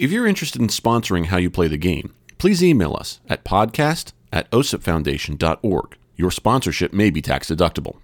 If 0.00 0.10
you're 0.10 0.26
interested 0.26 0.62
in 0.62 0.68
sponsoring 0.68 1.26
how 1.26 1.36
you 1.36 1.50
play 1.50 1.68
the 1.68 1.76
game, 1.76 2.14
please 2.38 2.64
email 2.64 2.96
us 2.98 3.20
at 3.28 3.44
podcast 3.44 4.14
at 4.32 4.50
osipfoundation.org. 4.50 5.98
Your 6.16 6.30
sponsorship 6.30 6.94
may 6.94 7.10
be 7.10 7.20
tax 7.20 7.50
deductible. 7.50 7.98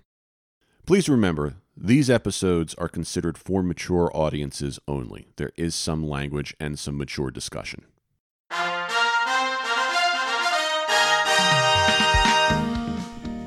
Please 0.85 1.09
remember, 1.09 1.55
these 1.75 2.11
episodes 2.11 2.75
are 2.75 2.91
considered 2.91 3.39
for 3.39 3.63
mature 3.63 4.11
audiences 4.13 4.79
only. 4.87 5.29
There 5.37 5.53
is 5.57 5.75
some 5.75 6.07
language 6.07 6.55
and 6.61 6.79
some 6.79 6.99
mature 6.99 7.31
discussion. 7.31 7.87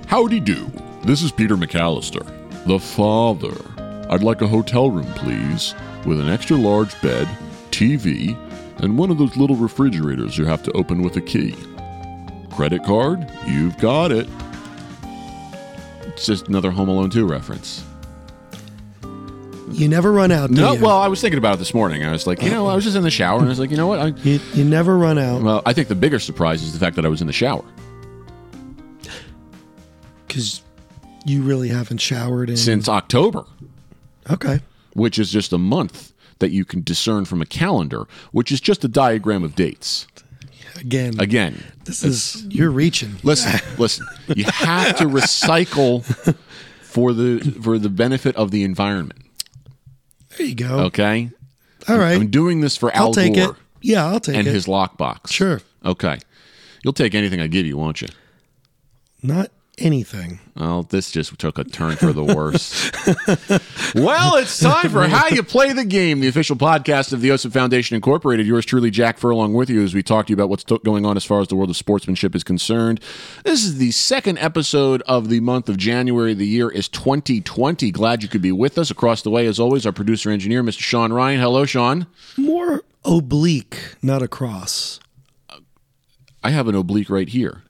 Howdy 0.08 0.40
do. 0.40 0.72
This 1.04 1.22
is 1.22 1.32
Peter 1.32 1.56
McCallister, 1.56 2.26
the 2.66 2.80
father. 2.80 3.54
I'd 4.10 4.24
like 4.24 4.42
a 4.42 4.48
hotel 4.48 4.90
room, 4.90 5.14
please, 5.14 5.76
with 6.04 6.20
an 6.20 6.30
extra 6.30 6.58
large 6.58 7.00
bed, 7.00 7.28
TV, 7.80 8.36
and 8.84 8.98
one 8.98 9.10
of 9.10 9.18
those 9.18 9.38
little 9.38 9.56
refrigerators 9.56 10.38
you 10.38 10.44
have 10.44 10.62
to 10.64 10.72
open 10.74 11.02
with 11.02 11.16
a 11.16 11.22
key. 11.22 11.56
Credit 12.52 12.84
card? 12.84 13.26
You've 13.48 13.78
got 13.78 14.12
it. 14.12 14.28
It's 16.08 16.26
just 16.26 16.50
another 16.50 16.72
Home 16.72 16.90
Alone 16.90 17.10
2 17.10 17.26
reference. 17.26 17.86
You 19.72 19.88
never 19.88 20.12
run 20.12 20.30
out. 20.30 20.50
Do 20.50 20.56
No, 20.56 20.74
you? 20.74 20.82
well, 20.84 20.98
I 20.98 21.08
was 21.08 21.22
thinking 21.22 21.38
about 21.38 21.56
it 21.56 21.60
this 21.60 21.74
morning. 21.74 22.04
I 22.04 22.12
was 22.12 22.28
like, 22.28 22.42
you 22.42 22.50
know, 22.50 22.68
I 22.68 22.76
was 22.76 22.84
just 22.84 22.98
in 22.98 23.04
the 23.04 23.12
shower 23.12 23.38
and 23.38 23.46
I 23.46 23.50
was 23.50 23.60
like, 23.60 23.70
you 23.72 23.78
know 23.78 23.88
what? 23.88 24.00
I, 24.00 24.08
you, 24.24 24.40
you 24.56 24.66
never 24.66 24.98
run 24.98 25.18
out 25.18 25.42
well, 25.42 25.62
I 25.66 25.72
think 25.72 25.88
the 25.88 25.96
bigger 25.96 26.20
surprise 26.20 26.62
is 26.64 26.74
the 26.74 26.80
fact 26.80 26.98
that 26.98 27.06
I 27.06 27.08
was 27.08 27.22
in 27.22 27.28
the 27.28 27.34
shower. 27.34 27.64
because 30.28 30.62
you 31.26 31.44
really 31.44 31.70
haven't 31.70 32.00
showered 32.00 32.50
in. 32.50 32.58
since 32.58 32.90
October, 32.90 33.46
okay, 34.30 34.60
which 34.94 35.18
is 35.20 35.32
just 35.32 35.54
a 35.54 35.58
month 35.58 36.12
that 36.40 36.52
you 36.52 36.66
can 36.66 36.82
discern 36.82 37.26
from 37.26 37.42
a 37.42 37.46
calendar, 37.46 38.08
which 38.32 38.52
is 38.52 38.60
just 38.62 38.84
a 38.84 38.88
diagram 38.88 39.44
of 39.44 39.56
dates. 39.56 40.08
again, 40.80 41.20
Again, 41.20 41.64
this 41.86 42.04
is 42.04 42.44
you're 42.50 42.72
reaching. 42.72 43.16
listen, 43.24 43.60
listen. 43.78 44.06
You 44.36 44.46
have 44.46 44.98
to 44.98 45.06
recycle 45.06 46.04
for 46.82 47.14
the 47.14 47.40
for 47.62 47.78
the 47.78 47.90
benefit 47.90 48.36
of 48.36 48.52
the 48.52 48.64
environment. 48.64 49.22
There 50.38 50.48
you 50.48 50.56
go. 50.56 50.80
Okay, 50.86 51.32
All 51.88 51.98
right, 51.98 52.16
I'm 52.20 52.30
doing 52.30 52.62
this 52.62 52.78
for 52.78 52.92
Al 52.96 53.08
I'll 53.08 53.14
take 53.14 53.36
Gore 53.36 53.52
it. 53.52 53.56
Yeah, 53.82 54.06
I'll 54.06 54.20
take 54.20 54.36
and 54.36 54.46
it. 54.48 54.50
And 54.50 54.56
his 54.56 54.66
lockbox. 54.68 55.32
Sure. 55.32 55.62
Okay, 55.84 56.20
you'll 56.84 56.94
take 56.94 57.14
anything 57.16 57.42
I 57.42 57.48
give 57.48 57.66
you, 57.66 57.76
won't 57.78 58.02
you? 58.02 58.08
Not 59.22 59.52
anything. 59.82 60.40
Well, 60.56 60.84
this 60.84 61.12
just 61.12 61.38
took 61.40 61.58
a 61.58 61.64
turn 61.64 61.96
for 61.96 62.12
the 62.12 62.24
worse. 62.24 62.92
well, 63.96 64.36
it's 64.36 64.60
time 64.60 64.90
for 64.90 65.08
How 65.08 65.28
You 65.28 65.42
Play 65.44 65.74
the 65.74 65.86
Game, 65.86 66.20
the 66.20 66.28
official 66.28 66.56
podcast 66.56 67.14
of 67.14 67.22
the 67.22 67.30
OSIP 67.30 67.54
Foundation 67.54 67.96
Incorporated. 67.96 68.46
Yours 68.46 68.66
truly, 68.66 68.92
Jack 68.92 69.18
Furlong, 69.18 69.54
with 69.54 69.70
you 69.70 69.84
as 69.84 69.94
we 69.94 70.04
talk 70.04 70.28
to 70.28 70.32
you 70.32 70.36
about 70.36 70.50
what's 70.50 70.64
to- 70.66 70.80
going 70.84 71.06
on 71.06 71.16
as 71.18 71.24
far 71.26 71.40
as 71.42 71.48
the 71.48 71.56
world 71.56 71.70
of 71.70 71.78
sportsmanship 71.78 72.36
is 72.36 72.44
concerned. 72.44 73.00
This 73.44 73.64
is 73.64 73.78
the 73.78 73.92
second 73.92 74.38
episode 74.40 75.02
of 75.04 75.30
the 75.30 75.40
month 75.40 75.70
of 75.70 75.78
January. 75.78 76.34
The 76.34 76.48
year 76.48 76.70
is 76.70 76.88
2020. 76.90 77.92
Glad 77.92 78.24
you 78.24 78.30
could 78.30 78.42
be 78.42 78.52
with 78.52 78.78
us. 78.78 78.92
Across 78.92 79.22
the 79.22 79.30
way, 79.30 79.48
as 79.48 79.60
always, 79.60 79.86
our 79.86 79.92
producer 79.92 80.30
engineer, 80.30 80.62
Mr. 80.64 80.82
Sean 80.82 81.14
Ryan. 81.14 81.40
Hello, 81.40 81.66
Sean. 81.66 82.08
More 82.38 82.84
oblique, 83.06 83.96
not 84.02 84.22
across. 84.22 85.00
I 86.44 86.52
have 86.52 86.68
an 86.68 86.76
oblique 86.76 87.10
right 87.10 87.28
here. 87.28 87.64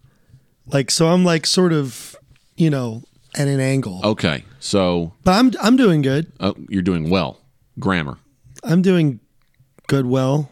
Like 0.72 0.92
so, 0.92 1.08
I'm 1.08 1.24
like 1.26 1.46
sort 1.46 1.74
of, 1.74 2.16
you 2.56 2.70
know, 2.70 3.04
at 3.36 3.48
an 3.48 3.60
angle. 3.60 4.02
Okay, 4.04 4.44
so 4.60 5.14
But 5.24 5.32
I'm 5.34 5.52
I'm 5.62 5.76
doing 5.78 6.02
good. 6.02 6.32
uh, 6.40 6.54
you're 6.70 6.82
doing 6.84 7.10
well. 7.10 7.40
Grammar. 7.80 8.18
I'm 8.64 8.82
doing 8.82 9.20
good. 9.88 10.06
Well, 10.06 10.52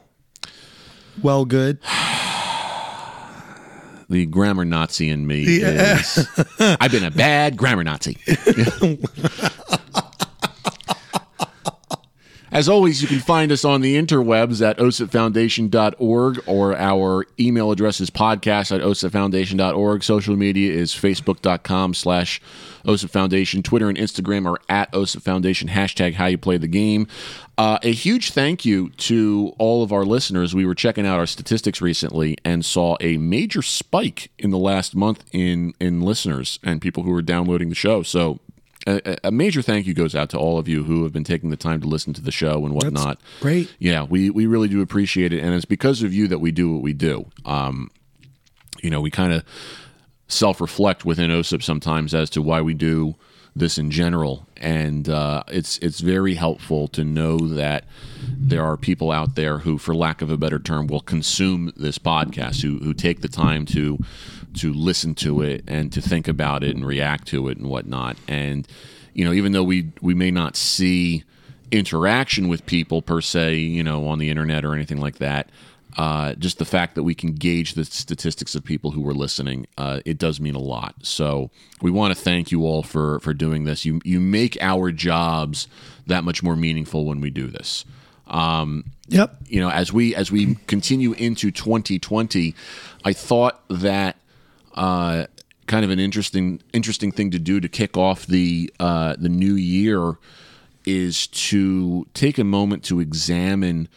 well, 1.21 1.45
good. 1.45 1.79
the 4.09 4.25
grammar 4.25 4.63
Nazi 4.65 5.09
in 5.09 5.27
me 5.27 5.43
is 5.43 6.27
I've 6.59 6.91
been 6.91 7.03
a 7.03 7.11
bad 7.11 7.57
grammar 7.57 7.83
Nazi. 7.83 8.17
As 12.50 12.69
always, 12.69 13.02
you 13.02 13.09
can 13.09 13.19
find 13.19 13.52
us 13.52 13.66
on 13.66 13.81
the 13.81 13.97
interwebs 13.97 14.66
at 14.66 14.78
osipfoundation.org 14.78 16.44
or 16.46 16.78
our 16.78 17.25
email 17.38 17.72
address 17.72 18.00
is 18.00 18.09
podcast 18.09 18.74
at 18.74 18.81
osipfoundation.org. 18.81 20.03
Social 20.03 20.38
media 20.38 20.72
is 20.72 20.94
facebook.com 20.94 21.94
slash 21.94 22.41
osipfoundation. 22.86 23.63
Twitter 23.63 23.90
and 23.90 23.97
Instagram 23.97 24.50
are 24.50 24.62
at 24.69 24.90
osipfoundation, 24.94 25.69
hashtag 25.69 26.13
how 26.13 26.28
you 26.28 26.38
play 26.38 26.57
the 26.57 26.68
game. 26.68 27.07
Uh, 27.57 27.80
a 27.84 27.91
huge 27.91 28.31
thank 28.31 28.63
you 28.63 28.91
to 28.91 29.53
all 29.57 29.84
of 29.84 29.91
our 29.91 30.06
listeners. 30.06 30.56
We 30.56 30.66
were 30.66 30.75
checking 30.75 31.06
out 31.06 31.19
our 31.19 31.25
statistics 31.25 31.81
recently 31.81 32.38
and 32.46 32.63
saw 32.63 32.96
a 33.02 33.18
major 33.18 33.62
spike 33.62 34.31
in 34.40 34.52
the 34.52 34.57
last 34.57 34.96
month 34.96 35.25
in, 35.34 35.74
in 35.81 36.02
listeners 36.02 36.59
and 36.63 36.81
people 36.81 37.03
who 37.03 37.12
were 37.12 37.22
downloading 37.22 37.68
the 37.68 37.75
show. 37.75 38.03
So 38.03 38.40
a, 38.88 39.18
a 39.25 39.31
major 39.31 39.62
thank 39.62 39.86
you 39.86 39.94
goes 39.94 40.16
out 40.16 40.30
to 40.30 40.38
all 40.38 40.58
of 40.58 40.68
you 40.68 40.84
who 40.84 41.03
have 41.03 41.12
been 41.12 41.24
taking 41.24 41.50
the 41.50 41.58
time 41.58 41.81
to 41.81 41.88
listen 41.88 42.14
to 42.14 42.22
the 42.22 42.31
show 42.31 42.66
and 42.66 42.74
whatnot. 42.74 43.20
great. 43.42 43.74
Yeah, 43.80 44.03
we, 44.03 44.30
we 44.30 44.46
really 44.46 44.68
do 44.68 44.81
appreciate 44.81 45.34
it. 45.34 45.44
And 45.44 45.53
it's 45.53 45.66
because 45.66 46.03
of 46.03 46.14
you 46.14 46.28
that 46.30 46.40
we 46.40 46.52
do 46.52 46.74
what 46.74 46.81
we 46.81 46.94
do. 46.94 47.25
Um, 47.46 47.92
you 48.81 48.90
know, 48.90 49.02
we 49.02 49.12
kind 49.12 49.34
of 49.34 49.44
self 50.28 50.62
reflect 50.62 51.06
within 51.06 51.30
OSIP 51.31 51.64
sometimes 51.64 52.14
as 52.14 52.30
to 52.31 52.42
why 52.42 52.62
we 52.62 52.74
do 52.74 53.16
this 53.56 53.78
in 53.78 53.92
general. 53.92 54.48
And 54.56 55.09
uh, 55.09 55.44
it's 55.48 55.78
it's 55.80 56.00
very 56.00 56.36
helpful 56.36 56.88
to 56.90 57.04
know 57.04 57.38
that 57.38 57.86
there 58.30 58.64
are 58.64 58.78
people 58.78 59.12
out 59.12 59.36
there 59.36 59.59
who, 59.59 59.78
for 59.78 59.96
lack 59.96 60.22
of 60.22 60.30
a 60.30 60.38
better 60.38 60.59
term, 60.59 60.88
will 60.88 61.02
consume 61.02 61.74
this 61.75 61.98
podcast, 61.98 62.62
who, 62.62 62.78
who 62.80 62.94
take 62.94 63.22
the 63.22 63.28
time 63.28 63.66
to 63.68 63.98
to 64.56 64.74
listen 64.74 65.13
to 65.16 65.41
it 65.41 65.63
and 65.68 65.91
to 65.94 66.02
think 66.02 66.28
about 66.28 66.63
it 66.63 66.75
and 66.75 66.85
react 66.85 67.28
to 67.30 67.47
it 67.50 67.58
and 67.58 67.68
whatnot. 67.69 68.18
And 68.28 68.68
you 69.13 69.25
know, 69.25 69.34
even 69.34 69.52
though 69.52 69.63
we 69.63 69.91
we 70.02 70.13
may 70.13 70.31
not 70.31 70.56
see 70.56 71.24
interaction 71.72 72.47
with 72.47 72.66
people 72.66 73.02
per 73.02 73.19
se, 73.22 73.56
you 73.56 73.84
know, 73.84 74.07
on 74.07 74.19
the 74.19 74.30
internet 74.30 74.63
or 74.66 74.74
anything 74.74 75.00
like 75.00 75.18
that. 75.18 75.50
Uh, 75.97 76.36
just 76.36 76.59
the 76.59 76.66
fact 76.66 76.94
that 76.94 77.02
we 77.02 77.16
can 77.16 77.34
gauge 77.34 77.74
the 77.74 77.84
statistics 77.84 78.53
of 78.53 78.63
people 78.63 78.91
who 78.91 79.07
are 79.09 79.16
listening, 79.16 79.66
uh, 79.80 80.00
it 80.06 80.19
does 80.19 80.40
mean 80.40 80.53
a 80.53 80.59
lot. 80.59 80.94
So 81.02 81.50
we 81.81 81.90
want 81.90 82.16
to 82.16 82.22
thank 82.24 82.52
you 82.52 82.66
all 82.66 82.84
for 82.84 83.19
for 83.22 83.34
doing 83.34 83.63
this. 83.63 83.84
You 83.84 84.00
you 84.06 84.19
make 84.19 84.57
our 84.62 84.91
jobs 84.91 85.68
that 86.06 86.24
much 86.24 86.44
more 86.44 86.56
meaningful 86.56 87.06
when 87.06 87.19
we 87.19 87.31
do 87.31 87.47
this. 87.47 87.84
Um, 88.28 88.84
Yep. 89.07 89.38
you 89.47 89.59
know, 89.59 89.72
as 89.72 89.91
we 89.91 90.13
as 90.13 90.31
we 90.31 90.56
continue 90.68 91.13
into 91.13 91.50
2020, 91.50 92.53
I 93.03 93.13
thought 93.13 93.63
that 93.69 94.18
uh, 94.77 95.25
kind 95.65 95.83
of 95.83 95.91
an 95.91 95.99
interesting 95.99 96.61
interesting 96.71 97.11
thing 97.11 97.31
to 97.31 97.39
do 97.39 97.59
to 97.59 97.67
kick 97.67 97.97
off 97.97 98.25
the 98.25 98.71
uh, 98.79 99.15
the 99.19 99.29
new 99.29 99.55
year 99.55 100.17
is 100.85 101.27
to 101.27 102.07
take 102.13 102.38
a 102.38 102.43
moment 102.43 102.83
to 102.85 103.01
examine 103.01 103.89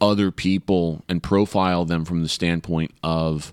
other 0.00 0.30
people 0.30 1.02
and 1.08 1.20
profile 1.22 1.84
them 1.84 2.04
from 2.04 2.22
the 2.22 2.28
standpoint 2.28 2.92
of 3.02 3.52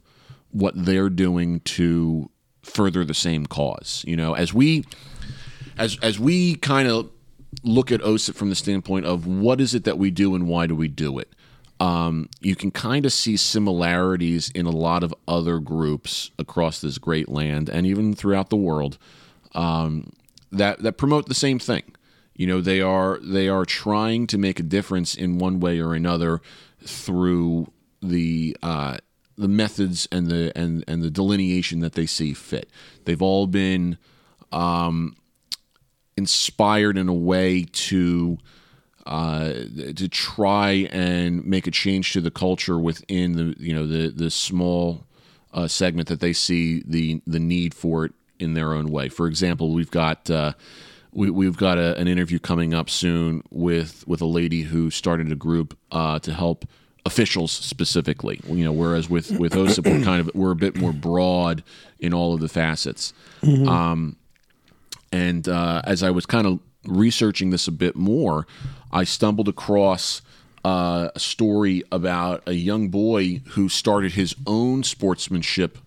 what 0.51 0.73
they're 0.75 1.09
doing 1.09 1.59
to 1.61 2.29
further 2.61 3.03
the 3.03 3.15
same 3.15 3.47
cause. 3.47 4.03
You 4.07 4.15
know, 4.15 4.35
as 4.35 4.53
we 4.53 4.85
as 5.77 5.97
as 6.01 6.19
we 6.19 6.55
kind 6.55 6.87
of 6.87 7.09
look 7.63 7.91
at 7.91 8.01
OSIP 8.01 8.35
from 8.35 8.49
the 8.49 8.55
standpoint 8.55 9.05
of 9.05 9.25
what 9.25 9.59
is 9.59 9.73
it 9.73 9.85
that 9.85 9.97
we 9.97 10.11
do 10.11 10.35
and 10.35 10.47
why 10.47 10.67
do 10.67 10.75
we 10.75 10.87
do 10.87 11.17
it, 11.17 11.29
um, 11.79 12.29
you 12.39 12.55
can 12.55 12.71
kind 12.71 13.05
of 13.05 13.11
see 13.11 13.35
similarities 13.35 14.49
in 14.51 14.65
a 14.65 14.71
lot 14.71 15.03
of 15.03 15.13
other 15.27 15.59
groups 15.59 16.31
across 16.39 16.79
this 16.79 16.97
great 16.97 17.27
land 17.27 17.69
and 17.69 17.85
even 17.85 18.13
throughout 18.13 18.49
the 18.49 18.55
world 18.55 18.97
um, 19.53 20.11
that 20.51 20.79
that 20.83 20.93
promote 20.93 21.27
the 21.27 21.35
same 21.35 21.59
thing. 21.59 21.83
You 22.35 22.47
know, 22.47 22.61
they 22.61 22.81
are 22.81 23.19
they 23.21 23.47
are 23.47 23.65
trying 23.65 24.27
to 24.27 24.37
make 24.37 24.59
a 24.59 24.63
difference 24.63 25.15
in 25.15 25.37
one 25.37 25.59
way 25.59 25.79
or 25.79 25.93
another 25.93 26.41
through 26.83 27.71
the 28.01 28.55
uh, 28.61 28.97
the 29.37 29.47
methods 29.47 30.07
and 30.11 30.27
the 30.27 30.51
and 30.55 30.83
and 30.87 31.01
the 31.01 31.09
delineation 31.09 31.79
that 31.79 31.93
they 31.93 32.05
see 32.05 32.33
fit. 32.33 32.69
They've 33.05 33.21
all 33.21 33.47
been 33.47 33.97
um, 34.51 35.15
inspired 36.17 36.97
in 36.97 37.09
a 37.09 37.13
way 37.13 37.65
to 37.71 38.37
uh, 39.05 39.53
to 39.95 40.07
try 40.07 40.87
and 40.91 41.45
make 41.45 41.67
a 41.67 41.71
change 41.71 42.13
to 42.13 42.21
the 42.21 42.31
culture 42.31 42.79
within 42.79 43.33
the 43.33 43.55
you 43.59 43.73
know 43.73 43.85
the 43.85 44.09
the 44.09 44.29
small 44.29 45.05
uh, 45.53 45.67
segment 45.67 46.07
that 46.07 46.19
they 46.19 46.33
see 46.33 46.83
the 46.85 47.21
the 47.27 47.39
need 47.39 47.73
for 47.73 48.05
it 48.05 48.13
in 48.39 48.53
their 48.53 48.73
own 48.73 48.87
way. 48.87 49.09
For 49.09 49.27
example, 49.27 49.71
we've 49.73 49.91
got 49.91 50.29
uh, 50.29 50.53
we, 51.11 51.29
we've 51.29 51.57
got 51.57 51.77
a, 51.77 51.97
an 51.97 52.07
interview 52.07 52.39
coming 52.39 52.73
up 52.73 52.89
soon 52.89 53.43
with 53.51 54.07
with 54.07 54.21
a 54.21 54.25
lady 54.25 54.63
who 54.63 54.89
started 54.89 55.31
a 55.31 55.35
group 55.35 55.77
uh, 55.91 56.19
to 56.19 56.33
help 56.33 56.65
officials 57.05 57.51
specifically. 57.51 58.41
You 58.47 58.65
know, 58.65 58.73
whereas 58.73 59.09
with 59.09 59.31
with 59.31 59.53
OSIP 59.53 59.85
we're 59.85 60.03
kind 60.03 60.21
of 60.21 60.31
we're 60.33 60.51
a 60.51 60.55
bit 60.55 60.75
more 60.75 60.93
broad 60.93 61.63
in 61.99 62.13
all 62.13 62.33
of 62.33 62.41
the 62.41 62.49
facets. 62.49 63.13
Um, 63.69 64.17
and 65.11 65.47
uh, 65.47 65.81
as 65.85 66.03
I 66.03 66.09
was 66.09 66.25
kind 66.25 66.45
of 66.45 66.59
researching 66.85 67.51
this 67.51 67.67
a 67.67 67.71
bit 67.71 67.95
more, 67.95 68.47
I 68.95 69.03
stumbled 69.03 69.49
across 69.49 70.21
uh, 70.63 71.09
a 71.13 71.19
story 71.19 71.83
about 71.91 72.41
a 72.47 72.53
young 72.53 72.87
boy 72.87 73.41
who 73.49 73.67
started 73.67 74.13
his 74.13 74.33
own 74.47 74.83
sportsmanship 74.83 75.77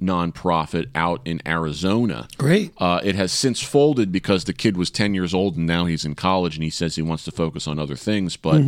nonprofit 0.00 0.88
out 0.94 1.20
in 1.26 1.42
Arizona. 1.46 2.26
Great. 2.38 2.72
Uh, 2.78 3.00
it 3.04 3.14
has 3.16 3.32
since 3.32 3.62
folded 3.62 4.10
because 4.10 4.44
the 4.44 4.54
kid 4.54 4.78
was 4.78 4.90
10 4.90 5.12
years 5.12 5.34
old 5.34 5.58
and 5.58 5.66
now 5.66 5.84
he's 5.84 6.06
in 6.06 6.14
college 6.14 6.56
and 6.56 6.64
he 6.64 6.70
says 6.70 6.96
he 6.96 7.02
wants 7.02 7.22
to 7.24 7.30
focus 7.30 7.68
on 7.68 7.78
other 7.78 7.96
things. 7.96 8.36
But 8.38 8.62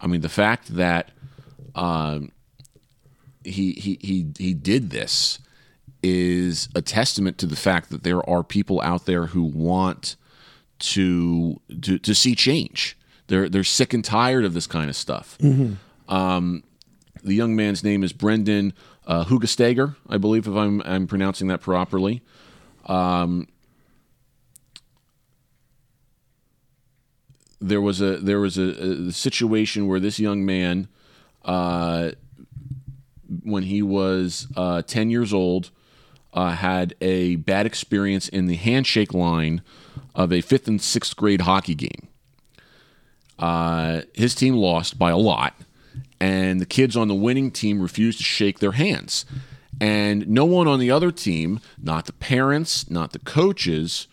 I 0.00 0.06
mean, 0.06 0.20
the 0.20 0.28
fact 0.28 0.76
that 0.76 1.10
um, 1.74 2.30
he, 3.42 3.72
he, 3.72 3.98
he, 4.00 4.28
he 4.38 4.54
did 4.54 4.90
this 4.90 5.40
is 6.00 6.68
a 6.76 6.80
testament 6.80 7.38
to 7.38 7.46
the 7.46 7.56
fact 7.56 7.90
that 7.90 8.04
there 8.04 8.28
are 8.30 8.44
people 8.44 8.80
out 8.82 9.06
there 9.06 9.26
who 9.26 9.42
want 9.42 10.14
to, 10.78 11.60
to, 11.82 11.98
to 11.98 12.14
see 12.14 12.36
change. 12.36 12.96
They're, 13.32 13.48
they're 13.48 13.64
sick 13.64 13.94
and 13.94 14.04
tired 14.04 14.44
of 14.44 14.52
this 14.52 14.66
kind 14.66 14.90
of 14.90 14.96
stuff. 14.96 15.38
Um, 16.06 16.64
the 17.24 17.32
young 17.32 17.56
man's 17.56 17.82
name 17.82 18.04
is 18.04 18.12
Brendan 18.12 18.74
uh, 19.06 19.24
Hugestager, 19.24 19.96
I 20.06 20.18
believe, 20.18 20.46
if 20.46 20.54
I'm, 20.54 20.82
I'm 20.84 21.06
pronouncing 21.06 21.48
that 21.48 21.62
properly. 21.62 22.20
there 27.58 27.80
was 27.80 28.02
a 28.02 28.18
there 28.18 28.38
was 28.38 28.58
a, 28.58 29.08
a 29.08 29.12
situation 29.12 29.86
where 29.86 29.98
this 29.98 30.18
young 30.18 30.44
man, 30.44 30.88
uh, 31.46 32.10
when 33.44 33.62
he 33.62 33.80
was 33.80 34.46
uh, 34.56 34.82
ten 34.82 35.08
years 35.08 35.32
old, 35.32 35.70
uh, 36.34 36.50
had 36.50 36.94
a 37.00 37.36
bad 37.36 37.64
experience 37.64 38.28
in 38.28 38.46
the 38.46 38.56
handshake 38.56 39.14
line 39.14 39.62
of 40.14 40.34
a 40.34 40.42
fifth 40.42 40.68
and 40.68 40.82
sixth 40.82 41.16
grade 41.16 41.42
hockey 41.42 41.74
game. 41.74 42.08
Uh, 43.42 44.02
his 44.14 44.36
team 44.36 44.54
lost 44.54 45.00
by 45.00 45.10
a 45.10 45.16
lot, 45.16 45.54
and 46.20 46.60
the 46.60 46.66
kids 46.66 46.96
on 46.96 47.08
the 47.08 47.14
winning 47.14 47.50
team 47.50 47.82
refused 47.82 48.18
to 48.18 48.24
shake 48.24 48.60
their 48.60 48.72
hands. 48.72 49.26
And 49.80 50.28
no 50.28 50.44
one 50.44 50.68
on 50.68 50.78
the 50.78 50.92
other 50.92 51.10
team, 51.10 51.58
not 51.76 52.06
the 52.06 52.12
parents, 52.12 52.88
not 52.88 53.12
the 53.12 53.18
coaches, 53.18 54.06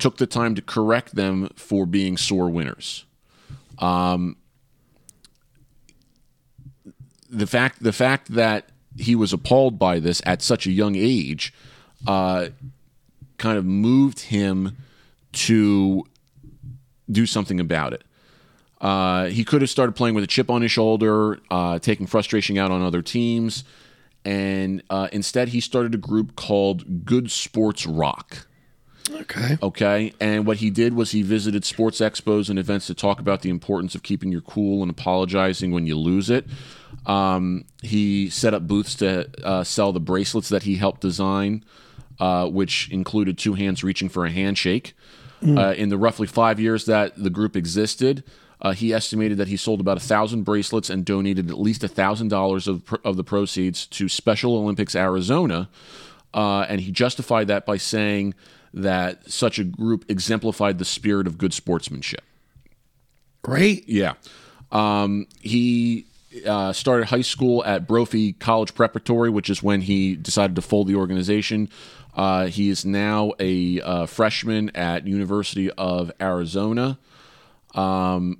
took 0.00 0.16
the 0.16 0.26
time 0.26 0.56
to 0.56 0.62
correct 0.62 1.14
them 1.14 1.50
for 1.54 1.86
being 1.86 2.16
sore 2.16 2.50
winners. 2.50 3.04
Um, 3.78 4.36
the 7.30 7.46
fact 7.46 7.80
the 7.80 7.92
fact 7.92 8.34
that 8.34 8.70
he 8.96 9.14
was 9.14 9.32
appalled 9.32 9.78
by 9.78 10.00
this 10.00 10.20
at 10.26 10.42
such 10.42 10.66
a 10.66 10.72
young 10.72 10.96
age 10.96 11.54
uh, 12.08 12.48
kind 13.36 13.56
of 13.56 13.64
moved 13.64 14.18
him 14.18 14.76
to 15.32 16.04
do 17.08 17.24
something 17.24 17.60
about 17.60 17.92
it. 17.92 18.02
Uh, 18.80 19.26
he 19.26 19.44
could 19.44 19.60
have 19.60 19.70
started 19.70 19.92
playing 19.92 20.14
with 20.14 20.24
a 20.24 20.28
chip 20.28 20.50
on 20.50 20.62
his 20.62 20.70
shoulder, 20.70 21.38
uh, 21.50 21.78
taking 21.78 22.06
frustration 22.06 22.56
out 22.58 22.70
on 22.70 22.82
other 22.82 23.02
teams, 23.02 23.64
and 24.24 24.82
uh, 24.90 25.08
instead 25.12 25.48
he 25.48 25.60
started 25.60 25.94
a 25.94 25.98
group 25.98 26.36
called 26.36 27.04
Good 27.04 27.30
Sports 27.30 27.86
Rock. 27.86 28.46
Okay. 29.10 29.56
Okay. 29.62 30.12
And 30.20 30.46
what 30.46 30.58
he 30.58 30.70
did 30.70 30.94
was 30.94 31.12
he 31.12 31.22
visited 31.22 31.64
sports 31.64 31.98
expos 32.00 32.50
and 32.50 32.58
events 32.58 32.86
to 32.88 32.94
talk 32.94 33.20
about 33.20 33.40
the 33.40 33.48
importance 33.48 33.94
of 33.94 34.02
keeping 34.02 34.30
your 34.30 34.42
cool 34.42 34.82
and 34.82 34.90
apologizing 34.90 35.72
when 35.72 35.86
you 35.86 35.96
lose 35.96 36.28
it. 36.28 36.46
Um, 37.06 37.64
he 37.82 38.28
set 38.28 38.52
up 38.52 38.66
booths 38.66 38.94
to 38.96 39.30
uh, 39.42 39.64
sell 39.64 39.92
the 39.92 40.00
bracelets 40.00 40.50
that 40.50 40.64
he 40.64 40.76
helped 40.76 41.00
design, 41.00 41.64
uh, 42.20 42.48
which 42.48 42.90
included 42.90 43.38
two 43.38 43.54
hands 43.54 43.82
reaching 43.82 44.08
for 44.08 44.26
a 44.26 44.30
handshake. 44.30 44.94
Uh, 45.40 45.72
in 45.74 45.88
the 45.88 45.96
roughly 45.96 46.26
five 46.26 46.58
years 46.58 46.86
that 46.86 47.14
the 47.16 47.30
group 47.30 47.54
existed, 47.54 48.24
uh, 48.60 48.72
he 48.72 48.92
estimated 48.92 49.38
that 49.38 49.48
he 49.48 49.56
sold 49.56 49.80
about 49.80 49.96
a 49.96 50.00
thousand 50.00 50.42
bracelets 50.42 50.90
and 50.90 51.04
donated 51.04 51.50
at 51.50 51.60
least 51.60 51.84
a 51.84 51.88
thousand 51.88 52.28
dollars 52.28 52.66
of 52.66 52.82
of 53.04 53.16
the 53.16 53.24
proceeds 53.24 53.86
to 53.86 54.08
Special 54.08 54.56
Olympics 54.56 54.94
Arizona. 54.94 55.68
Uh, 56.34 56.60
and 56.68 56.80
he 56.80 56.92
justified 56.92 57.46
that 57.48 57.64
by 57.64 57.76
saying 57.76 58.34
that 58.74 59.30
such 59.30 59.58
a 59.58 59.64
group 59.64 60.04
exemplified 60.08 60.78
the 60.78 60.84
spirit 60.84 61.26
of 61.26 61.38
good 61.38 61.54
sportsmanship. 61.54 62.22
Great. 63.42 63.88
Yeah. 63.88 64.14
Um, 64.70 65.26
he 65.40 66.06
uh, 66.46 66.72
started 66.72 67.06
high 67.06 67.22
school 67.22 67.64
at 67.64 67.86
Brophy 67.86 68.34
College 68.34 68.74
Preparatory, 68.74 69.30
which 69.30 69.48
is 69.48 69.62
when 69.62 69.80
he 69.80 70.16
decided 70.16 70.56
to 70.56 70.62
fold 70.62 70.86
the 70.86 70.96
organization. 70.96 71.70
Uh, 72.14 72.46
he 72.46 72.68
is 72.68 72.84
now 72.84 73.32
a 73.38 73.80
uh, 73.80 74.06
freshman 74.06 74.70
at 74.70 75.06
University 75.06 75.70
of 75.70 76.10
Arizona, 76.20 76.98
um, 77.74 78.38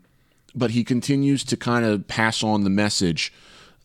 but 0.58 0.72
he 0.72 0.84
continues 0.84 1.44
to 1.44 1.56
kind 1.56 1.84
of 1.84 2.06
pass 2.08 2.43
on 2.43 2.64
the 2.64 2.70
message 2.70 3.32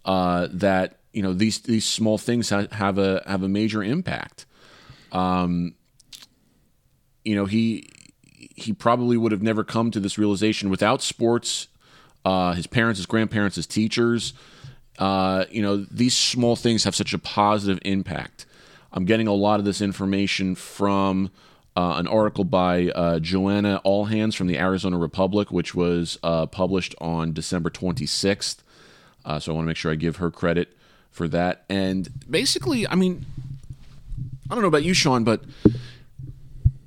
uh, 0.06 0.48
that 0.52 1.00
you 1.14 1.22
know 1.22 1.34
these 1.34 1.60
these 1.60 1.86
small 1.86 2.18
things 2.18 2.50
ha- 2.50 2.68
have 2.72 2.98
a 2.98 3.24
have 3.26 3.44
a 3.44 3.48
major 3.48 3.84
impact. 3.84 4.46
Um, 5.12 5.76
you 7.24 7.36
know 7.36 7.46
he 7.46 7.88
he 8.56 8.74
probably 8.74 9.18
would 9.18 9.32
have 9.32 9.42
never 9.42 9.64
come 9.64 9.92
to 9.92 10.00
this 10.00 10.18
realization 10.18 10.70
without 10.70 11.02
sports 11.02 11.68
uh, 12.26 12.54
his 12.54 12.68
parents, 12.68 13.00
his 13.00 13.06
grandparents, 13.06 13.56
his 13.56 13.68
teachers. 13.68 14.34
Uh, 14.98 15.46
you 15.50 15.62
know, 15.62 15.78
these 15.78 16.16
small 16.16 16.56
things 16.56 16.84
have 16.84 16.96
such 16.96 17.14
a 17.14 17.20
positive 17.20 17.80
impact. 17.84 18.46
I'm 18.92 19.06
getting 19.06 19.28
a 19.28 19.34
lot 19.34 19.60
of 19.60 19.66
this 19.66 19.82
information 19.82 20.56
from 20.56 21.32
uh, 21.76 21.96
an 21.98 22.08
article 22.08 22.44
by 22.44 22.90
uh, 22.90 23.20
Joanna 23.20 23.82
Allhands 23.84 24.36
from 24.36 24.48
the 24.48 24.58
Arizona 24.58 24.98
Republic, 24.98 25.52
which 25.52 25.74
was 25.74 26.20
uh, 26.24 26.46
published 26.46 26.96
on 27.02 27.34
December 27.34 27.70
26th. 27.70 28.58
Uh, 29.26 29.40
so 29.40 29.52
I 29.52 29.56
want 29.56 29.66
to 29.66 29.68
make 29.68 29.78
sure 29.78 29.92
I 29.92 29.96
give 29.96 30.18
her 30.18 30.30
credit 30.30 30.76
for 31.10 31.28
that. 31.30 31.64
And 31.70 32.10
basically, 32.30 32.88
I 32.88 32.96
mean, 32.96 33.26
I 34.50 34.56
don't 34.56 34.62
know 34.62 34.68
about 34.68 34.84
you, 34.84 34.94
Sean, 34.94 35.24
but 35.24 35.44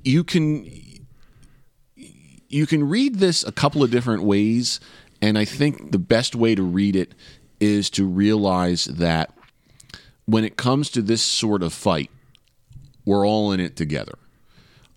you 0.04 0.22
can 0.22 0.70
you 2.48 2.66
can 2.66 2.88
read 2.88 3.16
this 3.16 3.42
a 3.44 3.52
couple 3.52 3.82
of 3.82 3.90
different 3.90 4.22
ways, 4.22 4.78
and 5.20 5.36
I 5.36 5.44
think 5.44 5.90
the 5.90 5.98
best 5.98 6.36
way 6.36 6.54
to 6.54 6.62
read 6.62 6.94
it 6.94 7.12
is 7.58 7.90
to 7.90 8.06
realize 8.06 8.84
that 8.84 9.32
when 10.26 10.44
it 10.44 10.56
comes 10.56 10.90
to 10.90 11.02
this 11.02 11.22
sort 11.22 11.62
of 11.62 11.72
fight, 11.72 12.10
we're 13.04 13.26
all 13.26 13.52
in 13.52 13.60
it 13.60 13.76
together. 13.76 14.18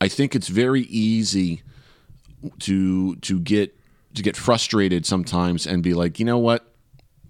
I 0.02 0.08
think 0.08 0.36
it's 0.36 0.48
very 0.48 0.82
easy 0.84 1.62
to 2.60 3.16
to 3.18 3.40
get 3.40 3.76
to 4.16 4.22
get 4.22 4.36
frustrated 4.36 5.06
sometimes 5.06 5.68
and 5.68 5.84
be 5.84 5.94
like, 5.94 6.20
you 6.20 6.26
know 6.26 6.38
what, 6.38 6.66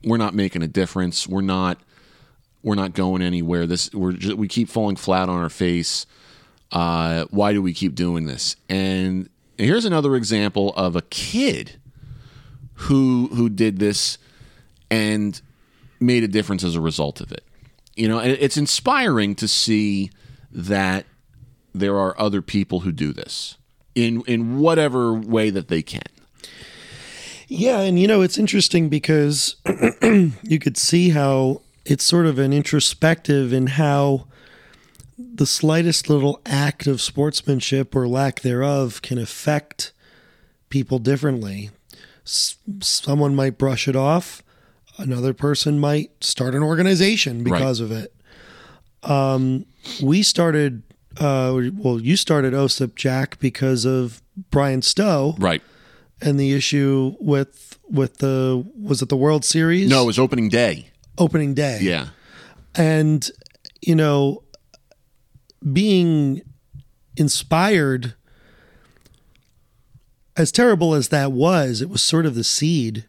we're 0.03 0.17
not 0.17 0.33
making 0.33 0.61
a 0.61 0.67
difference. 0.67 1.27
We're 1.27 1.41
not 1.41 1.79
we're 2.63 2.75
not 2.75 2.93
going 2.93 3.21
anywhere. 3.21 3.65
This 3.65 3.91
we're 3.93 4.13
just, 4.13 4.37
we 4.37 4.47
keep 4.47 4.69
falling 4.69 4.95
flat 4.95 5.29
on 5.29 5.41
our 5.41 5.49
face. 5.49 6.05
Uh, 6.71 7.25
why 7.31 7.53
do 7.53 7.61
we 7.61 7.73
keep 7.73 7.95
doing 7.95 8.25
this? 8.25 8.55
And 8.69 9.29
here's 9.57 9.85
another 9.85 10.15
example 10.15 10.73
of 10.75 10.95
a 10.95 11.01
kid 11.01 11.79
who 12.73 13.29
who 13.33 13.49
did 13.49 13.79
this 13.79 14.17
and 14.91 15.41
made 15.99 16.23
a 16.23 16.27
difference 16.27 16.63
as 16.63 16.75
a 16.75 16.81
result 16.81 17.21
of 17.21 17.31
it. 17.31 17.43
You 17.95 18.07
know, 18.07 18.19
it's 18.19 18.55
inspiring 18.55 19.35
to 19.35 19.47
see 19.47 20.11
that 20.51 21.05
there 21.73 21.97
are 21.97 22.19
other 22.19 22.41
people 22.41 22.81
who 22.81 22.91
do 22.91 23.13
this 23.13 23.57
in 23.95 24.21
in 24.27 24.59
whatever 24.59 25.13
way 25.13 25.49
that 25.49 25.67
they 25.67 25.81
can. 25.81 26.01
Yeah, 27.47 27.79
and 27.81 27.99
you 27.99 28.07
know 28.07 28.21
it's 28.21 28.37
interesting 28.37 28.89
because 28.89 29.55
you 30.01 30.59
could 30.59 30.77
see 30.77 31.09
how 31.09 31.61
it's 31.85 32.03
sort 32.03 32.27
of 32.27 32.37
an 32.37 32.53
introspective 32.53 33.51
in 33.51 33.67
how 33.67 34.27
the 35.17 35.45
slightest 35.45 36.09
little 36.09 36.39
act 36.45 36.87
of 36.87 37.01
sportsmanship 37.01 37.95
or 37.95 38.07
lack 38.07 38.41
thereof 38.41 39.01
can 39.01 39.17
affect 39.17 39.91
people 40.69 40.99
differently. 40.99 41.71
S- 42.25 42.57
someone 42.81 43.35
might 43.35 43.57
brush 43.57 43.87
it 43.87 43.95
off, 43.95 44.43
another 44.97 45.33
person 45.33 45.79
might 45.79 46.23
start 46.23 46.53
an 46.55 46.61
organization 46.63 47.43
because 47.43 47.79
of 47.79 47.91
it. 47.91 48.13
Um, 49.03 49.65
we 50.01 50.23
started, 50.23 50.83
uh, 51.17 51.59
well, 51.73 51.99
you 51.99 52.15
started 52.15 52.53
OSIP 52.53 52.95
Jack 52.95 53.39
because 53.39 53.85
of 53.85 54.21
Bryan 54.51 54.81
Stow 54.81 55.35
Right. 55.39 55.61
and 56.21 56.39
the 56.39 56.53
issue 56.53 57.15
with 57.19 57.77
with 57.89 58.17
the 58.17 58.65
was 58.79 59.01
it 59.01 59.09
the 59.09 59.17
World 59.17 59.43
Series? 59.43 59.89
No, 59.89 60.03
it 60.03 60.07
was 60.07 60.19
opening 60.19 60.49
day. 60.49 60.89
opening 61.17 61.53
day. 61.53 61.79
Yeah. 61.81 62.09
and 62.75 63.29
you 63.81 63.95
know, 63.95 64.43
being 65.73 66.41
inspired. 67.17 68.13
As 70.37 70.51
terrible 70.53 70.93
as 70.93 71.09
that 71.09 71.33
was, 71.33 71.81
it 71.81 71.89
was 71.89 72.01
sort 72.01 72.25
of 72.25 72.33
the 72.35 72.45
seed 72.45 73.03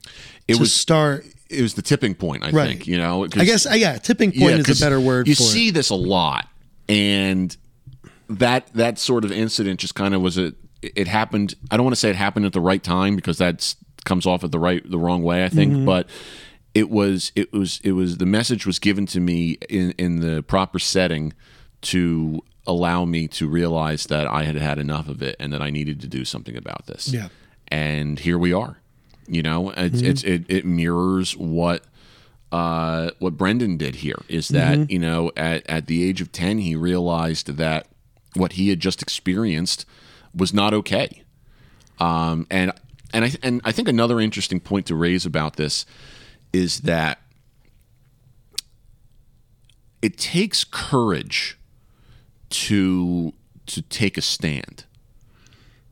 It 0.48 0.54
to 0.54 0.60
was 0.60 0.74
start. 0.74 1.24
it 1.48 1.62
was 1.62 1.74
the 1.74 1.82
tipping 1.82 2.14
point, 2.16 2.42
I 2.42 2.50
Right. 2.50 2.68
think, 2.68 2.88
you 2.88 2.96
know, 2.96 3.24
I 3.24 3.44
guess, 3.44 3.66
yeah, 3.72 3.98
tipping 3.98 4.32
point 4.32 4.68
is 4.68 4.80
a 4.80 4.84
better 4.84 4.98
word 5.00 5.28
You 5.28 5.34
see 5.36 5.68
it. 5.68 5.74
this 5.74 5.90
a 5.90 5.94
lot, 5.94 6.48
and 6.88 7.56
that 8.30 8.72
that 8.74 8.98
sort 8.98 9.24
of 9.24 9.32
incident 9.32 9.80
just 9.80 9.94
kind 9.94 10.14
of 10.14 10.22
was 10.22 10.38
a. 10.38 10.52
It 10.82 11.08
happened. 11.08 11.54
I 11.70 11.76
don't 11.76 11.84
want 11.84 11.94
to 11.94 12.00
say 12.00 12.08
it 12.08 12.16
happened 12.16 12.46
at 12.46 12.52
the 12.52 12.60
right 12.60 12.82
time 12.82 13.16
because 13.16 13.36
that's 13.36 13.76
comes 14.04 14.26
off 14.26 14.44
at 14.44 14.52
the 14.52 14.58
right 14.58 14.88
the 14.88 14.98
wrong 14.98 15.22
way, 15.22 15.44
I 15.44 15.48
think, 15.48 15.72
mm-hmm. 15.72 15.84
but 15.84 16.08
it 16.74 16.88
was 16.90 17.32
it 17.34 17.52
was 17.52 17.80
it 17.84 17.92
was 17.92 18.18
the 18.18 18.26
message 18.26 18.66
was 18.66 18.78
given 18.78 19.06
to 19.06 19.20
me 19.20 19.58
in 19.68 19.92
in 19.98 20.20
the 20.20 20.42
proper 20.42 20.78
setting 20.78 21.32
to 21.82 22.42
allow 22.66 23.04
me 23.04 23.26
to 23.26 23.48
realize 23.48 24.04
that 24.06 24.26
I 24.26 24.44
had 24.44 24.56
had 24.56 24.78
enough 24.78 25.08
of 25.08 25.22
it 25.22 25.36
and 25.40 25.52
that 25.52 25.62
I 25.62 25.70
needed 25.70 26.00
to 26.02 26.06
do 26.06 26.24
something 26.24 26.56
about 26.56 26.86
this. 26.86 27.08
Yeah. 27.08 27.28
And 27.68 28.18
here 28.18 28.38
we 28.38 28.52
are. 28.52 28.76
You 29.26 29.42
know, 29.42 29.70
it's, 29.70 29.96
mm-hmm. 29.96 30.06
it's 30.06 30.22
it 30.24 30.44
it 30.48 30.64
mirrors 30.64 31.36
what 31.36 31.84
uh, 32.52 33.10
what 33.18 33.36
Brendan 33.36 33.76
did 33.76 33.96
here 33.96 34.20
is 34.28 34.48
that 34.48 34.78
mm-hmm. 34.78 34.90
you 34.90 34.98
know 34.98 35.30
at 35.36 35.68
at 35.68 35.86
the 35.86 36.02
age 36.08 36.20
of 36.20 36.32
ten 36.32 36.58
he 36.58 36.74
realized 36.74 37.46
that 37.56 37.86
what 38.34 38.52
he 38.52 38.68
had 38.68 38.80
just 38.80 39.02
experienced 39.02 39.84
was 40.34 40.54
not 40.54 40.72
okay. 40.72 41.22
Um, 41.98 42.46
and 42.50 42.72
and 43.12 43.24
I 43.24 43.32
and 43.42 43.60
I 43.64 43.72
think 43.72 43.88
another 43.88 44.20
interesting 44.20 44.60
point 44.60 44.86
to 44.86 44.94
raise 44.94 45.26
about 45.26 45.56
this 45.56 45.84
is 46.52 46.80
that 46.80 47.20
it 50.02 50.16
takes 50.16 50.64
courage 50.64 51.58
to 52.50 53.32
to 53.66 53.82
take 53.82 54.16
a 54.16 54.22
stand 54.22 54.84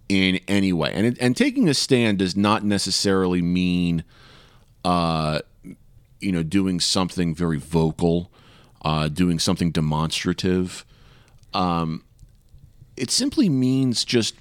in 0.09 0.41
any 0.49 0.73
way, 0.73 0.91
and 0.95 1.07
it, 1.07 1.19
and 1.21 1.37
taking 1.37 1.69
a 1.69 1.75
stand 1.75 2.19
does 2.19 2.37
not 2.37 2.65
necessarily 2.65 3.43
mean, 3.43 4.05
uh, 4.85 5.41
you 6.21 6.33
know, 6.33 6.43
doing 6.43 6.81
something 6.81 7.35
very 7.35 7.59
vocal, 7.59 8.33
uh, 8.83 9.09
doing 9.09 9.39
something 9.39 9.71
demonstrative. 9.71 10.87
Um, 11.53 12.05
it 12.99 13.11
simply 13.11 13.49
means 13.49 14.05
just 14.05 14.35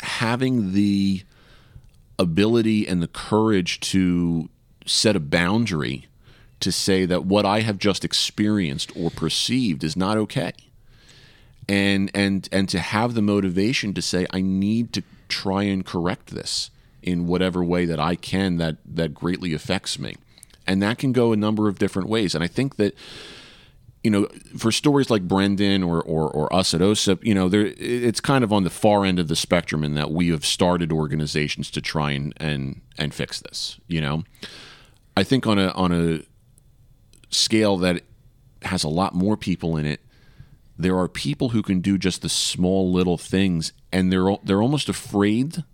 having 0.00 0.72
the 0.72 1.22
ability 2.18 2.86
and 2.86 3.02
the 3.02 3.08
courage 3.08 3.80
to 3.80 4.48
set 4.86 5.16
a 5.16 5.20
boundary 5.20 6.06
to 6.60 6.70
say 6.70 7.04
that 7.06 7.24
what 7.24 7.44
I 7.44 7.60
have 7.60 7.78
just 7.78 8.04
experienced 8.04 8.92
or 8.96 9.10
perceived 9.10 9.82
is 9.82 9.96
not 9.96 10.16
okay. 10.16 10.52
And 11.68 12.10
and 12.14 12.48
and 12.52 12.68
to 12.68 12.78
have 12.78 13.14
the 13.14 13.22
motivation 13.22 13.94
to 13.94 14.02
say 14.02 14.26
I 14.30 14.40
need 14.42 14.92
to 14.92 15.02
try 15.28 15.64
and 15.64 15.84
correct 15.84 16.28
this 16.28 16.70
in 17.02 17.26
whatever 17.26 17.64
way 17.64 17.86
that 17.86 17.98
I 17.98 18.14
can 18.14 18.58
that 18.58 18.76
that 18.84 19.14
greatly 19.14 19.54
affects 19.54 19.98
me. 19.98 20.16
And 20.66 20.82
that 20.82 20.98
can 20.98 21.12
go 21.12 21.32
a 21.32 21.36
number 21.36 21.68
of 21.68 21.78
different 21.78 22.08
ways. 22.08 22.34
And 22.34 22.44
I 22.44 22.46
think 22.46 22.76
that 22.76 22.94
you 24.04 24.10
know, 24.10 24.28
for 24.58 24.70
stories 24.70 25.08
like 25.08 25.26
Brendan 25.26 25.82
or, 25.82 26.00
or, 26.02 26.28
or 26.28 26.54
us 26.54 26.74
at 26.74 26.82
OSIP, 26.82 27.24
you 27.24 27.34
know, 27.34 27.48
there 27.48 27.72
it's 27.78 28.20
kind 28.20 28.44
of 28.44 28.52
on 28.52 28.62
the 28.62 28.70
far 28.70 29.06
end 29.06 29.18
of 29.18 29.28
the 29.28 29.34
spectrum 29.34 29.82
in 29.82 29.94
that 29.94 30.10
we 30.10 30.28
have 30.28 30.44
started 30.44 30.92
organizations 30.92 31.70
to 31.70 31.80
try 31.80 32.10
and 32.10 32.34
and 32.36 32.82
and 32.98 33.14
fix 33.14 33.40
this. 33.40 33.80
You 33.88 34.02
know, 34.02 34.24
I 35.16 35.24
think 35.24 35.46
on 35.46 35.58
a 35.58 35.68
on 35.68 35.90
a 35.90 36.20
scale 37.30 37.78
that 37.78 38.02
has 38.62 38.84
a 38.84 38.88
lot 38.88 39.14
more 39.14 39.38
people 39.38 39.74
in 39.78 39.86
it, 39.86 40.00
there 40.78 40.98
are 40.98 41.08
people 41.08 41.48
who 41.48 41.62
can 41.62 41.80
do 41.80 41.96
just 41.96 42.20
the 42.20 42.28
small 42.28 42.92
little 42.92 43.16
things, 43.16 43.72
and 43.90 44.12
they're 44.12 44.36
they're 44.44 44.62
almost 44.62 44.90
afraid, 44.90 45.64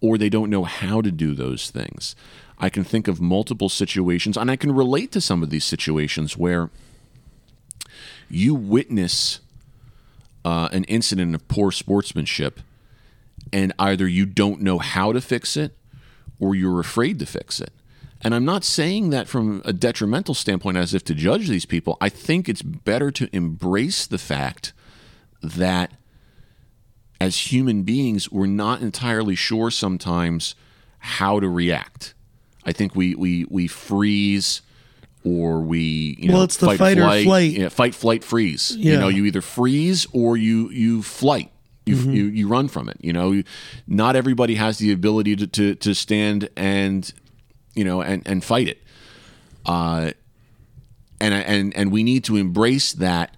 or 0.00 0.16
they 0.16 0.28
don't 0.28 0.48
know 0.48 0.62
how 0.62 1.00
to 1.00 1.10
do 1.10 1.34
those 1.34 1.70
things. 1.70 2.14
I 2.56 2.70
can 2.70 2.84
think 2.84 3.08
of 3.08 3.20
multiple 3.20 3.68
situations, 3.68 4.36
and 4.36 4.48
I 4.48 4.54
can 4.54 4.70
relate 4.70 5.10
to 5.10 5.20
some 5.20 5.42
of 5.42 5.50
these 5.50 5.64
situations 5.64 6.36
where 6.36 6.70
you 8.30 8.54
witness 8.54 9.40
uh, 10.44 10.68
an 10.72 10.84
incident 10.84 11.34
of 11.34 11.46
poor 11.48 11.70
sportsmanship, 11.70 12.60
and 13.52 13.72
either 13.78 14.06
you 14.08 14.26
don't 14.26 14.60
know 14.60 14.78
how 14.78 15.12
to 15.12 15.20
fix 15.20 15.56
it 15.56 15.76
or 16.38 16.54
you're 16.54 16.80
afraid 16.80 17.18
to 17.18 17.26
fix 17.26 17.60
it. 17.60 17.72
And 18.22 18.34
I'm 18.34 18.44
not 18.44 18.64
saying 18.64 19.10
that 19.10 19.28
from 19.28 19.62
a 19.64 19.72
detrimental 19.72 20.34
standpoint 20.34 20.76
as 20.76 20.92
if 20.92 21.04
to 21.04 21.14
judge 21.14 21.48
these 21.48 21.64
people. 21.64 21.96
I 22.00 22.10
think 22.10 22.48
it's 22.48 22.62
better 22.62 23.10
to 23.12 23.34
embrace 23.34 24.06
the 24.06 24.18
fact 24.18 24.72
that 25.42 25.92
as 27.20 27.52
human 27.52 27.82
beings, 27.82 28.30
we're 28.30 28.46
not 28.46 28.82
entirely 28.82 29.34
sure 29.34 29.70
sometimes 29.70 30.54
how 30.98 31.40
to 31.40 31.48
react. 31.48 32.14
I 32.64 32.72
think 32.72 32.94
we, 32.94 33.14
we, 33.14 33.46
we 33.48 33.66
freeze 33.66 34.60
or 35.24 35.60
we 35.60 36.16
you 36.18 36.32
Well, 36.32 36.42
it's 36.42 36.56
the 36.56 36.76
fight 36.76 36.98
or 36.98 37.02
flight. 37.22 37.50
yeah, 37.52 37.68
fight 37.68 37.94
flight 37.94 38.24
freeze 38.24 38.74
you 38.76 38.98
know 38.98 39.08
you 39.08 39.24
either 39.26 39.42
freeze 39.42 40.06
or 40.12 40.36
you 40.36 40.70
you 40.70 41.02
flight 41.02 41.50
you, 41.86 41.96
Mm-hmm. 41.96 42.12
you 42.12 42.24
you 42.24 42.48
run 42.48 42.68
from 42.68 42.88
it 42.88 42.96
you 43.00 43.12
know 43.12 43.42
not 43.86 44.14
everybody 44.16 44.54
has 44.54 44.78
the 44.78 44.92
ability 44.92 45.34
to 45.36 45.46
to, 45.46 45.74
to 45.76 45.94
stand 45.94 46.48
and 46.56 47.12
you 47.74 47.84
know 47.84 48.00
and 48.02 48.22
and 48.26 48.44
fight 48.44 48.68
it 48.68 48.82
uh 49.66 50.12
and 51.20 51.34
and 51.34 51.76
and 51.76 51.90
we 51.92 52.02
need 52.02 52.24
to 52.24 52.36
embrace 52.36 52.92
that 52.92 53.36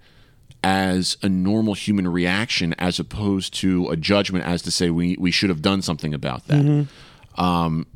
as 0.64 1.16
a 1.22 1.28
normal 1.28 1.74
human 1.74 2.06
reaction 2.06 2.72
as 2.78 3.00
opposed 3.00 3.52
to 3.54 3.88
a 3.88 3.96
judgment 3.96 4.44
as 4.44 4.62
to 4.62 4.70
say 4.70 4.90
we 4.90 5.16
we 5.18 5.30
should 5.30 5.48
have 5.48 5.62
done 5.62 5.82
something 5.82 6.14
about 6.14 6.46
that 6.48 6.64
Mm-hmm. 6.64 7.40
Um, 7.42 7.86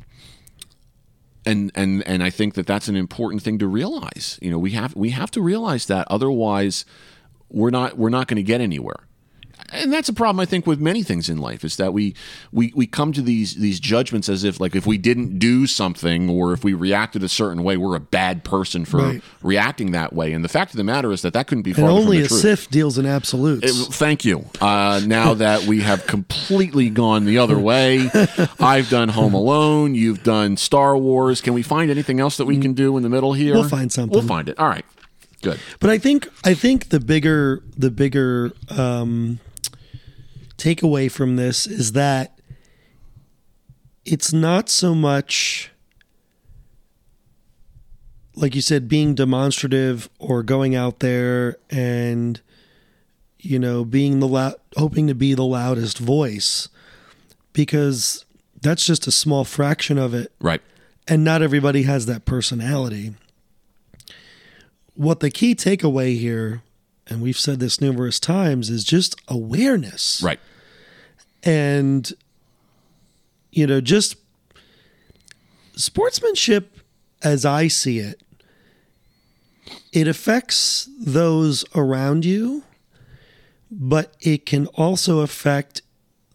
and 1.47 1.71
and 1.73 2.05
and 2.05 2.21
I 2.21 2.29
think 2.29 2.53
that 2.55 2.67
that's 2.67 2.87
an 2.87 2.95
important 2.95 3.41
thing 3.41 3.57
to 3.59 3.67
realize. 3.67 4.37
You 4.41 4.51
know, 4.51 4.59
we 4.59 4.71
have 4.71 4.95
we 4.95 5.11
have 5.11 5.31
to 5.31 5.41
realize 5.41 5.85
that 5.87 6.07
otherwise 6.11 6.85
we're 7.49 7.69
not 7.69 7.97
we're 7.97 8.09
not 8.09 8.27
going 8.27 8.35
to 8.37 8.43
get 8.43 8.61
anywhere. 8.61 9.07
And 9.73 9.91
that's 9.91 10.07
a 10.07 10.13
problem 10.13 10.39
I 10.39 10.45
think 10.45 10.65
with 10.65 10.79
many 10.79 11.03
things 11.03 11.29
in 11.29 11.37
life 11.39 11.63
is 11.65 11.75
that 11.77 11.91
we 11.93 12.15
we 12.51 12.71
we 12.75 12.87
come 12.87 13.11
to 13.13 13.21
these 13.21 13.55
these 13.55 13.79
judgments 13.79 14.29
as 14.29 14.43
if 14.43 14.59
like 14.59 14.75
if 14.75 14.85
we 14.87 14.97
didn't 14.97 15.39
do 15.39 15.67
something 15.67 16.29
or 16.29 16.53
if 16.53 16.63
we 16.63 16.73
reacted 16.73 17.21
a 17.23 17.29
certain 17.29 17.63
way 17.63 17.75
we're 17.75 17.95
a 17.95 17.99
bad 17.99 18.43
person 18.43 18.85
for 18.85 18.97
Right. 18.97 19.21
reacting 19.41 19.91
that 19.91 20.13
way. 20.13 20.31
And 20.33 20.43
the 20.43 20.49
fact 20.49 20.71
of 20.71 20.77
the 20.77 20.83
matter 20.83 21.11
is 21.11 21.21
that 21.23 21.33
that 21.33 21.47
couldn't 21.47 21.63
be 21.63 21.71
And 21.71 21.79
only 21.83 22.17
from 22.17 22.17
a 22.17 22.21
the 22.23 22.27
truth. 22.29 22.41
Sith 22.41 22.69
deals 22.71 22.97
in 22.97 23.05
absolutes. 23.05 23.87
Thank 23.97 24.23
you. 24.25 24.45
Uh, 24.61 25.01
now 25.05 25.33
that 25.45 25.63
we 25.63 25.81
have 25.81 26.07
completely 26.07 26.89
gone 26.89 27.25
the 27.25 27.37
other 27.39 27.57
way, 27.59 28.09
I've 28.59 28.89
done 28.89 29.09
Home 29.09 29.33
Alone. 29.33 29.95
You've 29.95 30.23
done 30.23 30.57
Star 30.57 30.97
Wars. 30.97 31.41
Can 31.41 31.53
we 31.53 31.61
find 31.61 31.91
anything 31.91 32.19
else 32.19 32.37
that 32.37 32.45
we 32.45 32.57
can 32.57 32.73
do 32.73 32.95
in 32.97 33.03
the 33.03 33.09
middle 33.09 33.33
here? 33.33 33.53
We'll 33.55 33.67
find 33.69 33.91
something. 33.91 34.17
We'll 34.17 34.27
find 34.27 34.47
it. 34.49 34.57
All 34.59 34.67
right. 34.69 34.85
Good. 35.41 35.59
But 35.79 35.89
I 35.89 35.97
think 35.97 36.27
I 36.43 36.53
think 36.53 36.89
the 36.89 36.99
bigger 36.99 37.61
the 37.77 37.91
bigger 37.91 38.51
um, 38.69 39.39
takeaway 40.57 41.11
from 41.11 41.35
this 41.35 41.67
is 41.67 41.91
that 41.93 42.39
it's 44.05 44.33
not 44.33 44.69
so 44.69 44.95
much 44.95 45.71
like 48.35 48.55
you 48.55 48.61
said 48.61 48.87
being 48.87 49.15
demonstrative 49.15 50.09
or 50.19 50.43
going 50.43 50.75
out 50.75 50.99
there 50.99 51.57
and 51.69 52.41
you 53.39 53.59
know 53.59 53.83
being 53.85 54.19
the 54.19 54.27
loud 54.27 54.55
hoping 54.75 55.07
to 55.07 55.15
be 55.15 55.33
the 55.33 55.43
loudest 55.43 55.97
voice 55.99 56.69
because 57.53 58.25
that's 58.61 58.85
just 58.85 59.07
a 59.07 59.11
small 59.11 59.43
fraction 59.43 59.97
of 59.97 60.13
it 60.13 60.31
Right. 60.39 60.61
and 61.07 61.23
not 61.23 61.41
everybody 61.41 61.83
has 61.83 62.05
that 62.07 62.25
personality. 62.25 63.13
What 64.97 65.19
the 65.19 65.29
key 65.29 65.53
takeaway 65.53 66.17
here, 66.17 66.63
and 67.05 67.21
we've 67.21 67.37
said 67.37 67.59
this 67.59 67.79
numerous 67.79 68.19
times, 68.19 68.71
is 68.71 68.83
just 68.83 69.15
awareness. 69.27 70.21
Right. 70.23 70.39
And, 71.43 72.11
you 73.51 73.67
know, 73.67 73.79
just 73.79 74.17
sportsmanship 75.75 76.79
as 77.21 77.45
I 77.45 77.67
see 77.67 77.99
it, 77.99 78.21
it 79.93 80.07
affects 80.07 80.89
those 80.99 81.63
around 81.75 82.25
you, 82.25 82.63
but 83.69 84.15
it 84.19 84.47
can 84.47 84.65
also 84.67 85.19
affect 85.19 85.83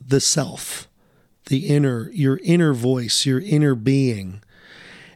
the 0.01 0.21
self, 0.21 0.87
the 1.47 1.67
inner, 1.67 2.11
your 2.13 2.39
inner 2.45 2.73
voice, 2.73 3.27
your 3.27 3.41
inner 3.41 3.75
being. 3.75 4.41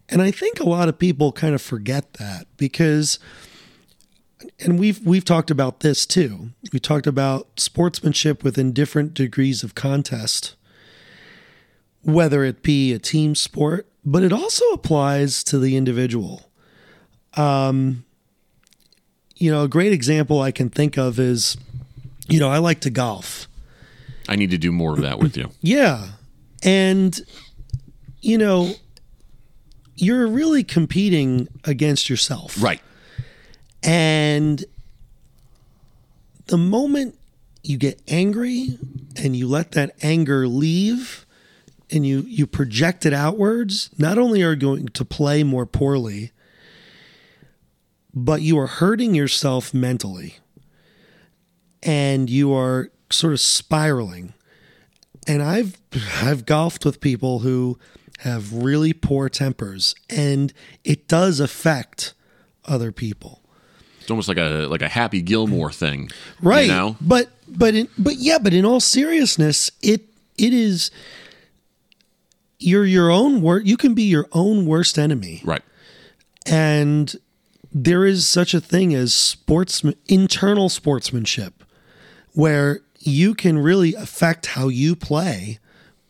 And 0.09 0.23
I 0.23 0.31
think 0.31 0.61
a 0.61 0.69
lot 0.69 0.89
of 0.89 0.99
people 0.99 1.33
kind 1.33 1.55
of 1.55 1.63
forget 1.63 2.15
that 2.15 2.47
because 2.57 3.19
and 4.61 4.79
we've 4.79 5.05
we've 5.05 5.25
talked 5.25 5.51
about 5.51 5.81
this 5.81 6.07
too. 6.07 6.51
We 6.73 6.79
talked 6.79 7.07
about 7.07 7.59
sportsmanship 7.59 8.45
within 8.45 8.73
different 8.73 9.15
degrees 9.15 9.63
of 9.63 9.75
contest, 9.75 10.55
whether 12.03 12.45
it 12.45 12.63
be 12.63 12.93
a 12.93 12.99
team 12.99 13.35
sport, 13.35 13.89
but 14.05 14.23
it 14.23 14.33
also 14.33 14.65
applies 14.71 15.43
to 15.45 15.59
the 15.59 15.77
individual. 15.77 16.51
Um, 17.35 18.05
you 19.37 19.51
know, 19.51 19.65
a 19.65 19.69
great 19.69 19.93
example 19.93 20.41
I 20.41 20.51
can 20.51 20.71
think 20.71 20.97
of 20.97 21.19
is, 21.19 21.57
you 22.29 22.41
know, 22.41 22.49
I 22.49 22.59
like 22.59 22.81
to 22.81 22.91
golf. 22.91 23.49
I 24.29 24.37
need 24.37 24.51
to 24.51 24.59
do 24.59 24.73
more 24.73 24.93
of 24.93 25.03
that 25.03 25.19
with 25.19 25.37
you. 25.37 25.51
Yeah. 25.61 26.09
And, 26.63 27.19
you 28.23 28.39
know, 28.39 28.75
you're 29.97 30.27
really 30.27 30.63
competing 30.63 31.49
against 31.65 32.09
yourself. 32.09 32.61
Right. 32.63 32.81
And 33.83 34.65
the 36.47 36.59
moment 36.59 37.19
you 37.63 37.79
get 37.79 38.01
angry 38.07 38.79
and 39.17 39.35
you 39.35 39.49
let 39.49 39.73
that 39.73 39.97
anger 40.03 40.47
leave, 40.47 41.27
and 41.91 42.07
you 42.07 42.21
you 42.23 42.47
project 42.47 43.07
it 43.07 43.13
outwards, 43.13 43.91
not 43.99 44.19
only 44.19 44.43
are 44.43 44.51
you 44.51 44.57
going 44.57 44.89
to 44.89 45.05
play 45.05 45.43
more 45.43 45.67
poorly, 45.67 46.33
but 48.15 48.43
you 48.43 48.59
are 48.59 48.67
hurting 48.67 49.15
yourself 49.15 49.73
mentally. 49.73 50.39
And 51.83 52.29
you 52.29 52.53
are 52.53 52.91
sort 53.11 53.33
of 53.33 53.41
spiraling. 53.41 54.35
And 55.29 55.43
I've 55.43 55.79
I've 56.23 56.45
golfed 56.47 56.85
with 56.85 57.01
people 57.01 57.41
who 57.41 57.79
have 58.19 58.53
really 58.53 58.93
poor 58.93 59.29
tempers 59.29 59.95
and 60.09 60.53
it 60.85 61.09
does 61.09 61.41
affect 61.41 62.15
other 62.65 62.93
people. 62.93 63.43
It's 64.01 64.11
almost 64.11 64.29
like 64.29 64.39
a 64.39 64.67
like 64.69 64.83
a 64.83 64.89
Happy 64.89 65.21
Gilmore 65.21 65.73
thing, 65.73 66.11
right 66.41 66.67
You 66.67 66.73
know, 66.73 66.97
but 67.01 67.31
but 67.49 67.75
in, 67.75 67.89
but 67.99 68.17
yeah 68.17 68.39
but 68.39 68.53
in 68.55 68.65
all 68.65 68.81
seriousness 68.81 69.71
it 69.83 70.03
it 70.39 70.53
is 70.53 70.91
you're 72.59 72.85
your 72.85 73.11
own 73.11 73.43
wor- 73.43 73.61
you 73.61 73.77
can 73.77 73.95
be 73.95 74.05
your 74.05 74.27
own 74.33 74.67
worst 74.67 74.99
enemy 74.99 75.43
right? 75.45 75.63
and 76.47 77.17
there 77.73 78.05
is 78.05 78.27
such 78.27 78.55
a 78.55 78.61
thing 78.61 78.95
as 78.95 79.13
sportsman 79.13 79.95
internal 80.07 80.69
sportsmanship 80.69 81.65
where 82.33 82.81
you 82.99 83.35
can 83.35 83.59
really 83.59 83.95
affect 83.95 84.47
how 84.47 84.69
you 84.69 84.97
play 84.97 85.59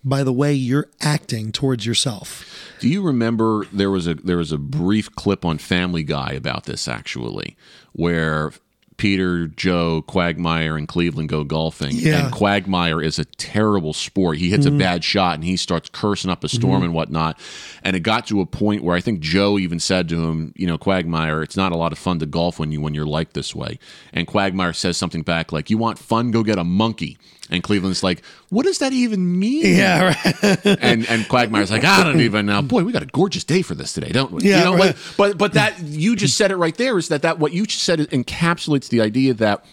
by 0.07 0.23
the 0.25 0.33
way 0.33 0.55
you're 0.55 0.89
acting 1.03 1.53
towards 1.53 1.85
yourself 1.85 2.47
Do 2.81 2.89
you 2.89 3.03
remember 3.03 3.67
there 3.73 3.91
was 3.91 4.07
a 4.07 4.15
there 4.15 4.37
was 4.37 4.53
a 4.53 4.59
brief 4.59 5.15
clip 5.15 5.45
on 5.45 5.59
Family 5.59 6.03
Guy 6.03 6.33
about 6.33 6.65
this 6.65 6.89
actually, 6.89 7.57
where 7.93 8.53
Peter, 8.97 9.47
Joe, 9.47 10.03
Quagmire, 10.07 10.77
and 10.77 10.89
Cleveland 10.89 11.29
go 11.29 11.45
golfing, 11.45 11.93
Yeah. 11.93 12.25
and 12.25 12.33
Quagmire 12.33 13.03
is 13.03 13.19
a 13.19 13.27
terrible 13.27 13.93
sport. 13.93 14.39
He 14.39 14.49
hits 14.49 14.65
a 14.65 14.71
mm. 14.71 14.79
bad 14.79 15.05
shot 15.05 15.35
and 15.35 15.45
he 15.45 15.57
starts 15.57 15.91
cursing 15.91 16.31
up 16.31 16.45
a 16.45 16.49
storm 16.49 16.77
mm-hmm. 16.77 16.85
and 16.85 16.95
whatnot. 16.95 17.39
And 17.83 17.95
it 17.95 18.01
got 18.01 18.27
to 18.29 18.41
a 18.41 18.47
point 18.47 18.83
where 18.83 18.97
I 18.97 19.01
think 19.01 19.21
Joe 19.21 19.59
even 19.59 19.81
said 19.81 20.09
to 20.11 20.25
him, 20.25 20.53
"You 20.57 20.67
know, 20.67 20.79
Quagmire, 20.79 21.43
it's 21.43 21.57
not 21.57 21.73
a 21.73 21.77
lot 21.77 21.93
of 21.93 21.99
fun 21.99 22.19
to 22.21 22.27
golf 22.27 22.59
when 22.59 22.73
you 22.73 22.81
when 22.81 22.95
you're 22.95 23.07
like 23.07 23.35
this 23.35 23.55
way." 23.55 23.79
And 24.13 24.27
Quagmire 24.27 24.73
says 24.73 24.97
something 24.97 25.23
back 25.23 25.53
like, 25.53 25.69
"You 25.69 25.79
want 25.79 25.99
fun? 25.99 26.31
Go 26.31 26.43
get 26.43 26.59
a 26.59 26.65
monkey." 26.65 27.19
And 27.50 27.62
Cleveland's 27.62 28.03
like, 28.03 28.23
"What 28.49 28.65
does 28.65 28.79
that 28.79 28.93
even 28.93 29.38
mean?" 29.38 29.62
yeah 29.76 30.07
right 30.09 30.67
and 30.83 31.09
and 31.09 31.29
Quagmire's 31.29 31.71
like, 31.71 31.85
I 31.85 32.05
don't 32.05 32.21
even 32.21 32.47
know. 32.47 32.62
Boy, 32.62 32.85
we 32.85 32.93
got 32.93 33.03
a 33.03 33.07
gorgeous 33.07 33.45
day 33.45 33.62
for 33.62 33.75
this 33.75 33.93
today, 33.93 34.11
don't 34.11 34.33
we? 34.33 34.49
Yeah, 34.49 34.59
you 34.59 34.65
know, 34.65 34.76
right. 34.76 34.97
but, 35.17 35.17
but 35.17 35.38
but 35.38 35.53
that 35.55 35.81
you 35.81 36.17
just 36.17 36.37
said 36.37 36.50
it 36.50 36.57
right 36.57 36.76
there 36.76 36.99
is 36.99 37.09
that 37.09 37.23
that 37.23 37.38
what 37.38 37.53
you 37.53 37.67
just 37.67 37.85
said 37.85 38.00
encapsulates 38.00 38.88
the 38.88 39.00
idea 39.00 39.35
that 39.35 39.65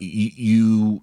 y- 0.00 0.32
you 0.36 1.02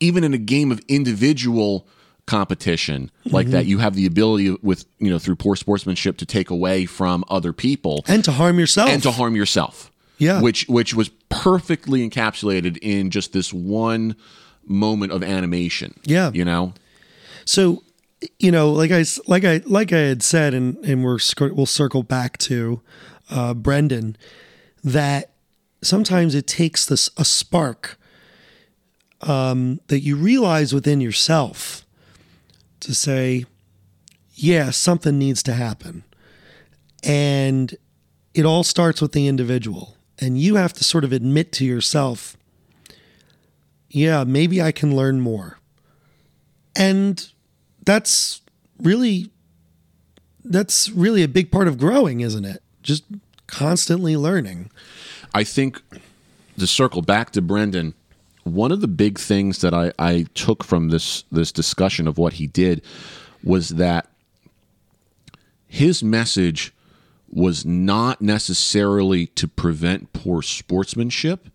even 0.00 0.24
in 0.24 0.34
a 0.34 0.38
game 0.38 0.72
of 0.72 0.80
individual 0.88 1.86
competition 2.26 3.10
like 3.26 3.48
that 3.48 3.62
mm-hmm. 3.62 3.68
you 3.68 3.78
have 3.78 3.94
the 3.94 4.06
ability 4.06 4.56
with 4.62 4.86
you 4.98 5.10
know 5.10 5.18
through 5.18 5.36
poor 5.36 5.56
sportsmanship 5.56 6.16
to 6.16 6.24
take 6.24 6.48
away 6.48 6.86
from 6.86 7.22
other 7.28 7.52
people 7.52 8.02
and 8.08 8.24
to 8.24 8.32
harm 8.32 8.58
yourself 8.58 8.88
and 8.88 9.02
to 9.02 9.10
harm 9.10 9.36
yourself. 9.36 9.90
Yeah. 10.18 10.40
Which 10.40 10.66
which 10.68 10.94
was 10.94 11.10
perfectly 11.28 12.08
encapsulated 12.08 12.78
in 12.80 13.10
just 13.10 13.32
this 13.32 13.52
one 13.52 14.16
moment 14.66 15.12
of 15.12 15.22
animation. 15.22 15.94
Yeah. 16.04 16.30
You 16.32 16.44
know? 16.44 16.74
So, 17.44 17.82
you 18.38 18.50
know, 18.50 18.72
like 18.72 18.90
I, 18.90 19.04
like 19.26 19.44
I 19.44 19.60
like 19.66 19.92
I 19.92 19.98
had 19.98 20.22
said, 20.22 20.54
and 20.54 20.76
and 20.84 21.04
we're 21.04 21.18
we'll 21.40 21.66
circle 21.66 22.02
back 22.02 22.38
to 22.38 22.80
uh, 23.30 23.54
Brendan 23.54 24.16
that 24.82 25.32
sometimes 25.82 26.34
it 26.34 26.46
takes 26.46 26.86
this 26.86 27.10
a 27.16 27.24
spark 27.24 27.98
um, 29.20 29.80
that 29.88 30.00
you 30.00 30.16
realize 30.16 30.72
within 30.72 31.00
yourself 31.00 31.84
to 32.80 32.94
say, 32.94 33.44
yeah, 34.34 34.70
something 34.70 35.18
needs 35.18 35.42
to 35.42 35.54
happen, 35.54 36.04
and 37.02 37.76
it 38.34 38.44
all 38.44 38.64
starts 38.64 39.00
with 39.00 39.12
the 39.12 39.26
individual, 39.26 39.96
and 40.18 40.38
you 40.38 40.56
have 40.56 40.72
to 40.74 40.84
sort 40.84 41.04
of 41.04 41.12
admit 41.12 41.52
to 41.52 41.64
yourself, 41.64 42.36
yeah, 43.94 44.24
maybe 44.24 44.60
I 44.60 44.72
can 44.72 44.96
learn 44.96 45.20
more. 45.20 45.58
And 46.74 47.30
that's 47.84 48.42
really 48.80 49.30
that's 50.44 50.90
really 50.90 51.22
a 51.22 51.28
big 51.28 51.52
part 51.52 51.68
of 51.68 51.78
growing, 51.78 52.20
isn't 52.20 52.44
it? 52.44 52.60
Just 52.82 53.04
constantly 53.46 54.16
learning. 54.16 54.70
I 55.32 55.44
think 55.44 55.80
to 56.58 56.66
circle 56.66 57.02
back 57.02 57.30
to 57.30 57.40
Brendan, 57.40 57.94
one 58.42 58.72
of 58.72 58.80
the 58.80 58.88
big 58.88 59.16
things 59.16 59.60
that 59.60 59.72
I, 59.72 59.92
I 59.96 60.26
took 60.34 60.64
from 60.64 60.88
this 60.88 61.22
this 61.30 61.52
discussion 61.52 62.08
of 62.08 62.18
what 62.18 62.34
he 62.34 62.48
did 62.48 62.82
was 63.44 63.70
that 63.70 64.08
his 65.68 66.02
message 66.02 66.74
was 67.30 67.64
not 67.64 68.20
necessarily 68.20 69.26
to 69.26 69.46
prevent 69.46 70.12
poor 70.12 70.42
sportsmanship, 70.42 71.48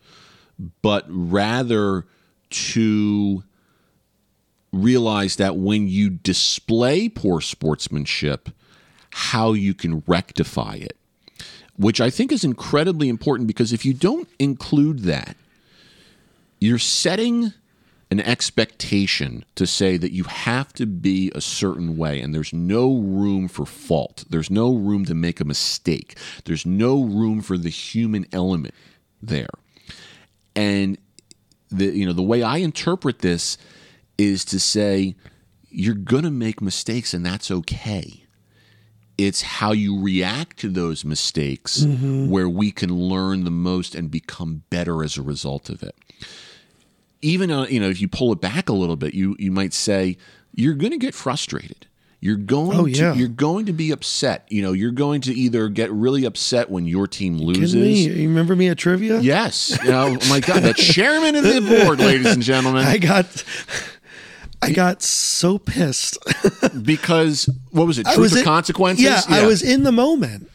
but 0.82 1.06
rather 1.10 2.06
to 2.50 3.44
realize 4.72 5.38
that 5.38 5.56
when 5.58 5.88
you 5.88 6.10
display 6.10 7.10
poor 7.10 7.42
sportsmanship, 7.42 8.50
how 9.12 9.54
you 9.54 9.74
can 9.74 10.04
rectify 10.06 10.76
it 10.76 10.96
which 11.80 12.02
I 12.02 12.10
think 12.10 12.34
is 12.34 12.44
incredibly 12.44 13.08
important 13.08 13.48
because 13.48 13.72
if 13.72 13.86
you 13.86 13.94
don't 13.94 14.28
include 14.38 15.00
that, 15.04 15.38
you're 16.60 16.78
setting 16.78 17.54
an 18.12 18.20
expectation 18.20 19.46
to 19.56 19.66
say 19.66 19.96
that 19.96 20.12
you 20.12 20.26
have 20.26 20.74
to 20.74 20.86
be 20.86 21.32
a 21.34 21.40
certain 21.40 21.96
way 21.96 22.20
and 22.20 22.36
there's 22.36 22.52
no 22.52 22.98
room 22.98 23.48
for 23.48 23.66
fault. 23.66 24.26
There's 24.30 24.50
no 24.50 24.74
room 24.74 25.06
to 25.06 25.16
make 25.16 25.40
a 25.40 25.46
mistake. 25.46 26.18
There's 26.44 26.66
no 26.66 27.02
room 27.02 27.42
for 27.42 27.58
the 27.58 27.70
human 27.70 28.26
element 28.34 28.74
there. 29.22 29.48
And 30.58 30.98
the 31.70 31.86
you 31.86 32.06
know 32.06 32.14
the 32.14 32.22
way 32.22 32.44
I 32.44 32.58
interpret 32.58 33.20
this 33.20 33.58
is 34.18 34.44
to 34.46 34.60
say 34.60 35.16
you're 35.70 35.96
going 35.96 36.24
to 36.24 36.32
make 36.32 36.62
mistakes 36.62 37.14
and 37.14 37.26
that's 37.26 37.52
okay 37.52 38.26
it's 39.20 39.42
how 39.42 39.74
you 39.74 40.02
react 40.02 40.58
to 40.60 40.70
those 40.70 41.04
mistakes 41.04 41.84
where 42.30 42.48
we 42.48 42.72
can 42.72 42.90
learn 42.96 43.44
the 43.44 43.52
most 43.52 43.94
and 43.94 44.10
become 44.10 44.64
better 44.70 45.04
as 45.04 45.18
a 45.18 45.22
result 45.22 45.70
of 45.70 45.84
it. 45.84 45.94
Even 47.22 47.52
uh, 47.52 47.66
you 47.66 47.82
know, 47.82 47.90
if 47.90 48.00
you 48.00 48.08
pull 48.08 48.32
it 48.32 48.40
back 48.40 48.70
a 48.70 48.74
little 48.74 48.96
bit, 48.96 49.14
you 49.14 49.36
you 49.38 49.52
might 49.52 49.74
say 49.74 50.18
you're 50.56 50.74
going 50.74 50.94
to 50.94 50.98
get 50.98 51.14
frustrated. 51.14 51.86
You're 52.22 52.36
going 52.36 52.78
Oh, 52.78 52.86
yeah. 52.86 53.14
to 53.14 53.18
you're 53.20 53.28
going 53.30 53.68
to 53.68 53.74
be 53.74 53.92
upset. 53.92 54.46
You 54.50 54.62
know, 54.62 54.74
you're 54.74 54.92
going 54.92 55.22
to 55.22 55.34
either 55.34 55.70
get 55.70 55.90
really 55.92 56.26
upset 56.26 56.70
when 56.70 56.86
your 56.86 57.08
team 57.08 57.38
loses. 57.38 57.76
Me? 57.76 58.04
You 58.10 58.28
remember 58.28 58.56
me 58.58 58.68
at 58.68 58.78
trivia? 58.78 59.20
Yes. 59.22 59.78
You 59.84 59.92
know, 59.92 60.18
oh 60.22 60.30
my 60.30 60.42
God, 60.42 60.64
the 60.64 60.74
chairman 60.74 61.36
of 61.36 61.44
the 61.44 61.62
board, 61.86 62.00
ladies 62.00 62.28
and 62.34 62.44
gentlemen. 62.44 62.86
I 62.86 62.98
got 62.98 63.44
I 64.62 64.72
got 64.72 65.02
so 65.02 65.58
pissed. 65.58 66.18
because 66.84 67.50
what 67.72 67.88
was 67.88 67.98
it? 67.98 68.06
I 68.08 68.16
Truth 68.16 68.22
was 68.22 68.36
or 68.36 68.40
in- 68.40 68.44
consequences? 68.46 69.06
Yeah, 69.06 69.22
I 69.30 69.46
was 69.46 69.64
in 69.64 69.84
the 69.84 69.92
moment 69.94 70.50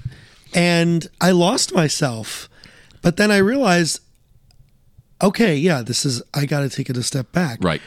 and 0.52 1.08
I 1.22 1.30
lost 1.30 1.74
myself. 1.74 2.50
But 3.00 3.16
then 3.16 3.30
I 3.30 3.38
realized, 3.38 4.00
okay, 5.22 5.56
yeah, 5.56 5.82
this 5.82 6.04
is 6.04 6.22
I 6.34 6.44
got 6.46 6.60
to 6.60 6.68
take 6.68 6.90
it 6.90 6.96
a 6.98 7.02
step 7.02 7.32
back. 7.32 7.58
right. 7.62 7.80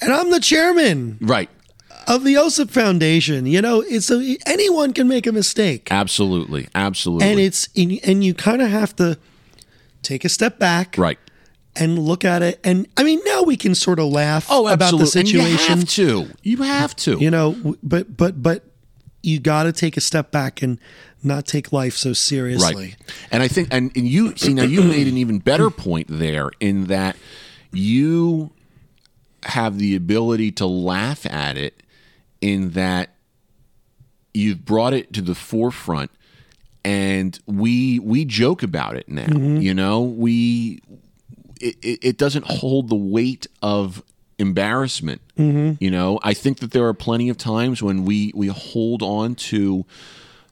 And 0.00 0.12
I'm 0.12 0.30
the 0.30 0.38
chairman 0.40 1.18
Right. 1.20 1.50
Of 2.08 2.24
the 2.24 2.34
OSIP 2.34 2.70
Foundation. 2.70 3.46
You 3.46 3.62
know, 3.62 3.82
it's 3.82 4.06
so 4.06 4.20
anyone 4.46 4.92
can 4.92 5.06
make 5.06 5.26
a 5.26 5.32
mistake. 5.32 5.88
Absolutely. 5.92 6.66
Absolutely. 6.74 7.28
And 7.28 7.38
it's 7.38 7.68
and 7.76 8.24
you 8.24 8.34
kind 8.34 8.60
of 8.62 8.70
have 8.70 8.96
to 8.96 9.18
take 10.02 10.24
a 10.24 10.28
step 10.28 10.58
back 10.58 10.96
right. 10.98 11.18
and 11.76 11.98
look 11.98 12.24
at 12.24 12.42
it. 12.42 12.58
And 12.64 12.88
I 12.96 13.04
mean, 13.04 13.20
now 13.24 13.42
we 13.42 13.56
can 13.56 13.74
sort 13.74 13.98
of 14.00 14.06
laugh 14.06 14.46
Oh, 14.50 14.66
about 14.66 14.96
the 14.96 15.04
absolutely. 15.04 15.20
And 15.20 15.28
situation. 15.28 15.42
you 15.42 15.76
have 15.76 15.88
to. 15.88 16.36
You 16.42 16.56
have 16.62 16.96
to. 16.96 17.18
you 17.18 17.30
know 17.30 17.76
but 17.82 18.16
but 18.16 18.42
but 18.42 18.64
you 19.22 19.38
got 19.38 19.64
to 19.64 19.72
take 19.72 19.96
a 19.96 20.00
step 20.00 20.30
back 20.30 20.62
and 20.62 20.78
not 21.22 21.44
take 21.44 21.72
life 21.72 21.94
so 21.94 22.12
seriously 22.12 22.74
right. 22.74 22.96
And 23.32 23.42
I 23.42 23.48
think, 23.48 23.68
and, 23.72 23.90
and 23.96 24.06
you 24.06 24.36
see 24.36 24.54
now, 24.54 24.62
you 24.62 24.82
made 24.82 25.08
an 25.08 25.16
even 25.18 25.40
better 25.40 25.68
point 25.70 26.06
there 26.08 26.50
in 26.60 26.86
that 26.86 27.16
you 27.72 28.52
have 29.42 29.78
the 29.78 29.96
ability 29.96 30.52
to 30.52 30.66
laugh 30.66 31.26
at 31.26 31.56
it, 31.56 31.82
in 32.40 32.70
that 32.70 33.10
you've 34.34 34.64
brought 34.64 34.92
it 34.92 35.12
to 35.14 35.22
the 35.22 35.34
forefront, 35.34 36.10
and 36.84 37.38
we 37.46 37.98
we 37.98 38.24
joke 38.24 38.62
about 38.62 38.96
it 38.96 39.08
now. 39.08 39.26
Mm-hmm. 39.26 39.58
You 39.58 39.74
know, 39.74 40.02
we 40.02 40.80
it, 41.60 41.76
it, 41.82 42.18
doesn't 42.18 42.46
hold 42.46 42.88
the 42.88 42.96
weight 42.96 43.46
of 43.62 44.02
embarrassment. 44.38 45.20
Mm-hmm. 45.36 45.82
You 45.82 45.90
know, 45.90 46.20
I 46.22 46.34
think 46.34 46.60
that 46.60 46.70
there 46.70 46.86
are 46.86 46.94
plenty 46.94 47.28
of 47.28 47.36
times 47.36 47.82
when 47.82 48.04
we 48.04 48.32
we 48.34 48.46
hold 48.48 49.02
on 49.02 49.34
to 49.34 49.84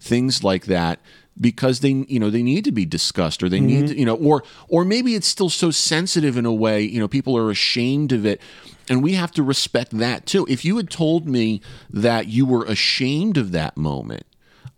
things 0.01 0.45
like 0.45 0.67
that 0.67 1.01
because 1.41 1.81
they 1.81 2.05
you 2.09 2.19
know 2.19 2.31
they 2.31 2.43
need 2.43 2.65
to 2.65 2.73
be 2.73 2.87
discussed 2.87 3.43
or 3.43 3.49
they 3.49 3.61
need 3.61 3.85
mm-hmm. 3.85 3.95
to, 3.95 3.99
you 3.99 4.07
know 4.07 4.17
or 4.17 4.43
or 4.69 4.85
maybe 4.85 5.15
it's 5.15 5.27
still 5.27 5.51
so 5.51 5.71
sensitive 5.71 6.37
in 6.37 6.47
a 6.47 6.53
way 6.53 6.81
you 6.81 6.99
know 6.99 7.09
people 7.09 7.37
are 7.37 7.51
ashamed 7.51 8.13
of 8.13 8.25
it. 8.25 8.41
And 8.89 9.03
we 9.03 9.15
have 9.15 9.33
to 9.33 9.43
respect 9.43 9.91
that 9.99 10.27
too. 10.27 10.47
If 10.49 10.65
you 10.65 10.77
had 10.77 10.91
told 10.91 11.29
me 11.29 11.61
that 11.91 12.29
you 12.29 12.47
were 12.47 12.65
ashamed 12.65 13.37
of 13.37 13.51
that 13.51 13.77
moment 13.77 14.25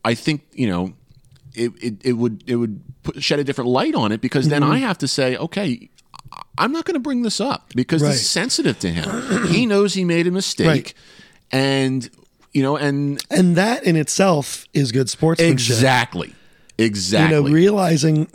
i 0.04 0.14
think 0.14 0.42
you 0.52 0.68
know 0.68 0.94
it, 1.54 1.72
it, 1.82 1.94
it 2.04 2.12
would 2.12 2.44
it 2.46 2.56
would 2.56 2.80
put, 3.02 3.22
shed 3.22 3.38
a 3.38 3.44
different 3.44 3.68
light 3.70 3.94
on 3.94 4.12
it 4.12 4.20
because 4.20 4.48
then 4.48 4.62
i 4.62 4.76
mm-hmm. 4.76 4.86
have 4.86 4.98
to 4.98 5.08
say 5.08 5.36
okay 5.36 5.88
i'm 6.56 6.72
not 6.72 6.84
going 6.84 6.94
to 6.94 7.00
bring 7.00 7.22
this 7.22 7.40
up 7.40 7.72
because 7.74 8.02
Right. 8.02 8.14
is 8.14 8.28
sensitive 8.28 8.78
to 8.80 8.90
him. 8.90 9.46
He 9.48 9.66
knows 9.66 9.94
he 9.94 10.04
made 10.04 10.26
a 10.26 10.30
mistake. 10.30 10.66
Right. 10.66 10.94
and 11.50 12.08
you 12.52 12.62
know 12.62 12.76
and 12.76 13.22
And 13.30 13.56
that 13.56 13.84
in 13.84 13.96
itself 13.96 14.66
is 14.72 14.92
good 14.92 15.10
sportsmanship. 15.10 15.52
exactly 15.52 16.34
You 16.78 16.84
exactly 16.86 17.36
know, 17.36 17.54
realizing 17.54 18.28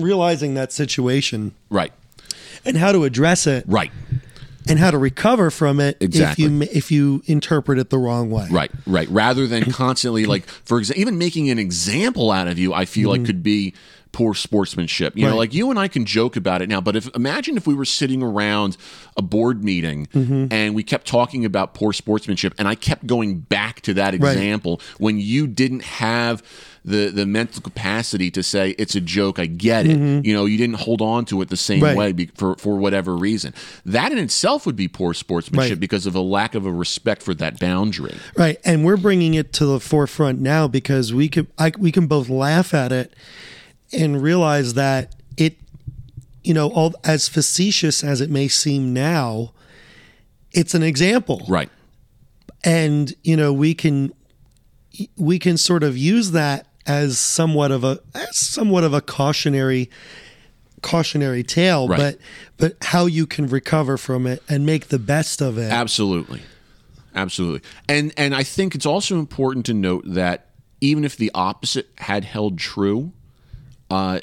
realizing 0.00 0.54
that 0.54 0.72
situation. 0.72 1.54
Right. 1.70 1.92
And 2.64 2.76
how 2.76 2.92
to 2.92 3.04
address 3.04 3.46
it. 3.46 3.64
Right. 3.66 3.90
And 4.66 4.78
how 4.78 4.90
to 4.90 4.96
recover 4.96 5.50
from 5.50 5.78
it 5.78 5.98
Exactly. 6.00 6.44
if 6.44 6.50
you 6.50 6.62
if 6.62 6.90
you 6.90 7.22
interpret 7.26 7.78
it 7.78 7.90
the 7.90 7.98
wrong 7.98 8.30
way. 8.30 8.48
Right, 8.50 8.70
right. 8.86 9.08
Rather 9.10 9.46
than 9.46 9.70
constantly 9.70 10.24
like, 10.24 10.46
for 10.46 10.78
example, 10.78 11.00
even 11.02 11.18
making 11.18 11.50
an 11.50 11.58
example 11.58 12.30
out 12.30 12.48
of 12.48 12.58
you, 12.58 12.72
I 12.72 12.86
feel 12.86 13.10
like 13.10 13.20
mm-hmm. 13.20 13.26
could 13.26 13.42
be 13.42 13.74
poor 14.14 14.32
sportsmanship. 14.32 15.16
You 15.16 15.26
know, 15.26 15.36
like 15.36 15.52
you 15.52 15.68
and 15.70 15.78
I 15.78 15.88
can 15.88 16.06
joke 16.06 16.36
about 16.36 16.62
it. 16.62 16.68
Now, 16.68 16.80
but 16.80 16.96
if 16.96 17.14
imagine 17.14 17.56
if 17.56 17.66
we 17.66 17.74
were 17.74 17.84
sitting 17.84 18.22
around 18.22 18.76
a 19.16 19.22
board 19.22 19.62
meeting 19.62 20.06
mm-hmm. 20.06 20.46
and 20.50 20.74
we 20.74 20.82
kept 20.82 21.06
talking 21.06 21.44
about 21.44 21.74
poor 21.74 21.92
sportsmanship, 21.92 22.54
and 22.56 22.66
I 22.66 22.76
kept 22.76 23.06
going 23.06 23.40
back 23.40 23.82
to 23.82 23.94
that 23.94 24.14
example 24.14 24.80
when 24.98 25.18
you 25.18 25.46
didn't 25.46 25.82
have 25.82 26.42
the 26.86 27.08
the 27.08 27.24
mental 27.24 27.62
capacity 27.62 28.30
to 28.30 28.42
say 28.42 28.70
it's 28.78 28.94
a 28.94 29.00
joke. 29.00 29.38
I 29.38 29.46
get 29.46 29.86
it. 29.86 29.96
Mm-hmm. 29.98 30.26
You 30.26 30.34
know, 30.34 30.44
you 30.44 30.58
didn't 30.58 30.76
hold 30.76 31.00
on 31.00 31.24
to 31.26 31.40
it 31.40 31.48
the 31.48 31.56
same 31.56 31.80
Right. 31.82 31.96
way 31.96 32.12
be, 32.12 32.26
for 32.26 32.56
for 32.56 32.76
whatever 32.76 33.16
reason. 33.16 33.54
That 33.86 34.12
in 34.12 34.18
itself 34.18 34.66
would 34.66 34.76
be 34.76 34.86
poor 34.88 35.14
sportsmanship 35.14 35.70
Right. 35.76 35.80
because 35.80 36.04
of 36.04 36.14
a 36.14 36.20
lack 36.20 36.54
of 36.54 36.66
a 36.66 36.72
respect 36.72 37.22
for 37.22 37.32
that 37.34 37.58
boundary. 37.58 38.14
Right, 38.36 38.58
and 38.66 38.84
we're 38.84 38.98
bringing 38.98 39.32
it 39.32 39.52
to 39.54 39.64
the 39.66 39.80
forefront 39.80 40.40
now 40.42 40.68
because 40.68 41.14
we 41.14 41.28
can 41.30 41.46
I, 41.58 41.72
we 41.78 41.90
can 41.90 42.06
both 42.06 42.28
laugh 42.28 42.74
at 42.74 42.92
it 42.92 43.14
and 43.92 44.20
realize 44.22 44.74
that 44.74 45.14
it, 45.38 45.56
you 46.42 46.52
know, 46.52 46.68
all 46.70 46.92
as 47.04 47.28
facetious 47.28 48.04
as 48.04 48.20
it 48.20 48.28
may 48.28 48.48
seem 48.48 48.92
now, 48.92 49.52
it's 50.52 50.74
an 50.74 50.82
example, 50.82 51.46
Right. 51.48 51.70
and 52.62 53.14
you 53.22 53.36
know 53.36 53.52
we 53.54 53.72
can 53.74 54.12
we 55.16 55.38
can 55.38 55.56
sort 55.56 55.82
of 55.82 55.96
use 55.96 56.30
that 56.32 56.66
as 56.86 57.18
somewhat 57.18 57.70
of 57.70 57.84
a 57.84 58.00
as 58.14 58.36
somewhat 58.36 58.84
of 58.84 58.92
a 58.94 59.00
cautionary 59.00 59.90
cautionary 60.82 61.42
tale, 61.42 61.88
Right. 61.88 61.98
but 61.98 62.18
but 62.58 62.76
how 62.88 63.06
you 63.06 63.26
can 63.26 63.46
recover 63.46 63.96
from 63.96 64.26
it 64.26 64.42
and 64.48 64.66
make 64.66 64.88
the 64.88 64.98
best 64.98 65.40
of 65.40 65.56
it. 65.58 65.70
Absolutely. 65.72 66.42
Absolutely. 67.14 67.62
And 67.88 68.12
and 68.16 68.34
I 68.34 68.42
think 68.42 68.74
it's 68.74 68.86
also 68.86 69.18
important 69.18 69.66
to 69.66 69.74
note 69.74 70.04
that 70.06 70.50
even 70.80 71.04
if 71.04 71.16
the 71.16 71.30
opposite 71.34 71.88
had 71.98 72.24
held 72.24 72.58
true, 72.58 73.12
uh, 73.90 74.20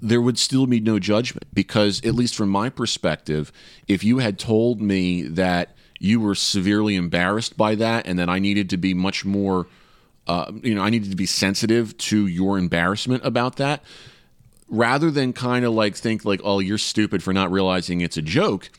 there 0.00 0.20
would 0.22 0.38
still 0.38 0.66
be 0.66 0.80
no 0.80 0.98
judgment 0.98 1.46
because 1.52 2.02
at 2.04 2.14
least 2.14 2.34
from 2.34 2.48
my 2.48 2.68
perspective, 2.70 3.52
if 3.88 4.04
you 4.04 4.18
had 4.18 4.38
told 4.38 4.80
me 4.80 5.22
that 5.22 5.74
you 5.98 6.20
were 6.20 6.34
severely 6.34 6.94
embarrassed 6.94 7.56
by 7.56 7.74
that 7.74 8.06
and 8.06 8.18
that 8.18 8.28
I 8.28 8.38
needed 8.38 8.70
to 8.70 8.76
be 8.76 8.94
much 8.94 9.24
more 9.24 9.66
uh, 10.26 10.52
you 10.62 10.74
know, 10.74 10.82
I 10.82 10.90
needed 10.90 11.10
to 11.10 11.16
be 11.16 11.26
sensitive 11.26 11.96
to 11.98 12.26
your 12.26 12.58
embarrassment 12.58 13.24
about 13.24 13.56
that 13.56 13.82
rather 14.68 15.10
than 15.10 15.32
kind 15.32 15.64
of 15.64 15.72
like 15.72 15.96
think 15.96 16.24
like, 16.24 16.40
oh, 16.42 16.58
you're 16.58 16.78
stupid 16.78 17.22
for 17.22 17.32
not 17.32 17.50
realizing 17.50 18.00
it's 18.00 18.16
a 18.16 18.22
joke. 18.22 18.70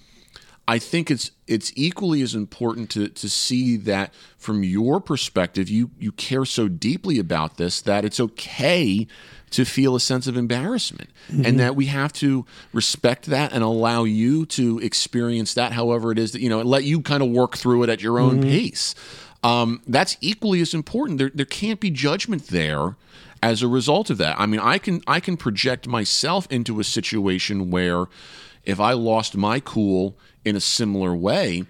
I 0.69 0.79
think 0.79 1.10
it's 1.10 1.31
it's 1.47 1.71
equally 1.77 2.21
as 2.21 2.36
important 2.36 2.89
to 2.89 3.07
to 3.07 3.29
see 3.29 3.77
that 3.77 4.13
from 4.38 4.63
your 4.63 4.99
perspective, 4.99 5.69
you 5.69 5.91
you 5.97 6.12
care 6.12 6.43
so 6.43 6.67
deeply 6.67 7.19
about 7.19 7.55
this 7.55 7.81
that 7.83 8.03
it's 8.03 8.19
okay 8.19 9.07
to 9.51 9.63
feel 9.63 9.95
a 9.95 9.99
sense 10.01 10.27
of 10.27 10.36
embarrassment, 10.36 11.10
and 11.45 11.57
that 11.57 11.77
we 11.77 11.86
have 11.86 12.12
to 12.12 12.45
respect 12.73 13.27
that 13.27 13.53
and 13.53 13.63
allow 13.63 14.03
you 14.03 14.45
to 14.47 14.77
experience 14.79 15.53
that, 15.53 15.71
however 15.71 16.12
it 16.12 16.19
is 16.19 16.33
that 16.33 16.41
you 16.41 16.49
know, 16.49 16.60
and 16.60 16.69
let 16.69 16.83
you 16.83 16.99
kind 16.99 17.23
of 17.23 17.29
work 17.29 17.55
through 17.55 17.83
it 17.83 17.89
at 17.89 18.01
your 18.01 18.19
own 18.19 18.41
pace. 18.41 18.93
Um, 19.43 19.82
that's 19.88 20.17
equally 20.21 20.62
as 20.62 20.73
important. 20.73 21.19
There 21.19 21.32
there 21.34 21.45
can't 21.45 21.80
be 21.80 21.91
judgment 21.91 22.47
there 22.47 22.95
as 23.41 23.62
a 23.62 23.67
result 23.67 24.10
of 24.10 24.17
that. 24.17 24.39
I 24.39 24.45
mean, 24.45 24.60
I 24.60 24.78
can 24.78 25.02
I 25.08 25.19
can 25.19 25.38
project 25.38 25.88
myself 25.88 26.47
into 26.50 26.80
a 26.80 26.84
situation 26.84 27.69
where 27.69 28.06
if 28.63 28.80
I 28.80 28.93
lost 28.93 29.38
my 29.38 29.60
cool 29.60 30.17
in 30.43 30.56
a 30.56 30.60
similar 30.60 31.15
way, 31.15 31.63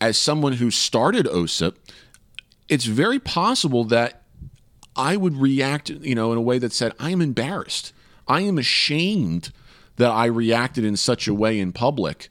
as 0.00 0.18
someone 0.18 0.54
who 0.54 0.70
started 0.70 1.26
OSIP, 1.26 1.74
it's 2.68 2.84
very 2.84 3.18
possible 3.18 3.84
that 3.84 4.22
I 4.94 5.16
would 5.16 5.36
react, 5.36 5.90
you 5.90 6.14
know, 6.14 6.32
in 6.32 6.38
a 6.38 6.42
way 6.42 6.58
that 6.58 6.72
said, 6.72 6.92
I 6.98 7.10
am 7.10 7.22
embarrassed. 7.22 7.92
I 8.28 8.42
am 8.42 8.58
ashamed 8.58 9.52
that 9.96 10.10
I 10.10 10.26
reacted 10.26 10.84
in 10.84 10.96
such 10.96 11.28
a 11.28 11.34
way 11.34 11.58
in 11.58 11.72
public 11.72 12.28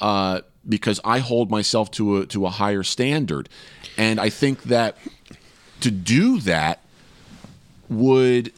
uh, 0.00 0.40
because 0.68 1.00
I 1.04 1.18
hold 1.18 1.50
myself 1.50 1.90
to 1.92 2.18
a 2.18 2.26
to 2.26 2.46
a 2.46 2.50
higher 2.50 2.82
standard, 2.82 3.48
and 3.96 4.20
I 4.20 4.30
think 4.30 4.64
that 4.64 4.96
to 5.80 5.90
do 5.90 6.40
that 6.40 6.82
would 7.88 8.52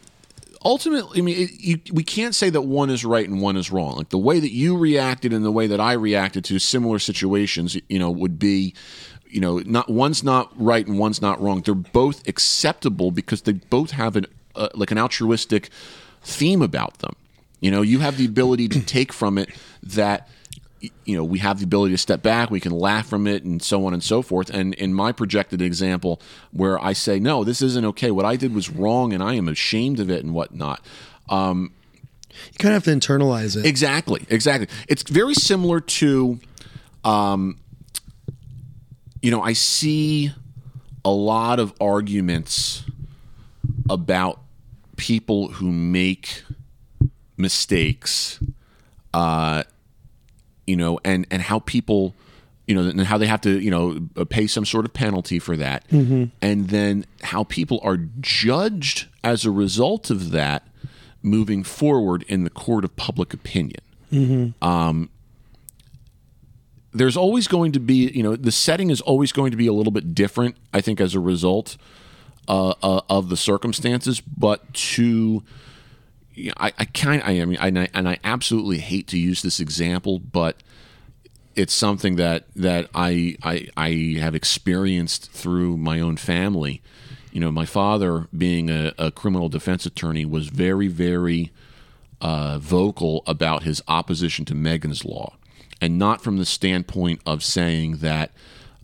ultimately, 0.64 1.20
I 1.20 1.22
mean, 1.22 1.44
it, 1.44 1.50
you, 1.60 1.80
we 1.92 2.02
can't 2.02 2.34
say 2.34 2.50
that 2.50 2.62
one 2.62 2.90
is 2.90 3.04
right 3.04 3.28
and 3.28 3.40
one 3.40 3.56
is 3.56 3.70
wrong. 3.70 3.96
Like 3.96 4.10
the 4.10 4.18
way 4.18 4.40
that 4.40 4.52
you 4.52 4.76
reacted 4.76 5.32
and 5.32 5.44
the 5.44 5.52
way 5.52 5.66
that 5.66 5.80
I 5.80 5.92
reacted 5.92 6.44
to 6.46 6.58
similar 6.58 6.98
situations, 6.98 7.76
you 7.88 7.98
know, 7.98 8.10
would 8.10 8.38
be, 8.38 8.74
you 9.28 9.40
know, 9.40 9.58
not 9.60 9.88
one's 9.88 10.22
not 10.22 10.52
right 10.56 10.86
and 10.86 10.98
one's 10.98 11.22
not 11.22 11.40
wrong. 11.40 11.62
They're 11.62 11.74
both 11.74 12.26
acceptable 12.28 13.10
because 13.10 13.42
they 13.42 13.52
both 13.52 13.92
have 13.92 14.16
an 14.16 14.26
uh, 14.56 14.68
like 14.74 14.90
an 14.90 14.98
altruistic 14.98 15.70
theme 16.22 16.62
about 16.62 16.98
them. 16.98 17.14
You 17.60 17.70
know, 17.70 17.82
you 17.82 18.00
have 18.00 18.16
the 18.16 18.24
ability 18.24 18.68
to 18.68 18.80
take 18.80 19.12
from 19.12 19.38
it 19.38 19.50
that 19.82 20.28
you 21.04 21.16
know 21.16 21.22
we 21.24 21.38
have 21.38 21.58
the 21.58 21.64
ability 21.64 21.92
to 21.92 21.98
step 21.98 22.22
back 22.22 22.50
we 22.50 22.60
can 22.60 22.72
laugh 22.72 23.06
from 23.06 23.26
it 23.26 23.44
and 23.44 23.62
so 23.62 23.84
on 23.86 23.92
and 23.92 24.02
so 24.02 24.22
forth 24.22 24.48
and 24.50 24.72
in 24.74 24.94
my 24.94 25.12
projected 25.12 25.60
example 25.60 26.20
where 26.52 26.82
i 26.82 26.92
say 26.94 27.18
no 27.20 27.44
this 27.44 27.60
isn't 27.60 27.84
okay 27.84 28.10
what 28.10 28.24
i 28.24 28.34
did 28.36 28.54
was 28.54 28.70
wrong 28.70 29.12
and 29.12 29.22
i 29.22 29.34
am 29.34 29.46
ashamed 29.48 30.00
of 30.00 30.08
it 30.10 30.24
and 30.24 30.32
whatnot 30.32 30.82
um, 31.28 31.72
You 32.30 32.58
kind 32.58 32.74
of 32.74 32.84
have 32.84 32.92
to 32.92 32.98
internalize 32.98 33.56
it. 33.58 33.66
exactly 33.66 34.24
exactly 34.30 34.68
it's 34.88 35.02
very 35.02 35.34
similar 35.34 35.80
to 35.80 36.40
um, 37.04 37.58
you 39.20 39.30
know 39.30 39.42
i 39.42 39.52
see 39.52 40.32
a 41.04 41.10
lot 41.10 41.58
of 41.58 41.72
arguments 41.80 42.84
about 43.90 44.40
people 44.96 45.48
who 45.48 45.70
make 45.72 46.42
mistakes 47.36 48.38
uh, 49.14 49.62
you 50.70 50.76
know, 50.76 51.00
and 51.04 51.26
and 51.32 51.42
how 51.42 51.58
people, 51.60 52.14
you 52.66 52.74
know, 52.76 52.82
and 52.88 53.00
how 53.02 53.18
they 53.18 53.26
have 53.26 53.40
to, 53.42 53.50
you 53.60 53.70
know, 53.70 54.24
pay 54.26 54.46
some 54.46 54.64
sort 54.64 54.84
of 54.84 54.92
penalty 54.92 55.38
for 55.38 55.56
that, 55.56 55.84
and 56.40 56.68
then 56.68 57.04
how 57.22 57.42
people 57.44 57.78
are 57.82 57.98
judged 58.20 59.08
as 59.22 59.44
a 59.44 59.50
result 59.50 60.10
of 60.10 60.30
that 60.30 60.62
moving 61.22 61.64
forward 61.64 62.24
in 62.28 62.44
the 62.44 62.50
court 62.50 62.84
of 62.84 62.94
public 62.96 63.34
opinion. 63.34 63.82
Um, 64.62 65.10
there's 66.92 67.16
always 67.16 67.46
going 67.48 67.72
to 67.72 67.80
be, 67.80 68.10
you 68.10 68.22
know, 68.22 68.34
the 68.36 68.50
setting 68.52 68.90
is 68.90 69.00
always 69.00 69.32
going 69.32 69.50
to 69.52 69.56
be 69.56 69.66
a 69.68 69.72
little 69.72 69.92
bit 69.92 70.14
different. 70.14 70.56
I 70.72 70.80
think 70.80 71.00
as 71.00 71.14
a 71.14 71.20
result 71.20 71.76
uh, 72.48 72.74
uh, 72.82 73.00
of 73.08 73.28
the 73.28 73.36
circumstances, 73.36 74.20
but 74.20 74.72
to 74.74 75.42
I, 76.56 76.72
I 76.78 76.84
kind 76.86 77.22
I, 77.22 77.44
mean 77.44 77.58
and 77.58 77.78
I, 77.78 77.88
and 77.92 78.08
I 78.08 78.18
absolutely 78.24 78.78
hate 78.78 79.06
to 79.08 79.18
use 79.18 79.42
this 79.42 79.60
example, 79.60 80.18
but 80.18 80.56
it's 81.56 81.72
something 81.72 82.16
that 82.16 82.44
that 82.56 82.88
I, 82.94 83.36
I 83.42 83.68
I 83.76 84.18
have 84.20 84.34
experienced 84.34 85.30
through 85.30 85.76
my 85.76 86.00
own 86.00 86.16
family. 86.16 86.82
You 87.32 87.40
know, 87.40 87.52
my 87.52 87.66
father, 87.66 88.26
being 88.36 88.70
a, 88.70 88.92
a 88.98 89.10
criminal 89.10 89.48
defense 89.48 89.86
attorney, 89.86 90.24
was 90.24 90.48
very 90.48 90.88
very 90.88 91.52
uh, 92.20 92.58
vocal 92.58 93.22
about 93.26 93.62
his 93.62 93.82
opposition 93.88 94.44
to 94.46 94.54
Megan's 94.54 95.04
Law, 95.04 95.36
and 95.80 95.98
not 95.98 96.22
from 96.22 96.38
the 96.38 96.46
standpoint 96.46 97.20
of 97.26 97.42
saying 97.42 97.98
that 97.98 98.30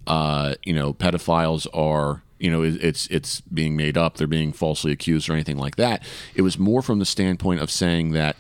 uh, 0.06 0.54
you 0.64 0.74
know 0.74 0.92
pedophiles 0.92 1.66
are 1.72 2.22
you 2.38 2.50
know 2.50 2.62
it's 2.62 3.06
it's 3.08 3.40
being 3.40 3.76
made 3.76 3.96
up, 3.96 4.16
they're 4.16 4.26
being 4.26 4.52
falsely 4.52 4.92
accused 4.92 5.28
or 5.28 5.32
anything 5.32 5.58
like 5.58 5.76
that. 5.76 6.02
It 6.34 6.42
was 6.42 6.58
more 6.58 6.82
from 6.82 6.98
the 6.98 7.06
standpoint 7.06 7.60
of 7.60 7.70
saying 7.70 8.12
that 8.12 8.36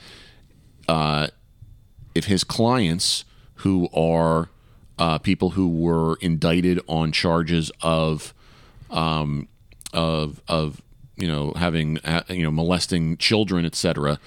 uh, 0.88 1.28
if 2.14 2.26
his 2.26 2.44
clients 2.44 3.24
who 3.56 3.88
are 3.94 4.50
uh, 4.98 5.18
people 5.18 5.50
who 5.50 5.68
were 5.68 6.16
indicted 6.20 6.80
on 6.86 7.12
charges 7.12 7.70
of 7.82 8.34
um, 8.90 9.48
of 9.92 10.40
of 10.48 10.82
you 11.16 11.26
know, 11.26 11.52
having 11.56 11.98
uh, 11.98 12.22
you 12.28 12.42
know 12.42 12.50
molesting 12.50 13.16
children, 13.16 13.64
etc., 13.64 14.20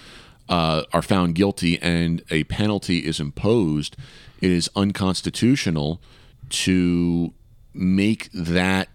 uh, 0.50 0.84
are 0.92 1.02
found 1.02 1.36
guilty 1.36 1.80
and 1.82 2.24
a 2.32 2.44
penalty 2.46 3.00
is 3.00 3.20
imposed, 3.20 3.96
it 4.42 4.52
is 4.52 4.70
unconstitutional 4.76 6.02
to 6.50 7.34
make 7.74 8.30
that 8.34 8.90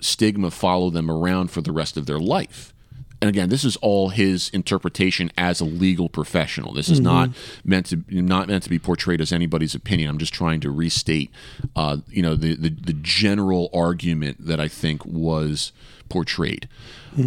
stigma 0.00 0.50
follow 0.50 0.90
them 0.90 1.10
around 1.10 1.50
for 1.50 1.60
the 1.60 1.72
rest 1.72 1.96
of 1.96 2.06
their 2.06 2.18
life. 2.18 2.72
And 3.20 3.30
again, 3.30 3.48
this 3.48 3.64
is 3.64 3.76
all 3.76 4.10
his 4.10 4.50
interpretation 4.50 5.32
as 5.38 5.60
a 5.60 5.64
legal 5.64 6.10
professional. 6.10 6.74
This 6.74 6.90
is 6.90 7.00
not 7.00 7.30
meant 7.64 7.86
to 7.86 8.04
not 8.10 8.46
meant 8.46 8.62
to 8.64 8.70
be 8.70 8.78
portrayed 8.78 9.22
as 9.22 9.32
anybody's 9.32 9.74
opinion. 9.74 10.10
I'm 10.10 10.18
just 10.18 10.34
trying 10.34 10.60
to 10.60 10.70
restate, 10.70 11.30
uh, 11.74 11.98
you 12.08 12.20
know, 12.20 12.34
the, 12.34 12.54
the 12.54 12.68
the 12.68 12.92
general 12.92 13.70
argument 13.72 14.46
that 14.46 14.60
I 14.60 14.68
think 14.68 15.04
was 15.06 15.72
portrayed. 16.10 16.68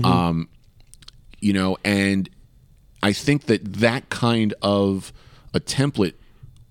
Um, 0.05 0.49
you 1.39 1.53
know, 1.53 1.77
and 1.83 2.29
I 3.01 3.11
think 3.11 3.45
that 3.45 3.73
that 3.75 4.09
kind 4.09 4.53
of 4.61 5.11
a 5.55 5.59
template 5.59 6.13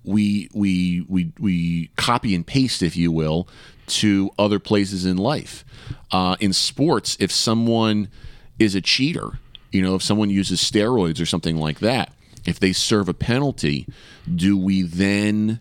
we 0.03 0.49
we 0.53 1.05
we 1.07 1.31
we 1.39 1.91
copy 1.95 2.35
and 2.35 2.45
paste, 2.45 2.81
if 2.81 2.95
you 2.95 3.11
will, 3.11 3.47
to 3.87 4.31
other 4.37 4.59
places 4.59 5.05
in 5.05 5.17
life. 5.17 5.65
Uh, 6.11 6.35
in 6.39 6.53
sports, 6.53 7.17
if 7.19 7.31
someone 7.31 8.09
is 8.57 8.75
a 8.75 8.81
cheater, 8.81 9.39
you 9.71 9.81
know, 9.81 9.95
if 9.95 10.03
someone 10.03 10.29
uses 10.29 10.61
steroids 10.61 11.21
or 11.21 11.25
something 11.25 11.57
like 11.57 11.79
that, 11.79 12.13
if 12.45 12.59
they 12.59 12.73
serve 12.73 13.09
a 13.09 13.13
penalty, 13.13 13.87
do 14.33 14.57
we 14.57 14.81
then 14.81 15.59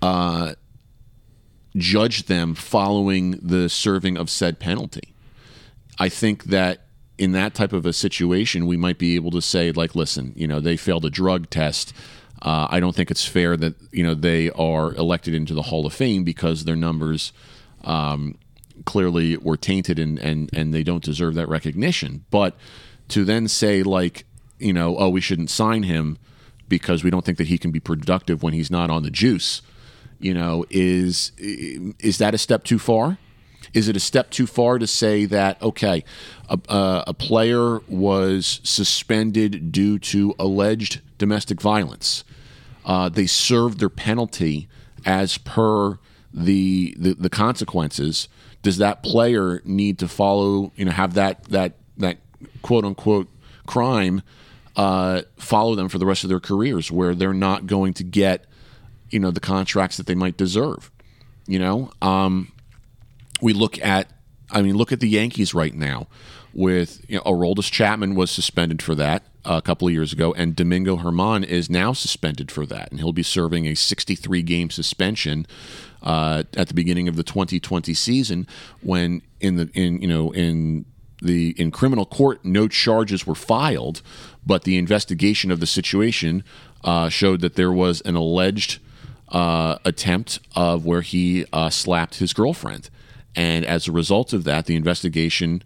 uh, 0.00 0.54
judge 1.76 2.26
them 2.26 2.54
following 2.54 3.32
the 3.42 3.68
serving 3.68 4.16
of 4.16 4.30
said 4.30 4.58
penalty? 4.58 5.14
I 5.98 6.08
think 6.08 6.44
that 6.44 6.86
in 7.18 7.32
that 7.32 7.54
type 7.54 7.72
of 7.72 7.86
a 7.86 7.92
situation, 7.92 8.66
we 8.66 8.76
might 8.76 8.98
be 8.98 9.14
able 9.14 9.30
to 9.30 9.42
say, 9.42 9.70
like, 9.72 9.94
listen, 9.94 10.32
you 10.34 10.46
know, 10.46 10.60
they 10.60 10.76
failed 10.76 11.04
a 11.04 11.10
drug 11.10 11.50
test. 11.50 11.92
Uh, 12.42 12.66
I 12.68 12.80
don't 12.80 12.94
think 12.94 13.10
it's 13.10 13.24
fair 13.24 13.56
that 13.56 13.74
you 13.92 14.02
know 14.02 14.14
they 14.14 14.50
are 14.50 14.92
elected 14.94 15.32
into 15.32 15.54
the 15.54 15.62
Hall 15.62 15.86
of 15.86 15.94
Fame 15.94 16.24
because 16.24 16.64
their 16.64 16.76
numbers 16.76 17.32
um, 17.84 18.36
clearly 18.84 19.36
were 19.36 19.56
tainted 19.56 19.98
and, 19.98 20.18
and 20.18 20.50
and 20.52 20.74
they 20.74 20.82
don't 20.82 21.04
deserve 21.04 21.34
that 21.34 21.48
recognition. 21.48 22.24
But 22.30 22.56
to 23.08 23.24
then 23.24 23.46
say 23.46 23.84
like, 23.84 24.24
you 24.58 24.72
know, 24.72 24.96
oh, 24.98 25.08
we 25.08 25.20
shouldn't 25.20 25.50
sign 25.50 25.84
him 25.84 26.18
because 26.68 27.04
we 27.04 27.10
don't 27.10 27.24
think 27.24 27.38
that 27.38 27.48
he 27.48 27.58
can 27.58 27.70
be 27.70 27.80
productive 27.80 28.42
when 28.42 28.54
he's 28.54 28.70
not 28.70 28.90
on 28.90 29.02
the 29.02 29.10
juice, 29.10 29.62
you 30.18 30.34
know, 30.34 30.64
is 30.70 31.30
is 31.38 32.18
that 32.18 32.34
a 32.34 32.38
step 32.38 32.64
too 32.64 32.78
far? 32.78 33.18
Is 33.74 33.88
it 33.88 33.96
a 33.96 34.00
step 34.00 34.30
too 34.30 34.46
far 34.46 34.78
to 34.78 34.86
say 34.86 35.26
that 35.26 35.60
okay, 35.62 36.02
a, 36.48 36.58
a, 36.68 37.04
a 37.08 37.14
player 37.14 37.80
was 37.88 38.60
suspended 38.64 39.70
due 39.70 39.98
to 39.98 40.34
alleged 40.38 41.00
domestic 41.18 41.60
violence? 41.60 42.24
Uh, 42.84 43.08
they 43.08 43.26
served 43.26 43.78
their 43.78 43.88
penalty 43.88 44.68
as 45.04 45.38
per 45.38 45.98
the, 46.32 46.94
the 46.98 47.14
the 47.14 47.30
consequences. 47.30 48.28
Does 48.62 48.78
that 48.78 49.02
player 49.02 49.60
need 49.64 49.98
to 49.98 50.08
follow? 50.08 50.72
You 50.76 50.86
know, 50.86 50.92
have 50.92 51.14
that 51.14 51.44
that 51.44 51.74
that 51.98 52.18
quote 52.62 52.84
unquote 52.84 53.28
crime 53.66 54.22
uh, 54.76 55.22
follow 55.36 55.74
them 55.74 55.88
for 55.88 55.98
the 55.98 56.06
rest 56.06 56.24
of 56.24 56.30
their 56.30 56.40
careers, 56.40 56.90
where 56.90 57.14
they're 57.14 57.34
not 57.34 57.66
going 57.66 57.92
to 57.94 58.04
get 58.04 58.46
you 59.10 59.20
know 59.20 59.30
the 59.30 59.40
contracts 59.40 59.96
that 59.96 60.06
they 60.06 60.14
might 60.14 60.36
deserve. 60.36 60.90
You 61.46 61.58
know, 61.58 61.90
um, 62.00 62.52
we 63.40 63.52
look 63.52 63.78
at 63.84 64.10
I 64.52 64.62
mean, 64.62 64.76
look 64.76 64.92
at 64.92 65.00
the 65.00 65.08
Yankees 65.08 65.54
right 65.54 65.74
now. 65.74 66.08
With 66.54 67.04
you 67.08 67.16
know, 67.16 67.22
Aroldis 67.22 67.70
Chapman 67.70 68.14
was 68.14 68.30
suspended 68.30 68.82
for 68.82 68.94
that 68.94 69.22
a 69.44 69.62
couple 69.62 69.88
of 69.88 69.94
years 69.94 70.12
ago, 70.12 70.32
and 70.34 70.54
Domingo 70.54 70.96
Germán 70.96 71.44
is 71.44 71.70
now 71.70 71.92
suspended 71.92 72.50
for 72.50 72.66
that, 72.66 72.90
and 72.90 73.00
he'll 73.00 73.12
be 73.12 73.22
serving 73.22 73.66
a 73.66 73.74
63 73.74 74.42
game 74.42 74.70
suspension 74.70 75.46
uh, 76.02 76.44
at 76.56 76.68
the 76.68 76.74
beginning 76.74 77.08
of 77.08 77.16
the 77.16 77.22
2020 77.22 77.94
season. 77.94 78.46
When 78.82 79.22
in 79.40 79.56
the 79.56 79.70
in 79.74 80.00
you 80.02 80.08
know 80.08 80.30
in 80.32 80.84
the 81.22 81.50
in 81.58 81.70
criminal 81.70 82.04
court, 82.04 82.44
no 82.44 82.68
charges 82.68 83.26
were 83.26 83.34
filed, 83.34 84.02
but 84.44 84.64
the 84.64 84.76
investigation 84.76 85.50
of 85.50 85.60
the 85.60 85.66
situation 85.66 86.44
uh, 86.84 87.08
showed 87.08 87.40
that 87.40 87.54
there 87.54 87.72
was 87.72 88.00
an 88.02 88.16
alleged 88.16 88.78
uh, 89.28 89.78
attempt 89.84 90.40
of 90.54 90.84
where 90.84 91.00
he 91.00 91.46
uh, 91.52 91.70
slapped 91.70 92.16
his 92.16 92.32
girlfriend. 92.32 92.90
And 93.34 93.64
as 93.64 93.88
a 93.88 93.92
result 93.92 94.32
of 94.32 94.44
that, 94.44 94.66
the 94.66 94.76
investigation 94.76 95.62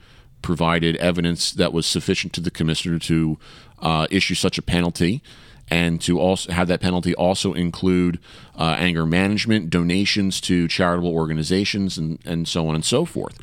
provided 0.46 0.94
evidence 0.98 1.50
that 1.50 1.72
was 1.72 1.85
sufficient 1.85 2.32
to 2.32 2.40
the 2.40 2.52
commissioner 2.52 3.00
to 3.00 3.37
uh, 3.80 4.06
issue 4.12 4.37
such 4.37 4.56
a 4.59 4.62
penalty 4.62 5.20
and 5.66 6.00
to 6.00 6.20
also 6.20 6.52
have 6.52 6.68
that 6.68 6.80
penalty 6.80 7.12
also 7.16 7.52
include 7.52 8.20
uh, 8.56 8.76
anger 8.78 9.04
management, 9.04 9.70
donations 9.70 10.40
to 10.40 10.68
charitable 10.68 11.12
organizations, 11.12 11.98
and, 11.98 12.20
and 12.24 12.46
so 12.46 12.68
on 12.68 12.76
and 12.76 12.85
so 12.85 13.04
forth. 13.04 13.40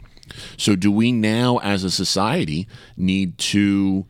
So, 0.56 0.78
do 0.78 0.90
we 0.90 1.12
now, 1.12 1.58
as 1.58 1.84
a 1.84 1.92
society, 1.92 2.70
need 2.96 3.38
to 3.40 4.06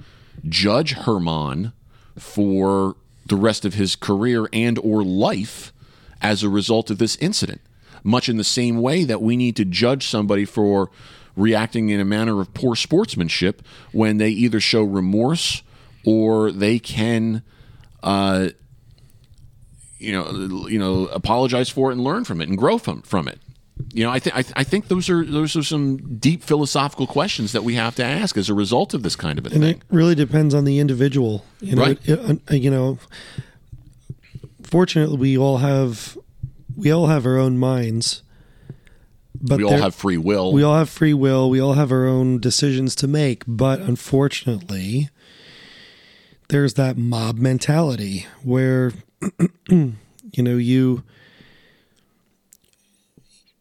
judge 0.47 0.93
Germán 0.93 1.73
for 2.15 2.95
the 3.25 3.35
rest 3.35 3.65
of 3.65 3.73
his 3.73 3.95
career 3.95 4.47
and 4.53 4.77
or 4.77 5.03
life 5.03 5.73
as 6.21 6.43
a 6.43 6.47
result 6.49 6.91
of 6.91 6.99
this 6.99 7.15
incident? 7.15 7.61
Much 8.03 8.29
in 8.29 8.37
the 8.37 8.43
same 8.43 8.79
way 8.79 9.03
that 9.03 9.19
we 9.19 9.35
need 9.35 9.55
to 9.55 9.65
judge 9.65 10.05
somebody 10.05 10.45
for 10.45 10.91
reacting 11.35 11.89
in 11.89 11.99
a 11.99 12.05
manner 12.05 12.39
of 12.41 12.53
poor 12.53 12.75
sportsmanship 12.75 13.61
when 13.91 14.17
they 14.17 14.29
either 14.29 14.59
show 14.59 14.83
remorse 14.83 15.63
or 16.05 16.51
they 16.51 16.79
can, 16.79 17.41
uh, 18.03 18.49
you 19.99 20.11
know, 20.11 20.67
you 20.67 20.77
know, 20.79 21.07
apologize 21.07 21.69
for 21.69 21.89
it 21.89 21.93
and 21.95 22.03
learn 22.03 22.23
from 22.25 22.41
it 22.41 22.49
and 22.49 22.57
grow 22.57 22.77
from 22.77 23.01
from 23.03 23.27
it. 23.27 23.39
You 23.93 24.03
know, 24.03 24.11
I 24.11 24.19
think 24.19 24.35
I 24.55 24.63
think 24.63 24.87
those 24.87 25.09
are 25.09 25.25
those 25.25 25.55
are 25.55 25.63
some 25.63 26.17
deep 26.19 26.43
philosophical 26.43 27.07
questions 27.07 27.53
that 27.53 27.63
we 27.63 27.73
have 27.75 27.95
to 27.95 28.03
ask 28.03 28.37
as 28.37 28.49
a 28.49 28.53
result 28.53 28.93
of 28.93 29.01
this 29.01 29.15
kind 29.15 29.39
of 29.39 29.45
a 29.45 29.49
and 29.49 29.61
thing. 29.63 29.75
it 29.77 29.81
really 29.89 30.13
depends 30.15 30.53
on 30.53 30.65
the 30.65 30.77
individual. 30.79 31.43
You 31.61 31.75
know, 31.75 31.81
Right. 31.81 31.99
it- 32.05 32.41
it- 32.49 32.61
you 32.61 32.69
know. 32.69 32.99
Fortunately, 34.63 35.17
we 35.17 35.37
all 35.37 35.57
have 35.57 36.17
we 36.75 36.91
all 36.91 37.07
have 37.07 37.25
our 37.25 37.37
own 37.37 37.57
minds, 37.57 38.22
but 39.41 39.57
we 39.57 39.63
all 39.63 39.77
have 39.77 39.95
free 39.95 40.17
will. 40.17 40.53
we 40.53 40.63
all 40.63 40.77
have 40.77 40.89
free 40.89 41.13
will. 41.13 41.49
We 41.49 41.59
all 41.59 41.73
have 41.73 41.91
our 41.91 42.05
own 42.05 42.39
decisions 42.39 42.95
to 42.95 43.07
make. 43.07 43.43
But 43.47 43.79
unfortunately, 43.79 45.09
there's 46.49 46.75
that 46.75 46.97
mob 46.97 47.37
mentality 47.37 48.25
where 48.43 48.93
you 49.69 49.93
know 50.37 50.57
you 50.57 51.03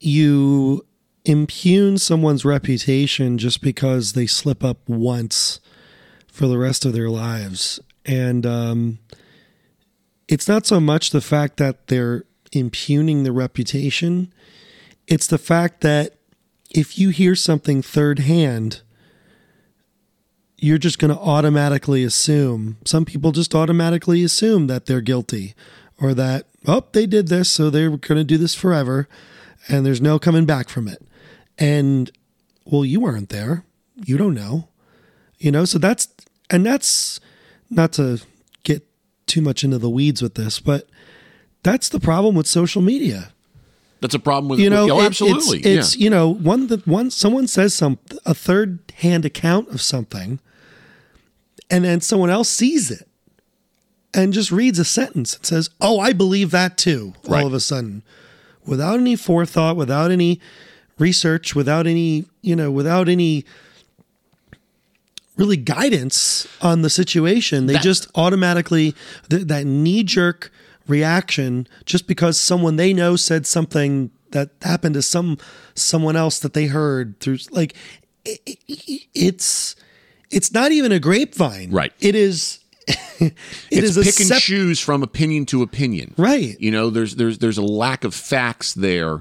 you 0.01 0.85
impugn 1.25 1.97
someone's 1.99 2.45
reputation 2.45 3.39
just 3.39 3.61
because 3.63 4.13
they 4.13 4.27
slip 4.27 4.65
up 4.65 4.79
once 4.89 5.61
for 6.27 6.47
the 6.47 6.59
rest 6.59 6.85
of 6.85 6.93
their 6.93 7.09
lives 7.09 7.79
and 8.05 8.45
um, 8.45 8.99
it's 10.29 10.49
not 10.49 10.67
so 10.67 10.81
much 10.81 11.11
the 11.11 11.21
fact 11.21 11.59
that 11.59 11.87
they're 11.87 12.25
impugning 12.53 13.23
the 13.23 13.33
reputation 13.33 14.33
it's 15.07 15.27
the 15.27 15.38
fact 15.38 15.81
that 15.81 16.17
if 16.71 16.99
you 16.99 17.11
hear 17.11 17.35
something 17.35 17.83
third 17.83 18.21
hand 18.21 18.83
you're 20.62 20.79
just 20.79 21.01
going 21.01 21.12
to 21.12 21.21
automatically 21.21 22.05
assume 22.05 22.77
some 22.85 23.05
people 23.05 23.33
just 23.33 23.55
automatically 23.55 24.23
assume 24.23 24.69
that 24.69 24.87
they're 24.87 25.01
guilty 25.01 25.55
or 26.01 26.15
that 26.15 26.47
oh 26.67 26.85
they 26.93 27.05
did 27.05 27.29
this 27.29 27.51
so 27.51 27.69
they're 27.69 27.91
going 27.91 28.19
to 28.19 28.25
do 28.25 28.38
this 28.38 28.55
forever 28.55 29.09
and 29.69 29.85
there's 29.85 30.01
no 30.01 30.19
coming 30.19 30.45
back 30.45 30.69
from 30.69 30.88
it. 30.88 31.03
And 31.59 32.11
well 32.65 32.85
you 32.85 33.01
weren't 33.01 33.29
there. 33.29 33.65
You 33.97 34.17
don't 34.17 34.35
know. 34.35 34.69
You 35.38 35.51
know 35.51 35.65
so 35.65 35.79
that's 35.79 36.09
and 36.49 36.65
that's 36.65 37.19
not 37.69 37.93
to 37.95 38.21
get 38.62 38.87
too 39.27 39.41
much 39.41 39.65
into 39.65 39.79
the 39.79 39.91
weeds 39.91 40.23
with 40.23 40.35
this 40.35 40.61
but 40.61 40.88
that's 41.65 41.88
the 41.88 42.01
problem 42.01 42.35
with 42.37 42.47
social 42.47 42.83
media 42.83 43.33
That's 44.03 44.15
a 44.15 44.19
problem 44.19 44.49
with 44.51 44.61
you 44.61 44.69
know 44.69 44.91
Oh, 44.91 45.01
it- 45.01 45.07
absolutely. 45.07 45.59
it's, 45.61 45.67
it's 45.67 45.97
yeah. 45.97 46.05
you 46.05 46.11
know 46.11 46.29
one 46.29 46.67
that 46.67 46.87
one 46.87 47.11
someone 47.11 47.47
says 47.47 47.73
some 47.73 47.99
a 48.27 48.35
third 48.35 48.81
hand 48.97 49.25
account 49.25 49.69
of 49.71 49.81
something 49.81 50.38
and 51.71 51.85
then 51.87 52.01
someone 52.03 52.29
else 52.29 52.51
sees 52.51 52.91
it 52.91 53.09
and 54.12 54.35
just 54.35 54.51
reads 54.53 54.79
a 54.79 54.85
sentence 54.85 55.37
and 55.37 55.47
says 55.47 55.71
oh 55.81 55.99
i 56.01 56.12
believe 56.12 56.51
that 56.51 56.77
too 56.77 57.15
Right. 57.27 57.41
all 57.41 57.47
of 57.47 57.55
a 57.55 57.61
sudden 57.61 58.03
without 58.67 58.99
any 58.99 59.17
forethought 59.17 59.77
without 59.77 60.11
any 60.11 60.38
research 60.99 61.55
without 61.55 61.87
any 61.87 62.27
you 62.43 62.55
know 62.57 62.71
without 62.71 63.09
any 63.09 63.45
really 65.37 65.57
guidance 65.57 66.47
on 66.61 66.83
the 66.83 66.91
situation 66.91 67.67
they 67.67 67.75
That- 67.75 67.83
just 67.83 68.07
automatically 68.15 68.95
th- 69.31 69.45
that 69.47 69.65
knee 69.65 70.03
jerk 70.03 70.53
reaction 70.87 71.66
just 71.85 72.07
because 72.07 72.38
someone 72.38 72.77
they 72.77 72.92
know 72.92 73.16
said 73.16 73.47
something 73.47 74.11
that 74.31 74.51
happened 74.62 74.95
to 74.95 75.03
some 75.03 75.38
someone 75.75 76.16
else 76.16 76.38
that 76.40 76.55
they 76.55 76.66
heard 76.66 77.18
through 77.21 77.38
like 77.51 77.75
it, 78.25 78.40
it, 78.47 79.03
it's 79.14 79.77
it's 80.33 80.53
not 80.53 80.73
even 80.73 80.90
a 80.90 80.99
grapevine. 80.99 81.71
Right. 81.71 81.92
It 82.01 82.14
is. 82.14 82.59
it 82.88 83.35
it's 83.71 83.90
is 83.90 83.97
a 83.97 84.03
pick 84.03 84.18
and 84.18 84.29
sep- 84.29 84.42
choose 84.42 84.81
from 84.81 85.03
opinion 85.05 85.47
to 85.47 85.62
opinion. 85.62 86.14
Right. 86.16 86.57
You 86.59 86.71
know, 86.73 86.90
there's 86.90 87.14
there's 87.14 87.38
there's 87.38 87.59
a 87.59 87.62
lack 87.62 88.03
of 88.03 88.14
facts 88.14 88.75
there. 88.75 89.21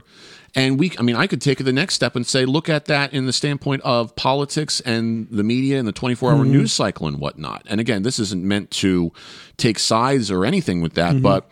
And 0.54 0.80
we 0.80 0.92
I 1.00 1.02
mean, 1.02 1.16
I 1.16 1.28
could 1.28 1.42
take 1.42 1.62
it 1.62 1.64
the 1.64 1.74
next 1.74 1.96
step 1.96 2.16
and 2.16 2.28
say, 2.28 2.46
look 2.46 2.68
at 2.68 2.86
that 2.86 3.14
in 3.14 3.26
the 3.26 3.34
standpoint 3.34 3.82
of 3.84 4.16
politics 4.16 4.82
and 4.82 5.28
the 5.32 5.44
media 5.44 5.80
and 5.80 5.88
the 5.88 5.94
24 5.94 6.32
hour 6.34 6.46
news 6.46 6.74
cycle 6.74 7.08
and 7.08 7.20
whatnot. 7.20 7.64
And 7.68 7.80
again, 7.80 8.04
this 8.04 8.20
isn't 8.20 8.44
meant 8.44 8.70
to 8.72 9.14
take 9.58 9.80
sides 9.80 10.30
or 10.30 10.46
anything 10.46 10.82
with 10.82 10.96
that, 10.96 11.22
but 11.22 11.50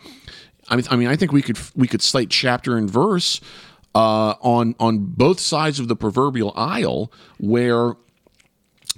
I 0.68 0.76
mean 0.76 0.84
I 0.90 0.96
mean 0.96 1.08
I 1.08 1.16
think 1.16 1.32
we 1.32 1.42
could 1.42 1.58
we 1.74 1.88
could 1.88 2.02
cite 2.02 2.30
chapter 2.30 2.76
and 2.76 2.90
verse 2.90 3.40
uh, 3.94 4.34
on 4.40 4.74
on 4.78 4.98
both 4.98 5.40
sides 5.40 5.80
of 5.80 5.88
the 5.88 5.96
proverbial 5.96 6.52
aisle 6.54 7.10
where 7.38 7.94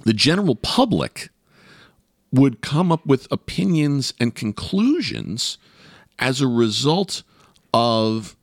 the 0.03 0.13
general 0.13 0.55
public 0.55 1.29
would 2.31 2.61
come 2.61 2.91
up 2.91 3.05
with 3.05 3.27
opinions 3.31 4.13
and 4.19 4.33
conclusions 4.35 5.57
as 6.19 6.41
a 6.41 6.47
result 6.47 7.23
of 7.73 8.35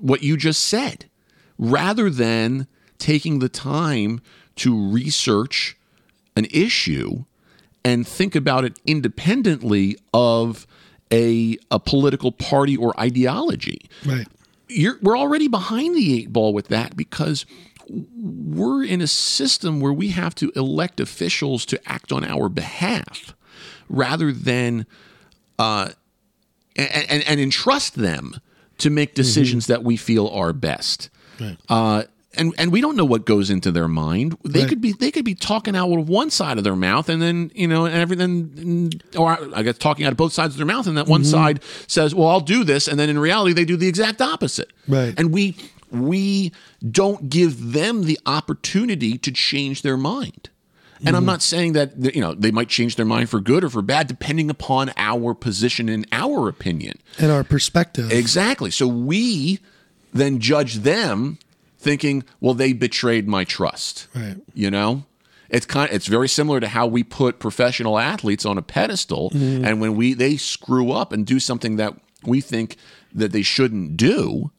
what 0.00 0.22
you 0.22 0.36
just 0.36 0.62
said, 0.64 1.06
rather 1.58 2.10
than 2.10 2.66
taking 2.98 3.38
the 3.40 3.48
time 3.48 4.20
to 4.56 4.90
research 4.90 5.76
an 6.36 6.46
issue 6.50 7.24
and 7.84 8.06
think 8.06 8.34
about 8.34 8.64
it 8.64 8.78
independently 8.86 9.96
of 10.12 10.66
a, 11.12 11.56
a 11.70 11.78
political 11.78 12.32
party 12.32 12.76
or 12.76 12.98
ideology 12.98 13.82
Right. 14.04 14.26
you're 14.68 14.98
we're 15.02 15.16
already 15.16 15.46
behind 15.46 15.94
the 15.94 16.18
eight 16.18 16.32
ball 16.32 16.52
with 16.52 16.68
that 16.68 16.96
because 16.96 17.46
we're 17.88 18.82
in 18.82 19.00
a 19.00 19.06
system 19.06 19.78
where 19.80 19.92
we 19.92 20.08
have 20.08 20.34
to 20.36 20.50
elect 20.56 20.98
officials 20.98 21.64
to 21.66 21.80
act 21.88 22.10
on 22.10 22.24
our 22.24 22.48
behalf 22.48 23.34
rather 23.88 24.32
than 24.32 24.84
uh, 25.58 25.90
and, 26.74 27.06
and, 27.08 27.22
and 27.28 27.40
entrust 27.40 27.94
them 27.94 28.40
to 28.78 28.90
make 28.90 29.14
decisions 29.14 29.66
that 29.66 29.82
we 29.84 29.96
feel 29.96 30.28
are 30.28 30.52
best. 30.52 31.10
Uh, 31.68 32.04
and 32.38 32.54
and 32.58 32.70
we 32.70 32.82
don't 32.82 32.96
know 32.96 33.04
what 33.04 33.24
goes 33.24 33.48
into 33.48 33.70
their 33.72 33.88
mind. 33.88 34.36
They 34.44 34.60
Right. 34.60 34.68
could 34.68 34.80
be 34.82 34.92
they 34.92 35.10
could 35.10 35.24
be 35.24 35.34
talking 35.34 35.74
out 35.74 35.90
of 35.90 36.08
one 36.08 36.28
side 36.30 36.58
of 36.58 36.64
their 36.64 36.76
mouth, 36.76 37.08
and 37.08 37.20
then 37.22 37.50
you 37.54 37.66
know, 37.66 37.86
and 37.86 37.94
everything, 37.96 38.92
or 39.16 39.38
I 39.54 39.62
guess 39.62 39.78
talking 39.78 40.04
out 40.04 40.12
of 40.12 40.18
both 40.18 40.34
sides 40.34 40.52
of 40.54 40.58
their 40.58 40.66
mouth, 40.66 40.86
and 40.86 40.96
that 40.98 41.06
one 41.06 41.24
side 41.24 41.60
says, 41.86 42.14
"Well, 42.14 42.28
I'll 42.28 42.40
do 42.40 42.62
this," 42.62 42.88
and 42.88 43.00
then 43.00 43.08
in 43.08 43.18
reality, 43.18 43.54
they 43.54 43.64
do 43.64 43.76
the 43.76 43.88
exact 43.88 44.20
opposite. 44.20 44.70
Right. 44.86 45.14
And 45.16 45.32
we 45.32 45.56
we 45.90 46.52
don't 46.90 47.30
give 47.30 47.72
them 47.72 48.02
the 48.04 48.18
opportunity 48.26 49.16
to 49.18 49.30
change 49.30 49.80
their 49.82 49.96
mind. 49.96 50.50
And 51.00 51.08
I'm 51.08 51.22
mm-hmm. 51.22 51.26
not 51.26 51.42
saying 51.42 51.72
that 51.74 52.14
you 52.14 52.20
know 52.20 52.34
they 52.34 52.50
might 52.50 52.68
change 52.68 52.96
their 52.96 53.06
mind 53.06 53.28
for 53.28 53.40
good 53.40 53.64
or 53.64 53.70
for 53.70 53.82
bad, 53.82 54.06
depending 54.06 54.50
upon 54.50 54.92
our 54.96 55.34
position 55.34 55.88
and 55.88 56.06
our 56.12 56.48
opinion. 56.48 56.98
And 57.18 57.30
our 57.30 57.44
perspective. 57.44 58.10
Exactly. 58.10 58.70
So 58.70 58.86
we 58.86 59.60
then 60.12 60.40
judge 60.40 60.76
them 60.76 61.38
thinking, 61.78 62.24
well, 62.40 62.54
they 62.54 62.72
betrayed 62.72 63.28
my 63.28 63.44
trust. 63.44 64.08
Right. 64.14 64.36
You 64.54 64.70
know? 64.70 65.04
It's 65.48 65.66
kind 65.66 65.88
it's 65.92 66.08
very 66.08 66.28
similar 66.28 66.58
to 66.58 66.68
how 66.68 66.86
we 66.86 67.04
put 67.04 67.38
professional 67.38 67.98
athletes 67.98 68.44
on 68.44 68.58
a 68.58 68.62
pedestal 68.62 69.30
mm-hmm. 69.30 69.64
and 69.64 69.80
when 69.80 69.94
we 69.94 70.12
they 70.12 70.36
screw 70.36 70.90
up 70.90 71.12
and 71.12 71.24
do 71.24 71.38
something 71.38 71.76
that 71.76 71.94
we 72.24 72.40
think 72.40 72.76
that 73.14 73.30
they 73.30 73.42
shouldn't 73.42 73.96
do, 73.96 74.50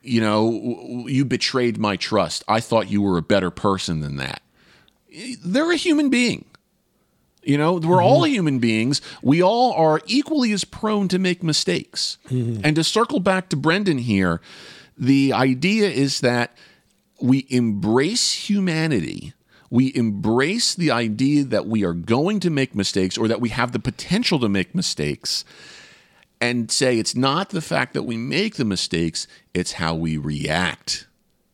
you 0.00 0.22
know, 0.22 1.06
you 1.06 1.26
betrayed 1.26 1.76
my 1.76 1.96
trust. 1.96 2.42
I 2.48 2.60
thought 2.60 2.90
you 2.90 3.02
were 3.02 3.18
a 3.18 3.22
better 3.22 3.50
person 3.50 4.00
than 4.00 4.16
that. 4.16 4.40
They're 5.44 5.72
a 5.72 5.76
human 5.76 6.10
being. 6.10 6.46
You 7.42 7.58
know, 7.58 7.74
we're 7.74 7.80
mm-hmm. 7.80 8.06
all 8.06 8.26
human 8.26 8.58
beings. 8.58 9.00
We 9.22 9.42
all 9.42 9.72
are 9.74 10.00
equally 10.06 10.52
as 10.52 10.64
prone 10.64 11.08
to 11.08 11.18
make 11.18 11.42
mistakes. 11.42 12.18
Mm-hmm. 12.28 12.62
And 12.64 12.76
to 12.76 12.84
circle 12.84 13.20
back 13.20 13.50
to 13.50 13.56
Brendan 13.56 13.98
here, 13.98 14.40
the 14.96 15.32
idea 15.32 15.88
is 15.88 16.20
that 16.20 16.56
we 17.20 17.46
embrace 17.50 18.48
humanity. 18.48 19.34
We 19.70 19.94
embrace 19.94 20.74
the 20.74 20.90
idea 20.90 21.44
that 21.44 21.66
we 21.66 21.84
are 21.84 21.92
going 21.92 22.40
to 22.40 22.50
make 22.50 22.74
mistakes 22.74 23.18
or 23.18 23.28
that 23.28 23.40
we 23.40 23.50
have 23.50 23.72
the 23.72 23.78
potential 23.78 24.38
to 24.40 24.48
make 24.48 24.74
mistakes 24.74 25.44
and 26.40 26.70
say 26.70 26.98
it's 26.98 27.14
not 27.14 27.50
the 27.50 27.62
fact 27.62 27.94
that 27.94 28.02
we 28.02 28.16
make 28.16 28.56
the 28.56 28.64
mistakes, 28.64 29.26
it's 29.52 29.72
how 29.72 29.94
we 29.94 30.16
react 30.16 31.06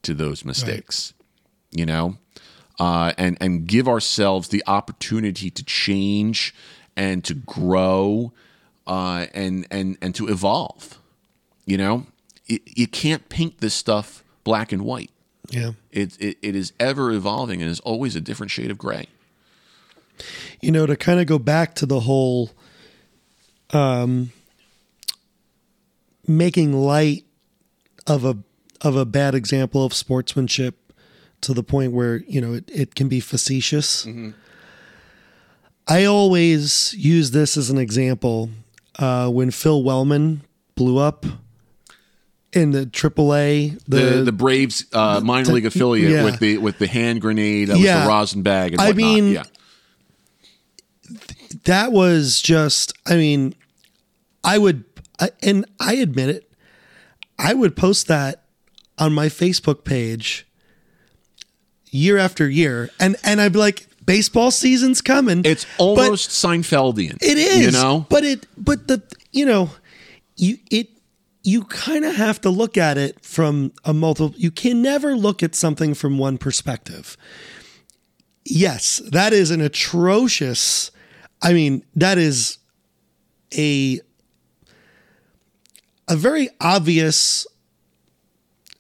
to 0.03 0.15
those 0.15 0.45
mistakes. 0.45 1.15
You 1.71 1.87
know? 1.87 2.17
Uh, 2.81 3.13
and 3.19 3.37
and 3.41 3.67
give 3.67 3.87
ourselves 3.87 4.49
the 4.49 4.65
opportunity 4.67 5.51
to 5.51 5.63
change 5.63 6.55
and 6.97 7.23
to 7.25 7.35
grow 7.35 8.33
uh, 8.87 9.27
and 9.35 9.67
and 9.71 9.99
and 10.01 10.15
to 10.15 10.27
evolve. 10.27 10.99
You 11.67 11.77
know, 11.77 12.07
it, 12.49 12.63
you 12.65 12.89
can't 12.89 13.29
paint 13.29 13.59
this 13.59 13.75
stuff 13.75 14.25
black 14.43 14.73
and 14.73 14.83
white. 14.83 15.11
Yeah. 15.51 15.73
It, 15.93 16.17
it 16.19 16.39
it 16.41 16.57
is 16.57 16.73
ever 16.81 17.13
evolving 17.13 17.61
and 17.61 17.71
is 17.71 17.81
always 17.81 18.17
a 18.17 18.21
different 18.21 18.51
shade 18.51 18.71
of 18.71 18.79
gray. 18.79 19.09
you 20.61 20.71
know, 20.71 20.87
to 20.87 20.97
kind 20.97 21.21
of 21.21 21.27
go 21.27 21.39
back 21.39 21.75
to 21.77 21.87
the 21.87 22.01
whole 22.01 22.51
um, 23.71 24.33
making 26.27 26.73
light 26.73 27.25
of 28.07 28.25
a 28.25 28.39
of 28.81 28.97
a 28.97 29.05
bad 29.05 29.35
example 29.35 29.85
of 29.85 29.93
sportsmanship 29.93 30.80
to 31.43 31.55
the 31.55 31.63
point 31.63 31.93
where 31.93 32.17
you 32.27 32.41
know 32.41 32.55
it, 32.55 32.71
it 32.73 32.95
can 32.95 33.09
be 33.09 33.21
facetious. 33.21 34.07
I 35.89 36.05
always 36.05 36.95
use 36.95 37.31
this 37.33 37.57
as 37.57 37.71
an 37.71 37.79
example 37.79 38.51
uh, 38.99 39.29
when 39.29 39.51
Phil 39.51 39.83
Wellman 39.83 40.43
blew 40.77 40.99
up 40.99 41.27
in 42.53 42.71
the 42.73 42.87
AAA. 42.87 43.81
The 43.89 44.23
the, 44.23 44.33
Braves 44.33 44.85
uh, 44.93 45.21
minor 45.23 45.53
league 45.53 45.67
affiliate 45.67 46.11
yeah. 46.11 46.25
with 46.25 46.39
the 46.39 46.59
with 46.59 46.79
the 46.79 46.87
hand 46.87 47.21
grenade 47.21 47.69
that 47.69 47.75
was 47.75 47.83
Yeah. 47.83 48.03
the 48.05 48.09
rosin 48.09 48.43
bag 48.43 48.73
and 48.73 48.81
I 48.81 48.89
whatnot. 48.89 48.97
mean, 48.97 49.29
yeah. 49.33 49.43
that 51.65 51.91
was 51.93 52.41
just 52.41 52.93
i 53.07 53.17
mean 53.17 53.55
i 54.45 54.57
would 54.59 54.85
I- 55.19 55.31
and 55.43 55.65
i 55.81 55.95
admit 55.95 56.29
it 56.31 56.53
i 57.39 57.53
would 57.55 57.77
post 57.77 58.07
that 58.07 58.45
on 58.99 59.13
my 59.13 59.27
facebook 59.27 59.83
page 59.85 60.47
year 61.91 62.17
after 62.19 62.49
year 62.49 62.89
and 63.01 63.17
and 63.25 63.41
i'd 63.41 63.53
be 63.53 63.59
like 63.59 63.87
baseball 64.05 64.51
season's 64.51 65.01
coming 65.01 65.43
It's 65.45 65.67
almost 65.79 66.31
Seinfeldian. 66.31 67.19
it 67.21 67.39
is 67.39 67.67
you 67.67 67.71
know. 67.73 68.07
but 68.09 68.25
it 68.25 68.47
but 68.57 68.89
the 68.89 69.03
you 69.33 69.45
know 69.47 69.71
you 70.37 70.59
it 70.71 70.89
you 71.43 71.65
kind 71.65 72.05
of 72.05 72.15
have 72.17 72.41
to 72.43 72.51
look 72.51 72.77
at 72.77 72.99
it 72.99 73.25
from 73.25 73.73
a 73.85 73.93
multiple 73.95 74.35
you 74.39 74.51
can 74.51 74.83
never 74.83 75.17
look 75.17 75.43
at 75.43 75.55
something 75.55 75.95
from 75.95 76.19
one 76.19 76.39
perspective 76.39 77.17
yes 78.45 79.01
that 79.11 79.33
is 79.33 79.51
an 79.51 79.61
atrocious 79.61 80.91
i 81.43 81.53
mean 81.53 81.83
that 81.95 82.19
is 82.19 82.59
a 83.57 84.01
a 86.09 86.17
very 86.17 86.49
obvious 86.61 87.47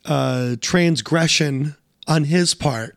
uh 0.06 0.56
transgression 0.60 1.76
on 2.08 2.24
his 2.24 2.54
part 2.54 2.96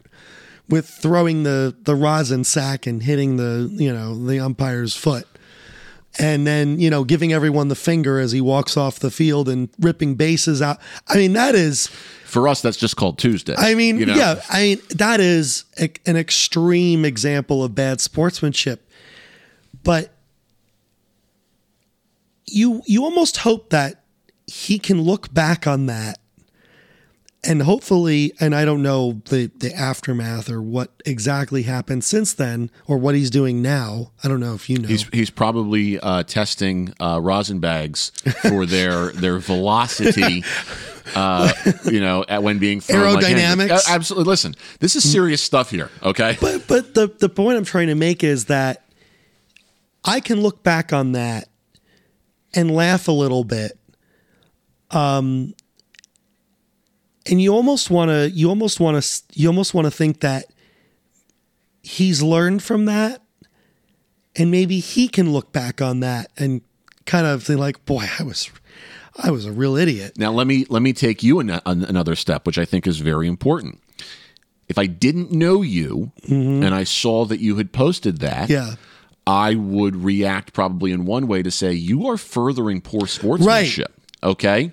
with 0.70 0.88
throwing 0.88 1.44
the 1.44 1.76
the 1.84 1.96
rosin 1.96 2.44
sack 2.44 2.88
and 2.88 3.04
hitting 3.04 3.38
the 3.38 3.70
you 3.74 3.92
know 3.94 4.16
the 4.26 4.40
umpire's 4.40 4.96
foot 4.96 5.28
and 6.20 6.46
then 6.46 6.80
you 6.80 6.90
know 6.90 7.04
giving 7.04 7.34
everyone 7.34 7.68
the 7.68 7.76
finger 7.76 8.20
as 8.20 8.32
he 8.32 8.40
walks 8.42 8.78
off 8.78 9.00
the 9.00 9.12
field 9.12 9.50
and 9.50 9.70
ripping 9.80 10.16
bases 10.16 10.62
out 10.62 10.80
i 11.08 11.16
mean 11.16 11.34
that 11.34 11.56
is 11.56 11.88
For 12.26 12.48
us, 12.48 12.62
that's 12.62 12.78
just 12.78 12.96
called 12.96 13.18
Tuesday. 13.18 13.56
i 13.58 13.76
mean 13.76 13.98
you 13.98 14.06
know? 14.06 14.16
yeah 14.16 14.42
i 14.50 14.62
mean 14.62 14.82
that 14.96 15.20
is 15.20 15.66
a, 15.80 15.90
an 16.06 16.16
extreme 16.18 17.04
example 17.06 17.64
of 17.64 17.76
bad 17.76 18.00
sportsmanship 18.00 18.90
but 19.84 20.14
you 22.46 22.82
you 22.86 23.04
almost 23.04 23.38
hope 23.38 23.70
that 23.72 24.04
he 24.46 24.78
can 24.78 25.02
look 25.02 25.34
back 25.34 25.66
on 25.66 25.88
that 25.88 26.20
and 27.44 27.62
hopefully 27.64 28.34
and 28.40 28.56
i 28.56 28.64
don't 28.66 28.82
know 28.82 29.22
the 29.30 29.52
the 29.58 29.74
aftermath 29.74 30.50
or 30.50 30.62
what 30.62 30.92
exactly 31.06 31.64
happened 31.64 32.04
since 32.04 32.34
then 32.34 32.70
or 32.88 32.98
what 32.98 33.16
he's 33.16 33.30
doing 33.30 33.62
now 33.62 34.12
i 34.24 34.28
don't 34.28 34.40
know 34.40 34.54
if 34.54 34.70
you 34.70 34.78
know 34.78 34.88
He's 34.88 35.04
he's 35.10 35.30
probably 35.30 36.00
uh, 36.00 36.24
testing 36.24 36.94
uh, 37.00 37.20
rosin 37.22 37.60
bags 37.60 38.12
for 38.50 38.66
their 38.76 39.10
their 39.12 39.40
velocity. 39.40 40.44
Uh, 41.16 41.52
you 41.92 42.00
know, 42.00 42.24
at 42.30 42.42
when 42.44 42.60
being 42.60 42.80
thrown 42.80 43.16
like 43.16 43.26
Aerodynamics? 43.26 43.72
Uh, 43.72 43.80
absolutely. 43.90 44.30
Listen, 44.30 44.56
this 44.80 44.96
is 44.96 45.10
serious 45.12 45.44
stuff 45.44 45.70
here. 45.70 45.90
Okay. 46.02 46.38
but 46.40 46.66
but 46.66 46.94
the 46.94 47.08
the 47.08 47.28
point 47.28 47.58
I'm 47.58 47.66
trying 47.66 47.88
to 47.88 47.96
make 47.96 48.24
is 48.24 48.46
that 48.46 48.86
I 50.06 50.22
can 50.22 50.42
look 50.42 50.64
back 50.64 50.94
on 50.94 51.12
that 51.12 51.50
and 52.54 52.72
laugh 52.72 53.08
a 53.10 53.12
little 53.12 53.44
bit. 53.44 53.78
Um 54.92 55.54
and 57.30 57.42
you 57.42 57.54
almost 57.54 57.90
want 57.90 58.10
to 58.10 58.30
you 58.32 58.50
almost 58.50 58.80
want 58.80 59.02
to 59.02 59.22
you 59.34 59.48
almost 59.48 59.74
want 59.74 59.86
to 59.86 59.92
think 59.92 60.20
that 60.22 60.46
he's 61.82 62.22
learned 62.22 62.64
from 62.64 62.86
that 62.86 63.22
and 64.36 64.50
maybe 64.52 64.80
he 64.80 65.08
can 65.08 65.32
look 65.32 65.52
back 65.52 65.82
on 65.82 66.00
that 66.00 66.32
and 66.38 66.62
kind 67.06 67.28
of 67.28 67.44
think 67.44 67.60
like 67.60 67.84
boy 67.86 68.06
i 68.20 68.24
was 68.24 68.50
i 69.22 69.30
was 69.30 69.46
a 69.46 69.52
real 69.52 69.76
idiot 69.76 70.18
Now 70.18 70.32
let 70.32 70.48
me 70.48 70.66
let 70.70 70.82
me 70.82 70.94
take 70.94 71.22
you 71.24 71.40
an, 71.40 71.50
an, 71.50 71.84
another 71.84 72.16
step, 72.16 72.46
which 72.48 72.58
I 72.58 72.66
think 72.66 72.88
is 72.88 73.00
very 73.00 73.28
important. 73.28 73.80
If 74.70 74.78
I 74.78 74.86
didn't 74.88 75.32
know 75.32 75.62
you 75.62 76.12
and 76.28 76.74
I 76.74 76.84
saw 76.86 77.26
that 77.26 77.40
you 77.40 77.58
had 77.58 77.72
posted 77.74 78.20
that, 78.20 78.50
Mm-hmm. 78.50 78.52
yeah 78.54 78.76
I 79.26 79.56
would 79.56 79.96
react 80.04 80.52
probably 80.54 80.92
in 80.92 81.06
one 81.06 81.28
way 81.28 81.44
to 81.44 81.52
say 81.52 81.72
you 81.74 82.08
are 82.08 82.18
furthering 82.18 82.82
poor 82.82 83.08
sportsmanship. 83.08 83.94
Okay. 84.22 84.72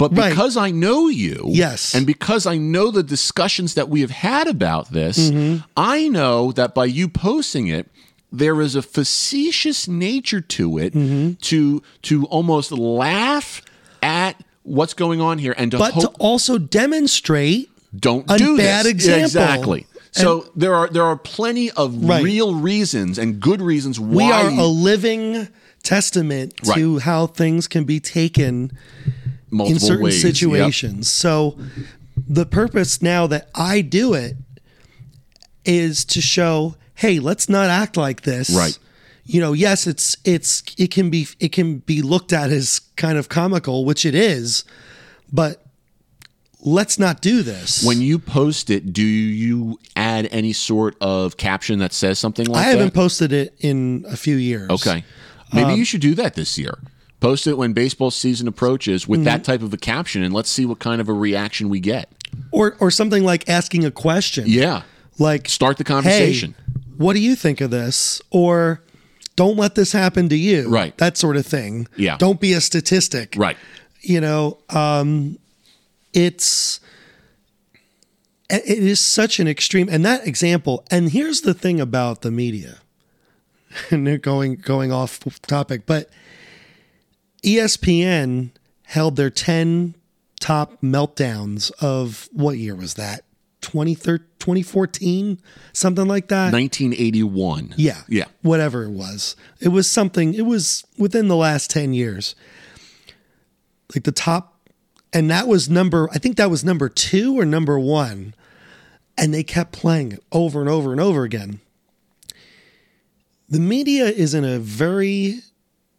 But 0.00 0.16
Right. 0.16 0.30
because 0.30 0.56
I 0.56 0.70
know 0.70 1.08
you, 1.08 1.44
Yes. 1.48 1.94
and 1.94 2.06
because 2.06 2.46
I 2.46 2.56
know 2.56 2.90
the 2.90 3.02
discussions 3.02 3.74
that 3.74 3.88
we 3.90 4.00
have 4.00 4.10
had 4.10 4.48
about 4.48 4.92
this, 4.92 5.18
Mm-hmm. 5.30 5.58
I 5.76 6.08
know 6.08 6.52
that 6.52 6.74
by 6.74 6.86
you 6.86 7.06
posting 7.08 7.68
it, 7.68 7.86
there 8.32 8.60
is 8.62 8.74
a 8.76 8.82
facetious 8.82 9.86
nature 9.88 10.40
to 10.40 10.78
it 10.78 10.94
Mm-hmm. 10.94 11.32
to 11.42 11.82
to 12.02 12.24
almost 12.26 12.72
laugh 12.72 13.60
at 14.02 14.36
what's 14.62 14.94
going 14.94 15.20
on 15.20 15.36
here 15.38 15.54
and 15.58 15.70
to 15.72 15.78
but 15.78 15.92
to 16.00 16.08
also 16.18 16.56
demonstrate 16.58 17.68
don't 17.98 18.24
a 18.30 18.38
do 18.38 18.56
bad 18.56 18.84
this. 18.86 18.92
example. 18.92 19.24
Exactly. 19.24 19.86
So 20.12 20.46
there 20.56 20.74
are 20.74 20.88
there 20.88 21.04
are 21.04 21.16
plenty 21.16 21.70
of 21.72 22.02
Right. 22.04 22.22
real 22.24 22.54
reasons 22.54 23.18
and 23.18 23.38
good 23.40 23.60
reasons 23.60 24.00
why 24.00 24.16
we 24.16 24.32
are 24.32 24.48
a 24.48 24.66
living 24.66 25.48
testament 25.82 26.54
to 26.74 26.98
how 27.00 27.26
things 27.26 27.66
can 27.68 27.84
be 27.84 28.00
taken 28.00 28.70
multiple 29.50 29.74
in 29.74 29.80
certain 29.80 30.04
ways. 30.04 30.22
Yep. 30.24 30.34
situations. 30.34 31.10
So 31.10 31.58
the 32.28 32.46
purpose 32.46 33.00
now 33.02 33.26
that 33.28 33.48
I 33.54 33.80
do 33.80 34.14
it 34.14 34.36
is 35.64 36.04
to 36.06 36.20
show, 36.20 36.76
hey, 36.94 37.18
let's 37.18 37.48
not 37.48 37.68
act 37.70 37.96
like 37.96 38.22
this. 38.22 38.50
Right. 38.50 38.78
You 39.24 39.40
know, 39.40 39.52
yes, 39.52 39.86
it's 39.86 40.16
it's 40.24 40.62
it 40.76 40.90
can 40.90 41.08
be 41.10 41.28
it 41.38 41.52
can 41.52 41.78
be 41.78 42.02
looked 42.02 42.32
at 42.32 42.50
as 42.50 42.80
kind 42.96 43.16
of 43.18 43.28
comical, 43.28 43.84
which 43.84 44.04
it 44.04 44.14
is, 44.14 44.64
but 45.32 45.64
let's 46.62 46.98
not 46.98 47.20
do 47.20 47.42
this. 47.42 47.84
When 47.84 48.00
you 48.00 48.18
post 48.18 48.70
it, 48.70 48.92
do 48.92 49.02
you 49.04 49.78
add 49.94 50.28
any 50.32 50.52
sort 50.52 50.96
of 51.00 51.36
caption 51.36 51.78
that 51.78 51.92
says 51.92 52.18
something 52.18 52.46
like 52.46 52.54
that? 52.60 52.68
I 52.68 52.70
haven't 52.70 52.86
that? 52.86 52.94
posted 52.94 53.32
it 53.32 53.54
in 53.60 54.04
a 54.08 54.16
few 54.16 54.36
years. 54.36 54.68
okay. 54.70 55.04
Maybe 55.52 55.72
Um, 55.72 55.78
you 55.78 55.84
should 55.84 56.00
do 56.00 56.14
that 56.16 56.34
this 56.34 56.58
year. 56.58 56.78
Post 57.20 57.46
it 57.46 57.58
when 57.58 57.72
baseball 57.74 58.10
season 58.10 58.48
approaches 58.48 59.06
with 59.06 59.20
Mm-hmm. 59.20 59.24
that 59.26 59.44
type 59.44 59.62
of 59.62 59.72
a 59.72 59.76
caption 59.76 60.22
and 60.22 60.32
let's 60.34 60.48
see 60.50 60.64
what 60.64 60.78
kind 60.78 61.00
of 61.00 61.08
a 61.08 61.12
reaction 61.12 61.68
we 61.68 61.78
get. 61.80 62.08
Or 62.50 62.76
or 62.80 62.90
something 62.90 63.24
like 63.24 63.48
asking 63.48 63.84
a 63.84 63.90
question. 63.90 64.44
Yeah. 64.46 64.82
Like 65.18 65.48
Start 65.48 65.76
the 65.76 65.84
conversation. 65.84 66.54
Hey, 66.56 66.72
what 66.96 67.12
do 67.14 67.20
you 67.20 67.34
think 67.36 67.60
of 67.60 67.70
this? 67.70 68.22
Or 68.30 68.82
don't 69.36 69.56
let 69.56 69.74
this 69.74 69.92
happen 69.92 70.28
to 70.30 70.36
you. 70.36 70.68
Right. 70.68 70.96
That 70.98 71.16
sort 71.16 71.36
of 71.36 71.46
thing. 71.46 71.88
Yeah. 71.96 72.16
Don't 72.16 72.40
be 72.40 72.52
a 72.54 72.60
statistic. 72.60 73.34
Right. 73.36 73.56
You 74.00 74.20
know, 74.20 74.58
um, 74.70 75.38
it's 76.14 76.80
it 78.48 78.64
is 78.78 78.98
such 79.00 79.38
an 79.38 79.46
extreme 79.46 79.88
and 79.90 80.04
that 80.04 80.26
example, 80.26 80.84
and 80.90 81.10
here's 81.10 81.42
the 81.42 81.54
thing 81.54 81.80
about 81.80 82.22
the 82.22 82.30
media. 82.30 82.78
And 83.90 84.04
they're 84.06 84.18
going 84.18 84.56
going 84.56 84.90
off 84.90 85.20
topic, 85.46 85.82
but 85.86 86.10
ESPN 87.42 88.50
held 88.84 89.16
their 89.16 89.30
10 89.30 89.94
top 90.40 90.80
meltdowns 90.82 91.70
of 91.80 92.28
what 92.32 92.58
year 92.58 92.74
was 92.74 92.94
that? 92.94 93.24
2013 93.62 94.26
2014 94.40 95.38
something 95.74 96.08
like 96.08 96.28
that? 96.28 96.50
1981. 96.50 97.74
yeah. 97.76 98.02
Yeah. 98.08 98.24
whatever 98.42 98.84
it 98.84 98.90
was. 98.90 99.36
It 99.60 99.68
was 99.68 99.88
something 99.88 100.32
it 100.34 100.46
was 100.46 100.84
within 100.96 101.28
the 101.28 101.36
last 101.36 101.70
10 101.70 101.92
years. 101.92 102.34
Like 103.94 104.04
the 104.04 104.12
top 104.12 104.56
and 105.12 105.30
that 105.30 105.46
was 105.48 105.68
number 105.68 106.08
i 106.12 106.18
think 106.18 106.36
that 106.36 106.48
was 106.50 106.64
number 106.64 106.88
two 106.88 107.38
or 107.38 107.44
number 107.44 107.78
one. 107.78 108.34
And 109.18 109.34
they 109.34 109.42
kept 109.42 109.72
playing 109.72 110.12
it 110.12 110.24
over 110.32 110.60
and 110.60 110.68
over 110.70 110.92
and 110.92 111.00
over 111.00 111.24
again. 111.24 111.60
The 113.50 113.60
media 113.60 114.06
is 114.06 114.32
in 114.32 114.46
a 114.46 114.58
very 114.58 115.40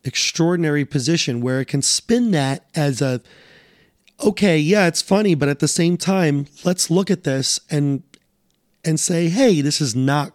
extraordinary 0.04 0.86
position 0.86 1.42
where 1.42 1.60
it 1.62 1.66
can 1.66 1.82
spin 1.82 2.32
that 2.32 2.66
as 2.76 3.02
a 3.02 3.22
okay 4.24 4.58
yeah 4.58 4.88
it's 4.88 5.02
funny 5.02 5.36
but 5.36 5.48
at 5.50 5.60
the 5.60 5.68
same 5.68 5.96
time 5.98 6.48
let's 6.64 6.90
look 6.90 7.12
at 7.12 7.24
this 7.24 7.60
and 7.70 8.02
and 8.84 9.00
say 9.00 9.30
hey 9.30 9.62
this 9.62 9.80
is 9.80 9.96
not 9.96 10.34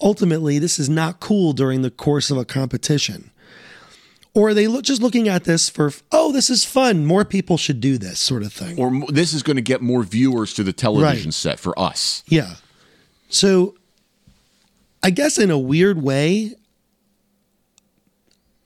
ultimately 0.00 0.58
this 0.58 0.78
is 0.78 0.88
not 0.88 1.20
cool 1.20 1.52
during 1.52 1.82
the 1.82 1.90
course 1.90 2.30
of 2.30 2.36
a 2.36 2.44
competition 2.44 3.30
or 4.32 4.50
are 4.50 4.54
they 4.54 4.68
look, 4.68 4.84
just 4.84 5.02
looking 5.02 5.28
at 5.28 5.44
this 5.44 5.68
for 5.68 5.92
oh 6.10 6.32
this 6.32 6.50
is 6.50 6.64
fun 6.64 7.04
more 7.06 7.24
people 7.24 7.56
should 7.56 7.80
do 7.80 7.96
this 7.98 8.18
sort 8.18 8.42
of 8.42 8.52
thing 8.52 8.78
Or 8.78 8.90
this 9.08 9.32
is 9.32 9.42
going 9.44 9.56
to 9.56 9.62
get 9.62 9.80
more 9.82 10.02
viewers 10.02 10.52
to 10.54 10.62
the 10.64 10.72
television 10.72 11.26
Right. 11.28 11.34
set 11.34 11.60
for 11.60 11.78
us. 11.78 12.24
yeah 12.26 12.54
so 13.28 13.74
i 15.02 15.10
guess 15.10 15.38
in 15.38 15.50
a 15.50 15.58
weird 15.58 16.02
way 16.02 16.54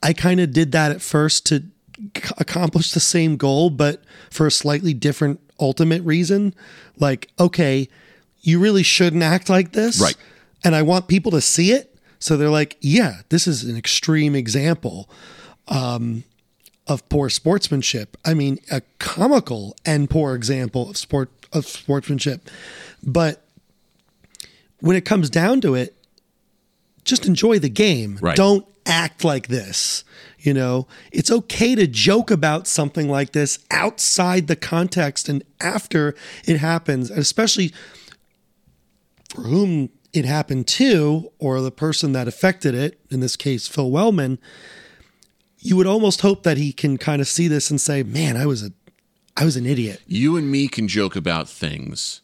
i 0.05 0.13
kind 0.13 0.39
of 0.39 0.53
did 0.53 0.71
that 0.73 0.93
at 0.93 1.03
first 1.03 1.47
to 1.47 1.61
c- 2.17 2.35
accomplish 2.39 2.93
the 2.93 3.01
same 3.01 3.37
goal 3.37 3.71
but 3.71 4.03
for 4.31 4.47
a 4.47 4.51
slightly 4.51 4.95
different 4.95 5.41
ultimate 5.59 6.03
reason 6.03 6.55
like 6.99 7.29
okay 7.41 7.89
you 8.43 8.61
really 8.61 8.83
shouldn't 8.85 9.23
act 9.23 9.49
like 9.49 9.73
this 9.73 10.01
Right. 10.01 10.17
and 10.63 10.75
i 10.77 10.83
want 10.83 11.09
people 11.09 11.33
to 11.33 11.41
see 11.41 11.73
it 11.73 11.97
so 12.19 12.37
they're 12.37 12.49
like 12.51 12.77
yeah 12.81 13.23
this 13.31 13.47
is 13.47 13.65
an 13.65 13.77
extreme 13.77 14.35
example 14.37 15.09
um, 15.69 16.25
of 16.87 17.09
poor 17.09 17.29
sportsmanship 17.31 18.17
i 18.25 18.35
mean 18.35 18.59
a 18.71 18.83
comical 18.99 19.75
and 19.87 20.09
poor 20.11 20.35
example 20.35 20.91
of 20.91 20.97
sport 20.97 21.31
of 21.53 21.67
sportsmanship 21.67 22.49
but 23.03 23.41
when 24.81 24.97
it 24.97 25.05
comes 25.07 25.31
down 25.31 25.63
to 25.63 25.75
it, 25.75 25.95
just 27.05 27.25
enjoy 27.27 27.59
the 27.59 27.71
game. 27.71 28.19
Right. 28.21 28.37
Don't 28.37 28.67
act 28.87 29.25
like 29.25 29.49
this. 29.49 30.05
You 30.39 30.53
know, 30.53 30.87
it's 31.11 31.31
okay 31.31 31.75
to 31.75 31.87
joke 31.87 32.31
about 32.31 32.67
something 32.67 33.09
like 33.09 33.33
this 33.33 33.59
outside 33.71 34.47
the 34.47 34.57
context 34.57 35.29
and 35.29 35.43
after 35.61 36.15
it 36.45 36.59
happens, 36.59 37.11
especially 37.11 37.73
for 39.35 39.43
whom 39.43 39.89
it 40.13 40.25
happened 40.25 40.67
to, 40.69 41.33
or 41.39 41.61
the 41.61 41.73
person 41.73 42.13
that 42.13 42.29
affected 42.29 42.75
it, 42.75 43.01
in 43.11 43.21
this 43.21 43.37
case, 43.37 43.67
Phil 43.67 43.91
Wellman. 43.91 44.39
You 45.59 45.77
would 45.77 45.87
almost 45.87 46.21
hope 46.21 46.43
that 46.45 46.57
he 46.57 46.73
can 46.73 46.99
kind 46.99 47.21
of 47.21 47.27
see 47.27 47.49
this 47.49 47.71
and 47.71 47.81
say, 47.81 48.03
"Man, 48.03 48.37
I 48.37 48.47
was 48.47 48.63
a, 48.63 48.71
I 49.37 49.45
was 49.45 49.57
an 49.57 49.67
idiot." 49.67 50.03
You 50.07 50.37
and 50.37 50.51
me 50.51 50.69
can 50.69 50.89
joke 50.89 51.17
about 51.17 51.49
things 51.49 52.21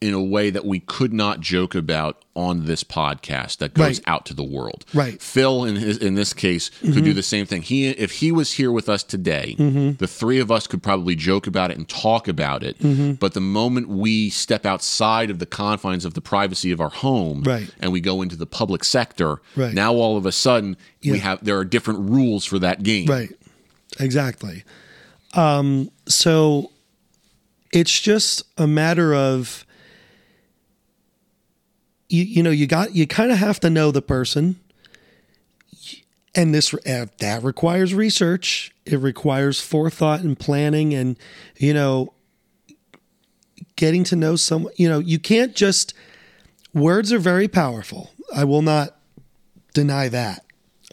in 0.00 0.14
a 0.14 0.22
way 0.22 0.48
that 0.48 0.64
we 0.64 0.80
could 0.80 1.12
not 1.12 1.40
joke 1.40 1.74
about 1.74 2.24
on 2.34 2.64
this 2.64 2.82
podcast 2.82 3.58
that 3.58 3.74
goes 3.74 3.98
Right. 3.98 4.00
out 4.06 4.24
to 4.24 4.32
the 4.34 4.42
world. 4.42 4.86
Right. 4.94 5.10
Mm-hmm. 5.14 5.18
Phil 5.18 5.64
in 5.64 5.76
his 5.76 5.98
in 5.98 6.14
this 6.14 6.32
case 6.32 6.70
could 6.80 7.04
do 7.04 7.12
the 7.12 7.22
same 7.22 7.44
thing. 7.44 7.60
He 7.60 7.88
if 7.88 8.12
he 8.12 8.32
was 8.32 8.52
here 8.54 8.72
with 8.72 8.88
us 8.88 9.02
today, 9.02 9.56
the 9.58 10.06
three 10.06 10.38
of 10.38 10.50
us 10.50 10.66
could 10.66 10.82
probably 10.82 11.14
joke 11.16 11.46
about 11.46 11.70
it 11.70 11.76
and 11.76 11.86
talk 11.86 12.28
about 12.28 12.62
it. 12.62 12.78
Mm-hmm. 12.78 13.12
But 13.12 13.34
the 13.34 13.40
moment 13.42 13.88
we 13.88 14.30
step 14.30 14.64
outside 14.64 15.28
of 15.28 15.38
the 15.38 15.44
confines 15.44 16.06
of 16.06 16.14
the 16.14 16.22
privacy 16.22 16.70
of 16.72 16.80
our 16.80 16.88
home 16.88 17.42
Right. 17.42 17.68
and 17.78 17.92
we 17.92 18.00
go 18.00 18.22
into 18.22 18.36
the 18.36 18.46
public 18.46 18.84
sector, 18.84 19.42
Right. 19.54 19.74
now 19.74 19.92
all 19.92 20.16
of 20.16 20.24
a 20.24 20.32
sudden 20.32 20.78
we 21.04 21.18
have 21.18 21.44
there 21.44 21.58
are 21.58 21.64
different 21.64 22.08
rules 22.08 22.46
for 22.46 22.58
that 22.58 22.82
game. 22.82 23.04
Right. 23.06 23.30
Exactly. 23.98 24.64
Um, 25.34 25.90
so 26.06 26.70
it's 27.72 28.00
just 28.00 28.44
a 28.56 28.66
matter 28.66 29.14
of 29.14 29.66
you 32.10 32.24
you 32.24 32.42
know 32.42 32.50
you 32.50 32.66
got 32.66 32.94
you 32.94 33.06
kind 33.06 33.32
of 33.32 33.38
have 33.38 33.60
to 33.60 33.70
know 33.70 33.90
the 33.90 34.02
person. 34.02 34.60
And 36.32 36.54
this 36.54 36.72
uh, 36.72 37.06
that 37.18 37.42
requires 37.42 37.92
research. 37.92 38.72
It 38.86 38.98
requires 39.00 39.60
forethought 39.60 40.20
and 40.20 40.38
planning 40.38 40.94
and 40.94 41.18
you 41.56 41.74
know 41.74 42.12
getting 43.76 44.04
to 44.04 44.16
know 44.16 44.36
someone 44.36 44.72
you 44.76 44.88
know 44.88 44.98
you 44.98 45.18
can't 45.18 45.56
just 45.56 45.94
words 46.72 47.12
are 47.12 47.18
very 47.18 47.48
powerful. 47.48 48.10
I 48.34 48.44
will 48.44 48.62
not 48.62 48.96
deny 49.74 50.08
that 50.08 50.44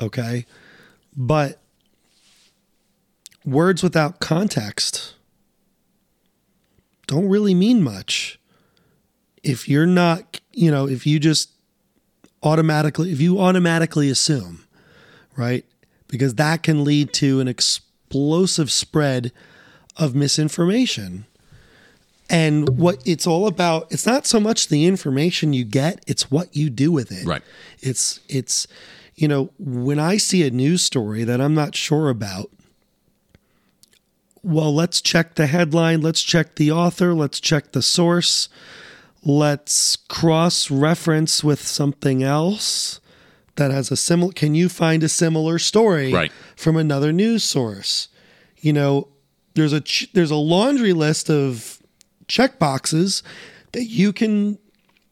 okay? 0.01 0.45
But 1.15 1.59
words 3.45 3.81
without 3.81 4.19
context 4.19 5.13
don't 7.07 7.29
really 7.29 7.53
mean 7.53 7.81
much 7.81 8.39
if 9.43 9.69
you're 9.69 9.85
not 9.85 10.41
you 10.57 10.71
know 10.71 10.87
if 10.87 11.05
you 11.05 11.19
just 11.19 11.51
automatically 12.43 13.11
if 13.11 13.21
you 13.21 13.39
automatically 13.39 14.09
assume 14.09 14.65
right 15.37 15.65
because 16.07 16.35
that 16.35 16.63
can 16.63 16.83
lead 16.83 17.13
to 17.13 17.39
an 17.39 17.47
explosive 17.47 18.71
spread 18.71 19.31
of 19.97 20.15
misinformation 20.15 21.25
And 22.29 22.77
what 22.77 23.01
it's 23.05 23.25
all 23.25 23.47
about, 23.47 23.87
it's 23.91 24.05
not 24.05 24.25
so 24.27 24.39
much 24.39 24.67
the 24.67 24.85
information 24.85 25.53
you 25.53 25.63
get, 25.63 26.03
it's 26.07 26.29
what 26.29 26.55
you 26.55 26.69
do 26.69 26.91
with 26.91 27.11
it. 27.11 27.25
Right. 27.25 27.41
It's 27.81 28.19
it's 28.27 28.67
you 29.15 29.27
know, 29.27 29.49
when 29.57 29.99
I 29.99 30.17
see 30.17 30.45
a 30.45 30.51
news 30.51 30.83
story 30.83 31.23
that 31.23 31.41
I'm 31.41 31.55
not 31.55 31.75
sure 31.75 32.09
about, 32.09 32.51
well, 34.43 34.73
let's 34.73 35.01
check 35.01 35.35
the 35.35 35.47
headline, 35.47 36.01
let's 36.01 36.21
check 36.21 36.55
the 36.55 36.71
author, 36.71 37.13
let's 37.15 37.39
check 37.39 37.71
the 37.71 37.81
source, 37.81 38.47
let's 39.27 39.97
cross 40.07 40.71
reference 40.71 41.43
with 41.43 41.61
something 41.61 42.23
else 42.23 43.01
that 43.57 43.71
has 43.71 43.91
a 43.91 43.97
similar 43.97 44.31
can 44.31 44.55
you 44.55 44.69
find 44.69 45.03
a 45.03 45.09
similar 45.09 45.59
story 45.59 46.13
Right. 46.13 46.31
from 46.55 46.77
another 46.77 47.11
news 47.11 47.43
source? 47.43 48.07
You 48.59 48.71
know, 48.71 49.09
there's 49.53 49.73
a 49.73 49.81
ch- 49.81 50.07
there's 50.13 50.31
a 50.31 50.35
laundry 50.37 50.93
list 50.93 51.29
of 51.29 51.79
check 52.29 52.57
boxes 52.57 53.21
that 53.73 53.85
you 53.85 54.13
can 54.13 54.57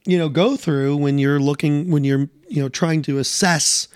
you 0.05 0.17
know 0.17 0.29
go 0.29 0.55
through 0.55 0.95
when 0.97 1.17
you're 1.19 1.39
looking 1.39 1.91
when 1.91 2.03
you're 2.05 2.29
you 2.47 2.61
know 2.61 2.69
trying 2.69 3.01
to 3.01 3.17
assess 3.17 3.87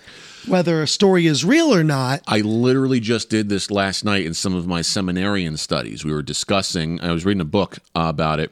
whether 0.48 0.82
a 0.82 0.86
story 0.86 1.26
is 1.26 1.44
real 1.44 1.72
or 1.74 1.84
not 1.84 2.20
I 2.26 2.40
literally 2.40 2.98
just 3.00 3.30
did 3.30 3.48
this 3.48 3.70
last 3.70 4.04
night 4.04 4.26
in 4.26 4.34
some 4.34 4.54
of 4.54 4.66
my 4.66 4.82
seminarian 4.82 5.56
studies. 5.56 6.04
We 6.04 6.12
were 6.12 6.22
discussing, 6.22 7.00
I 7.00 7.12
was 7.12 7.24
reading 7.24 7.40
a 7.42 7.44
book 7.46 7.78
about 7.94 8.40
it. 8.40 8.50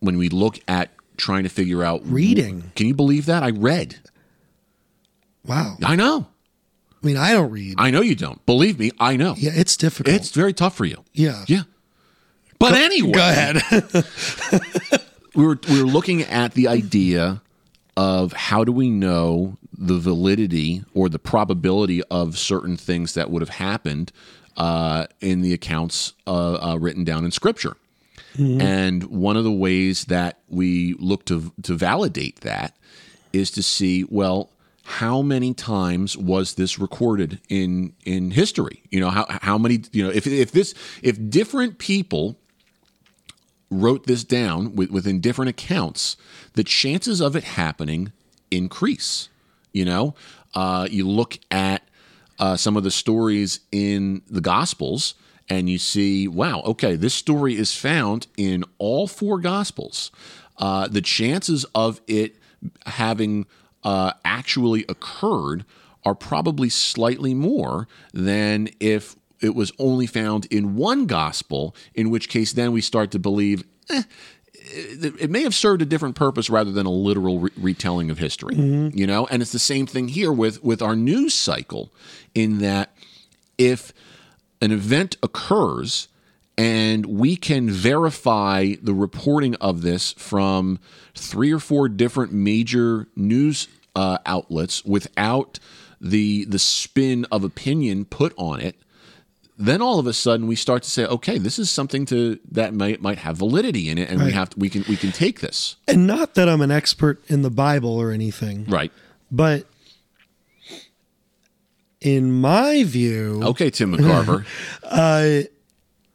When 0.00 0.16
we 0.16 0.28
look 0.28 0.58
at 0.68 0.90
trying 1.16 1.42
to 1.44 1.48
figure 1.48 1.82
out 1.84 2.00
Reading. 2.04 2.72
Can 2.76 2.86
you 2.86 2.94
believe 2.94 3.26
that? 3.26 3.42
I 3.42 3.50
read. 3.50 3.96
wow 5.46 5.76
I 5.84 5.96
know. 5.96 6.26
i 7.02 7.06
mean 7.06 7.16
i 7.16 7.32
don't 7.32 7.50
read 7.50 7.74
I 7.78 7.90
know 7.90 8.00
you 8.00 8.14
don't. 8.14 8.44
Believe 8.46 8.78
me, 8.78 8.90
I 8.98 9.16
know. 9.16 9.34
yeah 9.36 9.52
it's 9.54 9.76
difficult 9.76 10.14
It's 10.16 10.30
very 10.30 10.52
tough 10.52 10.76
for 10.76 10.84
you. 10.84 11.04
yeah 11.12 11.44
Yeah. 11.46 11.62
But 12.58 12.74
anyway, 12.74 13.12
go 13.12 13.20
ahead 13.28 13.56
we 15.34 15.44
were 15.44 15.58
we 15.68 15.82
were 15.82 15.88
looking 15.88 16.22
at 16.22 16.54
the 16.54 16.68
idea 16.68 17.42
of 17.96 18.32
how 18.32 18.64
do 18.64 18.72
we 18.72 18.88
know 18.90 19.56
the 19.76 19.98
validity 19.98 20.84
or 20.94 21.08
the 21.08 21.18
probability 21.18 22.02
of 22.04 22.38
certain 22.38 22.76
things 22.76 23.14
that 23.14 23.30
would 23.30 23.42
have 23.42 23.50
happened 23.50 24.12
uh, 24.56 25.06
in 25.20 25.42
the 25.42 25.52
accounts 25.52 26.14
uh, 26.26 26.54
uh, 26.54 26.76
written 26.76 27.04
down 27.04 27.24
in 27.24 27.30
Scripture. 27.32 27.76
And 28.60 29.04
one 29.04 29.36
of 29.36 29.44
the 29.44 29.52
ways 29.52 30.06
that 30.06 30.40
we 30.48 30.94
look 30.94 31.24
to 31.26 31.52
to 31.62 31.74
validate 31.74 32.40
that 32.40 32.76
is 33.32 33.50
to 33.52 33.62
see 33.62 34.04
well 34.08 34.50
how 34.86 35.22
many 35.22 35.54
times 35.54 36.16
was 36.16 36.54
this 36.54 36.78
recorded 36.78 37.40
in 37.48 37.92
in 38.04 38.32
history 38.32 38.82
you 38.90 39.00
know 39.00 39.08
how 39.08 39.24
how 39.28 39.56
many 39.56 39.82
you 39.92 40.04
know 40.04 40.10
if 40.10 40.26
if 40.26 40.52
this 40.52 40.74
if 41.02 41.16
different 41.30 41.78
people 41.78 42.36
wrote 43.80 44.06
this 44.06 44.24
down 44.24 44.74
with, 44.76 44.90
within 44.90 45.20
different 45.20 45.48
accounts, 45.48 46.16
the 46.54 46.64
chances 46.64 47.20
of 47.20 47.36
it 47.36 47.44
happening 47.44 48.12
increase. 48.50 49.28
You 49.72 49.84
know, 49.84 50.14
uh, 50.54 50.86
you 50.90 51.08
look 51.08 51.38
at 51.50 51.82
uh, 52.38 52.56
some 52.56 52.76
of 52.76 52.84
the 52.84 52.90
stories 52.90 53.60
in 53.72 54.22
the 54.28 54.40
Gospels 54.40 55.14
and 55.48 55.68
you 55.68 55.78
see, 55.78 56.26
wow, 56.26 56.60
okay, 56.62 56.96
this 56.96 57.14
story 57.14 57.56
is 57.56 57.76
found 57.76 58.26
in 58.36 58.64
all 58.78 59.06
four 59.06 59.38
Gospels. 59.40 60.10
Uh, 60.56 60.88
the 60.88 61.02
chances 61.02 61.64
of 61.74 62.00
it 62.06 62.36
having 62.86 63.46
uh, 63.82 64.12
actually 64.24 64.84
occurred 64.88 65.64
are 66.04 66.14
probably 66.14 66.68
slightly 66.68 67.34
more 67.34 67.88
than 68.12 68.68
if 68.80 69.16
it 69.40 69.54
was 69.54 69.72
only 69.78 70.06
found 70.06 70.46
in 70.46 70.76
one 70.76 71.06
gospel, 71.06 71.74
in 71.94 72.10
which 72.10 72.28
case 72.28 72.52
then 72.52 72.72
we 72.72 72.80
start 72.80 73.10
to 73.10 73.18
believe 73.18 73.64
eh, 73.90 74.02
it, 74.54 75.30
may 75.30 75.42
have 75.42 75.54
served 75.54 75.82
a 75.82 75.84
different 75.84 76.14
purpose 76.14 76.48
rather 76.48 76.72
than 76.72 76.86
a 76.86 76.90
literal 76.90 77.40
re- 77.40 77.50
retelling 77.56 78.10
of 78.10 78.18
history. 78.18 78.54
You 78.94 79.06
know, 79.06 79.26
and 79.26 79.42
it's 79.42 79.52
the 79.52 79.58
same 79.58 79.86
thing 79.86 80.08
here 80.08 80.32
with 80.32 80.62
with 80.62 80.80
our 80.80 80.96
news 80.96 81.34
cycle, 81.34 81.92
in 82.34 82.58
that 82.58 82.94
if 83.58 83.92
an 84.64 84.72
event 84.72 85.16
occurs 85.22 86.08
and 86.56 87.04
we 87.06 87.36
can 87.36 87.68
verify 87.68 88.74
the 88.80 88.94
reporting 88.94 89.54
of 89.56 89.82
this 89.82 90.12
from 90.12 90.78
three 91.14 91.52
or 91.52 91.58
four 91.58 91.88
different 91.88 92.32
major 92.32 93.06
news 93.14 93.68
uh, 93.94 94.18
outlets 94.24 94.84
without 94.84 95.58
the 96.00 96.44
the 96.46 96.58
spin 96.58 97.26
of 97.30 97.44
opinion 97.44 98.04
put 98.04 98.32
on 98.36 98.60
it 98.60 98.76
then 99.56 99.80
all 99.80 99.98
of 99.98 100.06
a 100.06 100.12
sudden 100.12 100.46
we 100.46 100.56
start 100.56 100.82
to 100.82 100.90
say 100.90 101.04
okay 101.06 101.38
this 101.38 101.58
is 101.58 101.70
something 101.70 102.04
to 102.06 102.38
that 102.50 102.74
might 102.74 103.00
might 103.00 103.18
have 103.18 103.36
validity 103.36 103.88
in 103.88 103.98
it 103.98 104.10
and 104.10 104.22
we 104.22 104.32
have 104.32 104.50
to, 104.50 104.58
we 104.58 104.68
can 104.68 104.84
we 104.88 104.96
can 104.96 105.12
take 105.12 105.40
this. 105.40 105.76
And 105.86 106.06
not 106.06 106.34
that 106.34 106.48
i'm 106.48 106.60
an 106.60 106.70
expert 106.70 107.22
in 107.28 107.42
the 107.42 107.50
bible 107.50 107.96
or 107.96 108.10
anything. 108.10 108.64
Right. 108.64 108.92
But 109.30 109.66
in 112.04 112.30
my 112.30 112.84
view 112.84 113.40
okay 113.42 113.70
tim 113.70 113.96
mccarver. 113.96 114.44
uh, 114.84 115.40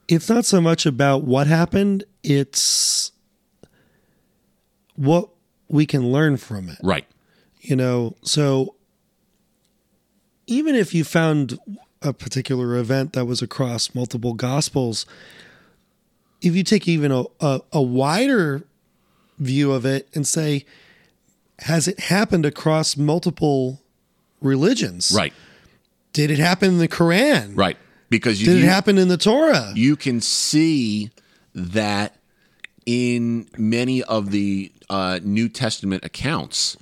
it's 0.08 0.30
not 0.30 0.46
so 0.46 0.62
much 0.62 0.86
about 0.86 1.24
what 1.24 1.48
happened 1.48 2.06
it's 2.24 3.12
what 4.96 5.30
we 5.70 5.86
can 5.86 6.12
learn 6.12 6.36
from 6.36 6.68
it. 6.68 6.78
Right. 6.84 7.06
You 7.62 7.76
know 7.76 8.16
so 8.22 8.76
even 10.46 10.76
if 10.76 10.94
you 10.94 11.04
found 11.04 11.58
a 12.02 12.14
particular 12.14 12.78
event 12.78 13.14
that 13.14 13.26
was 13.26 13.42
across 13.42 13.94
multiple 13.94 14.34
gospels 14.34 15.06
if 16.42 16.56
you 16.56 16.64
take 16.64 16.88
even 16.88 17.12
a, 17.12 17.26
a, 17.42 17.62
a 17.74 17.82
wider 17.82 18.64
view 19.40 19.72
of 19.72 19.86
it 19.86 20.08
and 20.14 20.28
say 20.28 20.66
has 21.60 21.88
it 21.88 22.00
happened 22.00 22.46
across 22.46 22.96
multiple 22.96 23.82
religions? 24.40 25.12
Right 25.16 25.34
did 26.14 26.32
it 26.32 26.39
happen 26.39 26.70
in 26.70 26.78
the 26.80 26.88
quran? 26.88 27.55
Right. 27.57 27.78
Because 28.10 28.41
you, 28.41 28.47
did 28.47 28.57
it 28.57 28.62
you- 28.62 28.66
happen 28.70 28.97
in 28.97 29.07
the 29.07 29.18
torah? 29.18 29.72
you 29.76 29.95
can 29.95 30.22
see 30.22 31.12
that 31.53 32.16
in 32.86 33.47
many 33.57 34.01
of 34.03 34.32
the 34.32 34.72
uh, 34.89 35.20
New 35.24 35.47
Testament 35.49 36.03
accounts, 36.03 36.76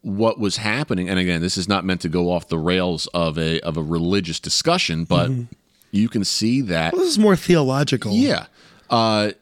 what 0.00 0.38
was 0.38 0.58
happening, 0.58 1.08
and 1.08 1.18
again, 1.18 1.40
this 1.42 1.56
is 1.58 1.68
not 1.68 1.84
meant 1.84 2.00
to 2.02 2.08
go 2.08 2.30
off 2.30 2.48
the 2.48 2.58
rails 2.58 3.06
of 3.08 3.38
a 3.38 3.60
of 3.60 3.76
a 3.76 3.82
religious 3.82 4.40
discussion, 4.40 5.04
but 5.04 5.30
you 5.90 6.08
can 6.08 6.24
see 6.24 6.60
that 6.62 6.92
Well, 6.92 7.02
this 7.02 7.10
is 7.10 7.18
more 7.18 7.36
theological. 7.36 8.12
Yeah, 8.12 8.46
uh, 8.90 9.32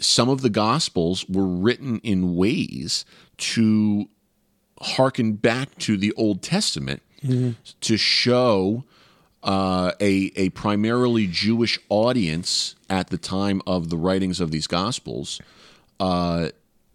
some 0.00 0.28
of 0.28 0.40
the 0.42 0.50
Gospels 0.50 1.24
were 1.28 1.46
written 1.46 2.00
in 2.00 2.34
ways 2.36 3.04
to 3.38 4.08
hearken 4.80 5.32
back 5.34 5.76
to 5.78 5.96
the 5.96 6.12
Old 6.16 6.42
Testament 6.42 7.02
to 7.80 7.96
show 7.96 8.84
uh, 9.42 9.92
a 10.00 10.32
a 10.36 10.50
primarily 10.50 11.26
Jewish 11.26 11.78
audience 11.88 12.74
at 12.88 13.08
the 13.08 13.18
time 13.18 13.62
of 13.66 13.90
the 13.90 13.96
writings 13.96 14.40
of 14.40 14.50
these 14.50 14.66
Gospels 14.66 15.40
uh, 16.00 16.48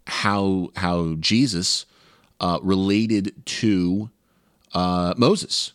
how 0.06 0.70
how 0.76 1.14
Jesus 1.20 1.86
uh, 2.40 2.58
related 2.62 3.46
to 3.46 4.10
uh, 4.74 5.14
Moses. 5.16 5.72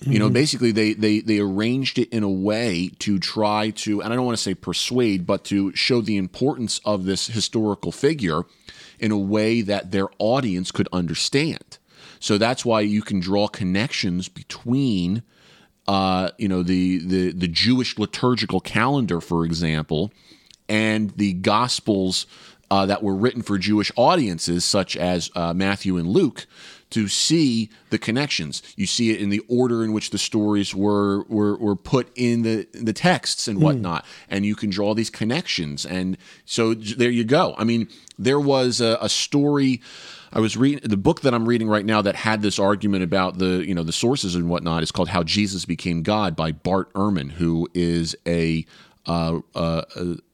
You 0.00 0.20
know, 0.20 0.30
basically 0.30 0.70
they, 0.70 0.92
they 0.92 1.18
they 1.18 1.40
arranged 1.40 1.98
it 1.98 2.08
in 2.10 2.22
a 2.22 2.28
way 2.28 2.92
to 3.00 3.18
try 3.18 3.70
to, 3.70 4.00
and 4.00 4.12
I 4.12 4.16
don't 4.16 4.24
want 4.24 4.38
to 4.38 4.42
say 4.42 4.54
persuade, 4.54 5.26
but 5.26 5.42
to 5.46 5.74
show 5.74 6.00
the 6.00 6.16
importance 6.16 6.80
of 6.84 7.04
this 7.04 7.26
historical 7.26 7.90
figure 7.90 8.44
in 9.00 9.10
a 9.10 9.18
way 9.18 9.60
that 9.60 9.90
their 9.90 10.06
audience 10.18 10.70
could 10.70 10.88
understand. 10.92 11.77
So 12.20 12.38
that's 12.38 12.64
why 12.64 12.80
you 12.80 13.02
can 13.02 13.20
draw 13.20 13.48
connections 13.48 14.28
between 14.28 15.22
uh, 15.86 16.30
you 16.36 16.48
know 16.48 16.62
the, 16.62 16.98
the 16.98 17.32
the 17.32 17.48
Jewish 17.48 17.98
liturgical 17.98 18.60
calendar, 18.60 19.20
for 19.20 19.44
example, 19.44 20.12
and 20.68 21.10
the 21.12 21.32
Gospels 21.32 22.26
uh, 22.70 22.86
that 22.86 23.02
were 23.02 23.14
written 23.14 23.42
for 23.42 23.56
Jewish 23.58 23.90
audiences, 23.96 24.64
such 24.64 24.96
as 24.96 25.30
uh, 25.34 25.54
Matthew 25.54 25.96
and 25.96 26.06
Luke, 26.06 26.46
to 26.90 27.08
see 27.08 27.70
the 27.90 27.98
connections. 27.98 28.62
You 28.76 28.86
see 28.86 29.10
it 29.10 29.20
in 29.20 29.30
the 29.30 29.40
order 29.48 29.84
in 29.84 29.92
which 29.92 30.10
the 30.10 30.18
stories 30.18 30.74
were 30.74 31.22
were, 31.24 31.56
were 31.56 31.76
put 31.76 32.10
in 32.16 32.42
the 32.42 32.66
the 32.72 32.92
texts 32.92 33.48
and 33.48 33.60
whatnot, 33.60 34.04
and 34.28 34.44
you 34.44 34.54
can 34.54 34.70
draw 34.70 34.94
these 34.94 35.10
connections. 35.10 35.86
And 35.86 36.18
so 36.44 36.74
there 36.74 37.10
you 37.10 37.24
go. 37.24 37.54
I 37.56 37.64
mean, 37.64 37.88
there 38.18 38.40
was 38.40 38.80
a, 38.80 38.98
a 39.00 39.08
story. 39.08 39.80
I 40.32 40.40
was 40.40 40.56
reading 40.56 40.88
the 40.88 40.96
book 40.96 41.22
that 41.22 41.34
I'm 41.34 41.48
reading 41.48 41.68
right 41.68 41.84
now 41.84 42.02
that 42.02 42.14
had 42.14 42.42
this 42.42 42.58
argument 42.58 43.02
about 43.02 43.38
the 43.38 43.64
you 43.66 43.74
know 43.74 43.82
the 43.82 43.92
sources 43.92 44.34
and 44.34 44.48
whatnot. 44.48 44.82
is 44.82 44.92
called 44.92 45.08
How 45.08 45.22
Jesus 45.22 45.64
Became 45.64 46.02
God 46.02 46.36
by 46.36 46.52
Bart 46.52 46.92
Ehrman, 46.94 47.32
who 47.32 47.68
is 47.74 48.16
a 48.26 48.66
uh, 49.06 49.40
uh, 49.54 49.82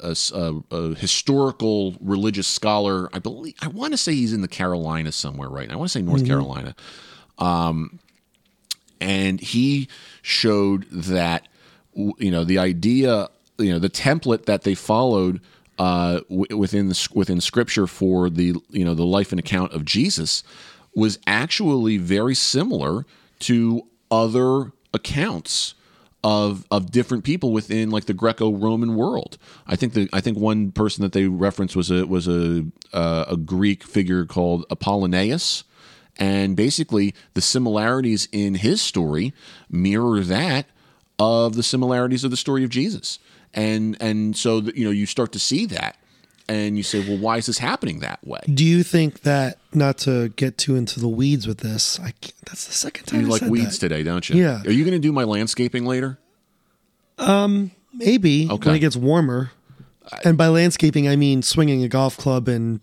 a, 0.00 0.16
a, 0.34 0.54
a, 0.72 0.94
historical 0.96 1.94
religious 2.00 2.48
scholar. 2.48 3.08
I 3.12 3.20
believe 3.20 3.54
I 3.62 3.68
want 3.68 3.92
to 3.92 3.96
say 3.96 4.14
he's 4.14 4.32
in 4.32 4.40
the 4.40 4.48
Carolinas 4.48 5.14
somewhere 5.14 5.48
right 5.48 5.68
now. 5.68 5.74
I 5.74 5.76
want 5.76 5.90
to 5.90 5.98
say 5.98 6.02
North 6.02 6.26
Carolina, 6.26 6.74
um, 7.38 8.00
and 9.00 9.40
he 9.40 9.88
showed 10.22 10.90
that 10.90 11.46
you 11.94 12.30
know 12.32 12.42
the 12.42 12.58
idea, 12.58 13.28
you 13.58 13.72
know, 13.72 13.78
the 13.78 13.90
template 13.90 14.46
that 14.46 14.62
they 14.62 14.74
followed 14.74 15.40
uh, 15.78 16.20
w- 16.28 16.56
within 16.56 16.88
the 16.88 17.08
within 17.14 17.40
Scripture 17.40 17.86
for 17.86 18.30
the 18.30 18.54
you 18.70 18.84
know 18.84 18.94
the 18.94 19.06
life 19.06 19.32
and 19.32 19.38
account 19.38 19.72
of 19.72 19.84
Jesus 19.84 20.42
was 20.94 21.18
actually 21.26 21.98
very 21.98 22.34
similar 22.34 23.04
to 23.40 23.82
other 24.10 24.72
accounts 24.92 25.74
of 26.22 26.66
of 26.70 26.90
different 26.90 27.22
people 27.22 27.52
within 27.52 27.90
like 27.90 28.06
the 28.06 28.14
Greco-Roman 28.14 28.96
world. 28.96 29.36
I 29.66 29.76
think 29.76 29.92
the 29.92 30.08
I 30.12 30.20
think 30.20 30.38
one 30.38 30.72
person 30.72 31.02
that 31.02 31.12
they 31.12 31.26
referenced 31.26 31.76
was 31.76 31.90
a 31.90 32.06
was 32.06 32.26
a 32.26 32.64
uh, 32.92 33.26
a 33.28 33.36
Greek 33.36 33.84
figure 33.84 34.24
called 34.24 34.64
Apollonius, 34.70 35.64
and 36.16 36.56
basically 36.56 37.14
the 37.34 37.42
similarities 37.42 38.26
in 38.32 38.54
his 38.54 38.80
story 38.80 39.34
mirror 39.68 40.20
that 40.20 40.66
of 41.18 41.54
the 41.54 41.62
similarities 41.62 42.24
of 42.24 42.30
the 42.30 42.36
story 42.36 42.64
of 42.64 42.70
Jesus. 42.70 43.18
And 43.52 43.96
and 44.00 44.36
so 44.36 44.58
you 44.74 44.84
know 44.84 44.90
you 44.90 45.06
start 45.06 45.32
to 45.32 45.38
see 45.38 45.64
that 45.66 45.96
and 46.48 46.76
you 46.76 46.82
say, 46.82 47.00
well, 47.08 47.18
why 47.18 47.36
is 47.38 47.46
this 47.46 47.58
happening 47.58 48.00
that 48.00 48.18
way? 48.26 48.40
Do 48.52 48.64
you 48.64 48.82
think 48.82 49.20
that 49.22 49.58
not 49.72 49.96
to 49.98 50.28
get 50.30 50.58
too 50.58 50.76
into 50.76 50.98
the 51.00 51.08
weeds 51.08 51.46
with 51.46 51.58
this? 51.58 51.98
I 52.00 52.12
that's 52.46 52.66
the 52.66 52.72
second 52.72 53.04
time 53.06 53.20
You 53.20 53.26
I 53.26 53.30
like 53.30 53.40
said 53.40 53.50
weeds 53.50 53.78
that. 53.78 53.88
today, 53.88 54.02
don't 54.02 54.28
you? 54.28 54.40
Yeah. 54.42 54.60
Are 54.64 54.70
you 54.72 54.84
going 54.84 54.92
to 54.94 54.98
do 54.98 55.12
my 55.12 55.24
landscaping 55.24 55.86
later? 55.86 56.18
Um, 57.18 57.70
maybe 57.92 58.48
Okay. 58.50 58.66
when 58.68 58.76
it 58.76 58.80
gets 58.80 58.96
warmer. 58.96 59.52
And 60.24 60.36
by 60.36 60.48
landscaping, 60.48 61.08
I 61.08 61.16
mean 61.16 61.40
swinging 61.42 61.82
a 61.82 61.88
golf 61.88 62.16
club 62.18 62.46
and 62.48 62.80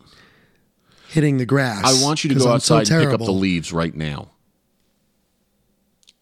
hitting 1.09 1.37
the 1.37 1.45
grass. 1.45 1.83
I 1.83 2.03
want 2.03 2.23
you 2.23 2.29
to 2.29 2.35
go 2.35 2.45
I'm 2.51 2.59
so 2.61 2.75
outside 2.77 2.91
and 2.97 3.05
pick 3.11 3.13
up 3.13 3.25
the 3.25 3.31
leaves 3.33 3.71
right 3.73 3.93
now. 3.93 4.29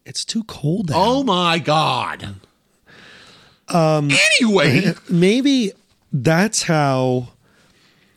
It's 0.09 0.25
too 0.25 0.43
cold. 0.45 0.89
Out. 0.91 0.97
Oh 0.97 1.23
my 1.23 1.59
god. 1.59 2.35
Um. 3.67 4.09
Anyway, 4.41 4.93
maybe 5.09 5.71
that's 6.11 6.63
how 6.63 7.27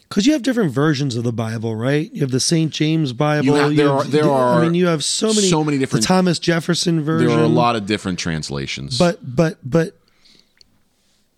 because 0.08 0.26
you 0.26 0.32
have 0.32 0.40
different 0.42 0.70
versions 0.72 1.14
of 1.14 1.24
the 1.24 1.32
bible 1.32 1.76
right 1.76 2.10
you 2.14 2.22
have 2.22 2.30
the 2.30 2.40
st 2.40 2.70
james 2.72 3.12
bible 3.12 3.44
You 3.44 3.54
have- 3.54 3.76
there 3.76 3.90
are- 3.90 4.04
there 4.04 4.24
i 4.24 4.28
are 4.28 4.62
mean 4.62 4.72
you 4.74 4.86
have 4.86 5.04
so 5.04 5.26
many 5.28 5.48
so 5.48 5.62
many 5.62 5.76
different- 5.76 6.02
the 6.02 6.06
thomas 6.06 6.38
jefferson 6.38 7.02
version 7.02 7.28
there 7.28 7.38
are 7.38 7.42
a 7.44 7.48
lot 7.48 7.76
of 7.76 7.84
different 7.84 8.18
translations. 8.18 8.96
but 8.98 9.18
but 9.22 9.58
but 9.62 9.98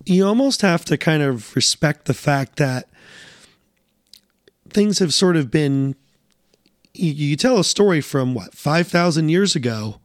you 0.07 0.25
almost 0.25 0.63
have 0.63 0.85
to 0.85 0.97
kind 0.97 1.23
of 1.25 1.55
respect 1.57 2.05
the 2.05 2.15
fact 2.15 2.55
that 2.57 2.89
things 4.71 5.01
have 5.01 5.13
sort 5.13 5.37
of 5.37 5.51
been 5.51 5.97
you, 6.95 7.11
you 7.13 7.37
tell 7.37 7.59
a 7.59 7.65
story 7.65 8.01
from 8.01 8.33
what 8.35 8.55
5000 8.55 9.29
years 9.29 9.57
ago 9.57 10.01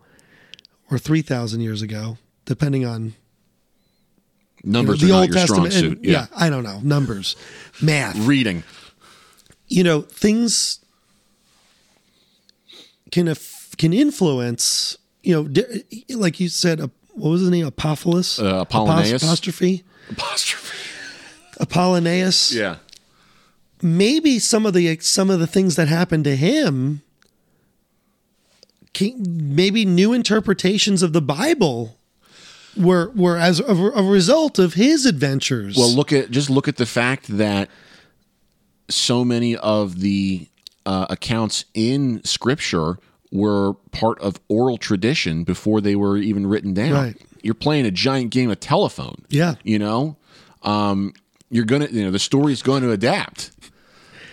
or 0.92 0.98
3000 0.98 1.62
years 1.62 1.82
ago 1.82 2.18
depending 2.46 2.86
on 2.86 3.14
you 4.64 4.72
know, 4.72 4.80
numbers 4.80 5.02
the 5.02 5.12
old 5.12 5.32
testament 5.32 5.74
and- 5.74 5.74
suit. 5.74 6.00
Yeah. 6.04 6.28
i 6.36 6.50
don't 6.50 6.64
know 6.64 6.80
numbers 6.84 7.36
math 7.82 8.16
Reading. 8.18 8.64
you 9.68 9.84
know 9.84 10.02
things 10.02 10.80
can 13.12 13.34
can 13.78 13.94
influence 13.94 14.98
you 15.24 15.34
know 15.36 15.48
di- 15.48 15.84
like 16.16 16.40
you 16.40 16.50
said 16.50 16.80
uh, 16.82 16.88
what 17.14 17.30
was 17.32 17.42
his 17.42 17.50
name 17.50 17.66
Apophilus 17.70 18.40
Uh, 18.42 18.62
Apollonius. 18.62 19.24
apostrophe 19.24 19.84
Apostrophe. 20.12 20.76
Apollonius 21.60 22.52
Yeah. 22.54 22.78
maybe 23.82 24.40
some 24.40 24.66
of 24.66 24.74
the 24.74 24.98
some 25.02 25.30
of 25.30 25.40
the 25.40 25.48
things 25.48 25.76
that 25.76 25.88
happened 25.88 26.24
to 26.26 26.36
him 26.36 27.02
maybe 29.18 29.86
new 29.86 30.14
interpretations 30.14 31.02
of 31.04 31.14
the 31.14 31.22
Bible 31.22 31.98
were 32.78 33.12
were 33.16 33.38
as 33.38 33.60
a, 33.60 33.74
a 33.74 34.04
result 34.04 34.60
of 34.60 34.76
his 34.76 35.06
adventures 35.06 35.76
Well, 35.78 35.90
look 35.92 36.14
at 36.14 36.32
just 36.32 36.50
look 36.50 36.68
at 36.68 36.78
the 36.78 36.86
fact 36.86 37.26
that 37.38 37.70
so 38.90 39.24
many 39.26 39.56
of 39.58 40.00
the 40.00 40.48
uh, 40.86 41.08
accounts 41.10 41.66
in 41.74 42.24
Scripture 42.24 42.98
were 43.32 43.74
part 43.92 44.20
of 44.20 44.40
oral 44.48 44.78
tradition 44.78 45.44
before 45.44 45.82
they 45.82 45.96
were 45.96 46.18
even 46.18 46.48
written 46.48 46.74
down. 46.74 46.92
Right. 46.94 47.18
You're 47.42 47.54
playing 47.54 47.86
a 47.86 47.92
giant 47.92 48.32
game 48.32 48.50
of 48.50 48.60
telephone. 48.60 49.26
Yeah. 49.30 49.56
you 49.64 49.80
know, 49.80 50.18
um, 50.64 51.14
you're 51.50 51.66
gonna, 51.66 51.88
you 51.92 52.04
know, 52.04 52.12
the 52.12 52.20
story's 52.20 52.62
going 52.62 52.84
to 52.84 52.92
adapt. 52.92 53.52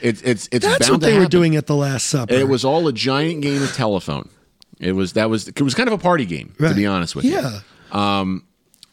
It's 0.03 0.21
it's 0.23 0.49
it's 0.53 0.67
that's 0.67 0.91
what 0.91 1.01
to 1.01 1.07
they 1.07 1.19
were 1.19 1.27
doing 1.27 1.57
at 1.57 1.67
the 1.67 1.75
last 1.75 2.07
supper 2.07 2.33
It 2.35 2.49
was 2.49 2.65
all 2.65 2.87
a 2.87 2.93
giant 2.93 3.41
game 3.43 3.63
of 3.63 3.73
telephone. 3.75 4.29
It 4.81 4.93
was 4.93 5.15
that 5.15 5.31
was 5.31 5.49
it 5.49 5.61
was 5.61 5.75
kind 5.75 5.89
of 5.89 5.93
a 5.93 5.99
party 5.99 6.25
game 6.27 6.55
to 6.59 6.75
be 6.75 6.87
honest 6.87 7.17
with 7.17 7.25
you 7.25 7.33
yeah 7.33 7.61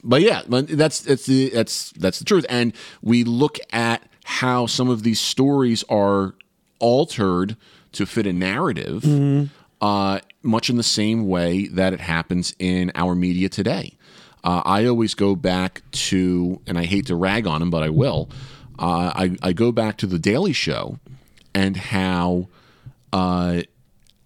but 0.03 0.21
yeah, 0.21 0.41
that's 0.47 0.99
that's 0.99 1.25
the 1.25 1.49
that's 1.49 1.91
that's 1.91 2.19
the 2.19 2.25
truth. 2.25 2.45
And 2.49 2.73
we 3.01 3.23
look 3.23 3.57
at 3.71 4.03
how 4.25 4.65
some 4.65 4.89
of 4.89 5.03
these 5.03 5.19
stories 5.19 5.83
are 5.89 6.35
altered 6.79 7.55
to 7.93 8.05
fit 8.05 8.27
a 8.27 8.33
narrative, 8.33 9.03
uh, 9.81 10.19
much 10.41 10.69
in 10.69 10.75
the 10.77 10.83
same 10.83 11.27
way 11.27 11.67
that 11.67 11.93
it 11.93 12.01
happens 12.01 12.53
in 12.59 12.91
our 12.95 13.15
media 13.15 13.49
today. 13.49 13.97
Uh, 14.43 14.61
I 14.65 14.85
always 14.85 15.13
go 15.13 15.35
back 15.37 15.81
to, 15.91 16.59
and 16.67 16.77
I 16.77 16.83
hate 16.83 17.05
to 17.07 17.15
rag 17.15 17.47
on 17.47 17.61
him, 17.61 17.69
but 17.69 17.81
I 17.81 17.89
will. 17.89 18.29
Uh, 18.77 19.11
I, 19.15 19.37
I 19.41 19.53
go 19.53 19.71
back 19.71 19.95
to 19.99 20.07
the 20.07 20.19
Daily 20.19 20.51
Show 20.51 20.99
and 21.55 21.77
how, 21.77 22.49
uh, 23.13 23.61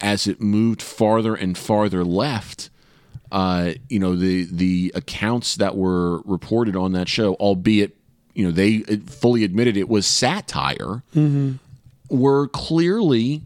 as 0.01 0.27
it 0.27 0.39
moved 0.39 0.81
farther 0.81 1.35
and 1.35 1.57
farther 1.57 2.03
left, 2.03 2.69
uh, 3.31 3.71
you 3.89 3.99
know 3.99 4.15
the 4.15 4.47
the 4.51 4.91
accounts 4.95 5.55
that 5.55 5.75
were 5.75 6.19
reported 6.21 6.75
on 6.75 6.91
that 6.93 7.09
show, 7.09 7.33
albeit 7.35 7.95
you 8.33 8.45
know 8.45 8.51
they 8.51 8.79
fully 9.07 9.43
admitted 9.43 9.75
it 9.75 9.89
was 9.89 10.05
satire, 10.07 11.03
were 12.09 12.47
clearly 12.47 13.41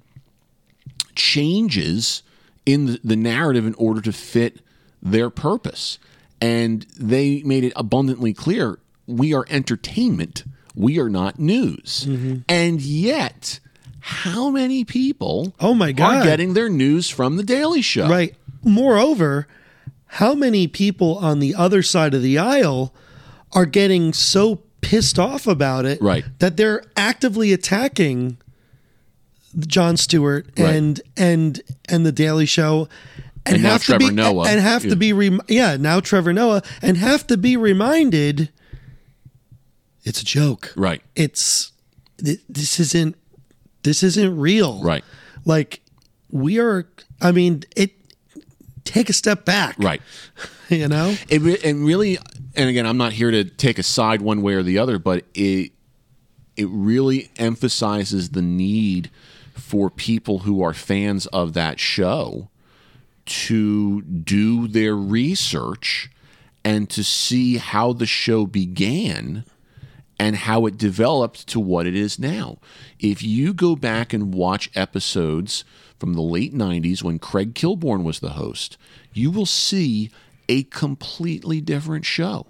changes 1.15 2.23
in 2.65 2.85
the, 2.85 2.99
the 3.03 3.15
narrative 3.15 3.65
in 3.65 3.73
order 3.75 4.01
to 4.01 4.11
fit 4.11 4.59
their 5.01 5.29
purpose, 5.29 5.97
and 6.39 6.83
they 6.97 7.41
made 7.43 7.63
it 7.63 7.73
abundantly 7.75 8.33
clear: 8.33 8.77
we 9.07 9.33
are 9.33 9.45
entertainment, 9.49 10.43
we 10.75 10.99
are 10.99 11.09
not 11.09 11.39
news, 11.39 12.05
and 12.47 12.81
yet. 12.81 13.59
How 14.01 14.49
many 14.49 14.83
people 14.83 15.53
Oh 15.59 15.73
my 15.73 15.91
God. 15.91 16.17
are 16.17 16.23
getting 16.23 16.53
their 16.53 16.69
news 16.69 17.09
from 17.09 17.37
the 17.37 17.43
Daily 17.43 17.81
Show? 17.81 18.07
Right. 18.09 18.35
Moreover, 18.63 19.47
how 20.05 20.33
many 20.33 20.67
people 20.67 21.17
on 21.17 21.39
the 21.39 21.55
other 21.55 21.81
side 21.83 22.13
of 22.13 22.21
the 22.21 22.37
aisle 22.37 22.93
are 23.53 23.65
getting 23.65 24.11
so 24.13 24.61
pissed 24.81 25.19
off 25.19 25.45
about 25.45 25.85
it 25.85 26.01
Right. 26.01 26.25
that 26.39 26.57
they're 26.57 26.83
actively 26.97 27.53
attacking 27.53 28.37
Jon 29.67 29.97
Stewart 29.97 30.47
Right. 30.57 30.75
and 30.75 31.01
and 31.15 31.61
and 31.89 32.05
the 32.05 32.11
Daily 32.11 32.45
Show 32.45 32.87
and, 33.45 33.55
And 33.55 33.63
now 33.63 33.71
have 33.73 33.81
to 33.81 33.85
Trevor 33.87 34.07
be 34.09 34.11
Noah. 34.15 34.47
and 34.47 34.59
have 34.61 34.83
Yeah. 34.83 34.89
to 34.91 34.95
be 34.95 35.13
rem- 35.13 35.41
yeah 35.47 35.77
now 35.77 35.99
Trevor 35.99 36.33
Noah 36.33 36.63
and 36.81 36.97
have 36.97 37.27
to 37.27 37.37
be 37.37 37.55
reminded 37.57 38.49
it's 40.03 40.21
a 40.21 40.25
joke 40.25 40.73
Right. 40.75 41.01
it's 41.15 41.71
th- 42.23 42.39
this 42.49 42.79
isn't 42.79 43.15
this 43.83 44.03
isn't 44.03 44.37
real 44.37 44.81
Right. 44.81 45.03
like 45.45 45.81
we 46.31 46.59
are 46.59 46.87
i 47.21 47.31
mean 47.31 47.63
it 47.75 47.91
take 48.83 49.09
a 49.09 49.13
step 49.13 49.45
back 49.45 49.75
Right. 49.79 50.01
you 50.69 50.87
know 50.87 51.15
It 51.29 51.41
re- 51.41 51.59
and 51.63 51.85
really, 51.85 52.17
and 52.55 52.69
again, 52.69 52.85
I'm 52.85 52.97
not 52.97 53.13
here 53.13 53.31
to 53.31 53.43
take 53.45 53.77
a 53.79 53.83
side 53.83 54.21
one 54.21 54.41
way 54.41 54.53
or 54.55 54.63
the 54.63 54.77
other, 54.77 54.97
but 54.99 55.25
it 55.33 55.71
it 56.57 56.67
really 56.69 57.29
emphasizes 57.37 58.29
the 58.29 58.41
need 58.41 59.09
for 59.53 59.89
people 59.89 60.39
who 60.39 60.61
are 60.61 60.73
fans 60.73 61.25
of 61.27 61.53
that 61.53 61.79
show 61.79 62.49
to 63.25 64.01
do 64.01 64.67
their 64.67 64.95
research 64.95 66.09
and 66.63 66.89
to 66.89 67.03
see 67.03 67.57
how 67.57 67.93
the 67.93 68.05
show 68.05 68.45
began 68.45 69.43
and 70.21 70.35
how 70.35 70.67
it 70.67 70.77
developed 70.77 71.47
to 71.47 71.59
what 71.59 71.87
it 71.87 71.95
is 71.95 72.19
now. 72.19 72.59
If 72.99 73.23
you 73.23 73.53
go 73.55 73.75
back 73.75 74.13
and 74.13 74.33
watch 74.35 74.69
episodes 74.75 75.63
from 75.97 76.13
the 76.13 76.21
late 76.21 76.53
90s 76.53 77.01
when 77.01 77.17
Craig 77.17 77.55
Kilborn 77.55 78.03
was 78.03 78.19
the 78.19 78.31
host, 78.41 78.77
you 79.13 79.31
will 79.31 79.47
see 79.47 80.11
a 80.47 80.61
completely 80.63 81.59
different 81.59 82.05
show. 82.05 82.45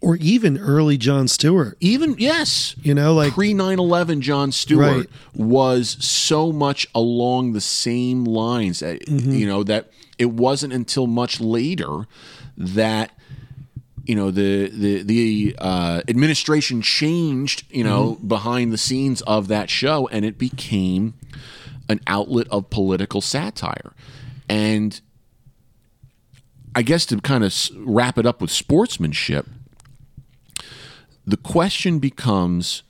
or 0.00 0.16
even 0.16 0.58
early 0.58 0.96
jon 0.96 1.28
stewart 1.28 1.76
Even, 1.80 2.16
yes, 2.18 2.74
you 2.82 2.94
know 2.94 3.12
like 3.14 3.32
pre 3.34 3.52
9 3.54 3.78
11 3.78 4.20
Jon 4.22 4.50
Stewart 4.52 4.80
Right. 4.96 5.08
was 5.34 5.96
so 6.04 6.50
much 6.52 6.86
along 6.94 7.52
the 7.52 7.60
same 7.60 8.24
lines, 8.24 8.82
uh, 8.82 8.96
Mm-hmm. 9.06 9.32
you 9.32 9.46
know, 9.46 9.62
that 9.64 9.90
it 10.18 10.30
wasn't 10.30 10.72
until 10.72 11.06
much 11.06 11.40
later 11.40 12.06
that 12.56 13.10
you 14.06 14.14
know 14.14 14.30
the 14.30 14.68
the 14.68 15.02
the 15.02 15.56
uh, 15.58 16.00
administration 16.08 16.80
changed 16.82 17.64
you 17.70 17.84
know 17.84 18.14
Mm-hmm. 18.14 18.28
behind 18.28 18.72
the 18.72 18.78
scenes 18.78 19.20
of 19.22 19.48
that 19.48 19.68
show 19.68 20.06
and 20.08 20.24
it 20.24 20.38
became 20.38 21.14
an 21.88 22.00
outlet 22.06 22.46
of 22.50 22.70
political 22.70 23.20
satire 23.20 23.92
and 24.48 25.00
i 26.74 26.82
guess 26.82 27.04
to 27.06 27.20
kind 27.20 27.42
of 27.44 27.52
wrap 27.76 28.16
it 28.18 28.26
up 28.26 28.40
with 28.40 28.50
sportsmanship 28.50 29.46
the 31.26 31.36
question 31.36 31.98
becomes 31.98 32.82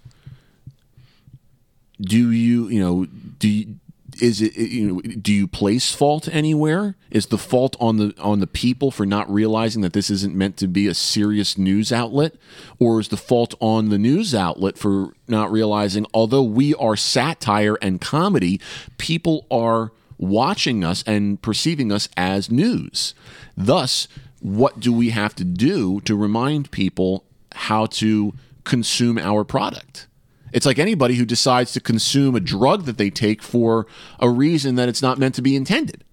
do 2.01 2.31
you 2.31 2.69
you 2.69 2.81
know 2.81 3.07
do 3.39 3.49
you, 3.49 3.77
is 4.23 4.41
it 4.41 4.57
you 4.57 4.87
know 4.87 5.01
do 5.01 5.33
you 5.33 5.47
place 5.47 5.95
fault 5.95 6.29
anywhere? 6.33 6.97
Is 7.11 7.27
the 7.27 7.39
fault 7.39 7.77
on 7.81 7.97
the 7.97 8.14
on 8.19 8.41
the 8.41 8.47
people 8.47 8.91
for 8.91 9.07
not 9.07 9.33
realizing 9.33 9.83
that 9.83 9.93
this 9.93 10.11
isn't 10.11 10.35
meant 10.35 10.57
to 10.59 10.69
be 10.69 10.87
a 10.87 10.95
serious 10.95 11.57
news 11.57 11.93
outlet? 11.93 12.35
Or 12.79 13.01
is 13.01 13.09
the 13.09 13.17
fault 13.17 13.55
on 13.61 13.89
the 13.89 13.99
news 13.99 14.35
outlet 14.35 14.79
for 14.79 15.14
not 15.29 15.51
realizing 15.51 16.07
although 16.12 16.43
we 16.43 16.75
are 16.75 16.97
satire 16.97 17.77
and 17.83 18.01
comedy 18.01 18.61
people 18.99 19.47
are 19.51 19.93
watching 20.19 20.83
us 20.85 21.03
and 21.07 21.41
perceiving 21.43 21.93
us 21.93 22.09
as 22.17 22.51
news? 22.51 23.14
Thus 23.57 24.09
what 24.41 24.81
do 24.81 24.93
we 24.93 25.11
have 25.11 25.35
to 25.35 25.45
do 25.45 26.01
to 26.03 26.14
remind 26.14 26.71
people 26.71 27.25
how 27.53 27.87
to 27.87 28.35
consume 28.64 29.19
our 29.19 29.45
product 29.45 30.07
it's 30.53 30.66
like 30.66 30.78
anybody 30.78 31.14
who 31.14 31.24
decides 31.24 31.72
to 31.72 31.80
consume 31.80 32.34
a 32.34 32.40
drug 32.40 32.84
that 32.84 32.99
they 32.99 33.11
take 33.11 33.42
for 33.42 33.86
a 34.20 34.28
reason 34.28 34.76
that 34.76 34.88
it's 34.88 35.03
not 35.03 35.18
meant 35.18 35.34
to 35.36 35.42
be 35.42 35.57
intended. 35.57 36.05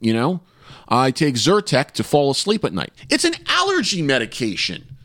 You 0.00 0.12
know, 0.12 0.40
I 0.88 1.10
take 1.10 1.34
Zyrtec 1.36 1.92
to 1.92 2.04
fall 2.04 2.30
asleep 2.30 2.64
at 2.64 2.72
night. 2.72 2.92
It's 3.08 3.24
an 3.24 3.34
allergy 3.48 4.02
medication. 4.02 4.96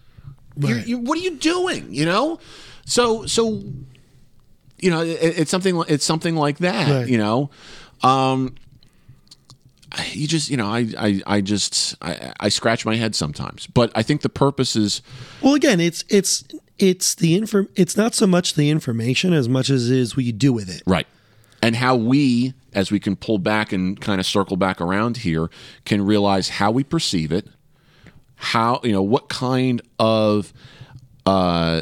Right. 0.58 0.86
you 0.86 0.98
what 0.98 1.18
are 1.18 1.22
you 1.22 1.38
doing? 1.38 1.94
You 1.94 2.06
know, 2.06 2.40
so 2.86 3.26
so 3.26 3.64
you 4.80 4.90
know 4.90 5.02
it, 5.02 5.40
it's 5.40 5.52
something 5.52 5.82
it's 5.88 6.06
something 6.06 6.36
like 6.36 6.58
that. 6.60 6.90
Right. 6.90 7.08
You 7.08 7.18
know, 7.18 7.50
um, 8.04 8.56
you 10.12 10.28
just 10.28 10.50
you 10.50 10.58
know 10.58 10.68
I 10.68 10.88
I, 10.98 11.22
I 11.26 11.42
just 11.42 11.96
I, 12.02 12.34
I 12.40 12.50
scratch 12.50 12.86
my 12.86 12.96
head 12.96 13.16
sometimes, 13.16 13.66
but 13.68 13.92
I 13.96 14.04
think 14.04 14.22
the 14.22 14.30
purpose 14.30 14.76
is 14.76 15.02
Well, 15.42 15.54
again, 15.54 15.80
it's 15.80 16.04
it's 16.10 16.44
it's 16.82 17.14
the 17.14 17.36
inform. 17.36 17.70
It's 17.76 17.96
not 17.96 18.16
so 18.16 18.26
much 18.26 18.56
the 18.56 18.70
information 18.70 19.34
as 19.34 19.48
much 19.48 19.70
as 19.70 19.90
it 19.90 19.98
is 19.98 20.18
what 20.18 20.26
you 20.26 20.32
do 20.34 20.52
with 20.52 20.70
it. 20.70 20.82
Right. 20.86 21.08
And 21.62 21.76
how 21.76 21.96
we, 21.96 22.54
as 22.74 22.92
we 22.92 23.00
can 23.00 23.16
pull 23.16 23.38
back 23.38 23.72
and 23.72 24.02
kind 24.02 24.20
of 24.20 24.26
circle 24.26 24.58
back 24.58 24.82
around 24.82 25.18
here, 25.18 25.50
can 25.86 26.04
realize 26.04 26.50
how 26.50 26.72
we 26.72 26.84
perceive 26.84 27.32
it, 27.32 27.48
how, 28.36 28.80
you 28.84 28.92
know, 28.92 29.04
what 29.04 29.30
kind 29.30 29.80
of 30.00 30.52
uh, 31.28 31.82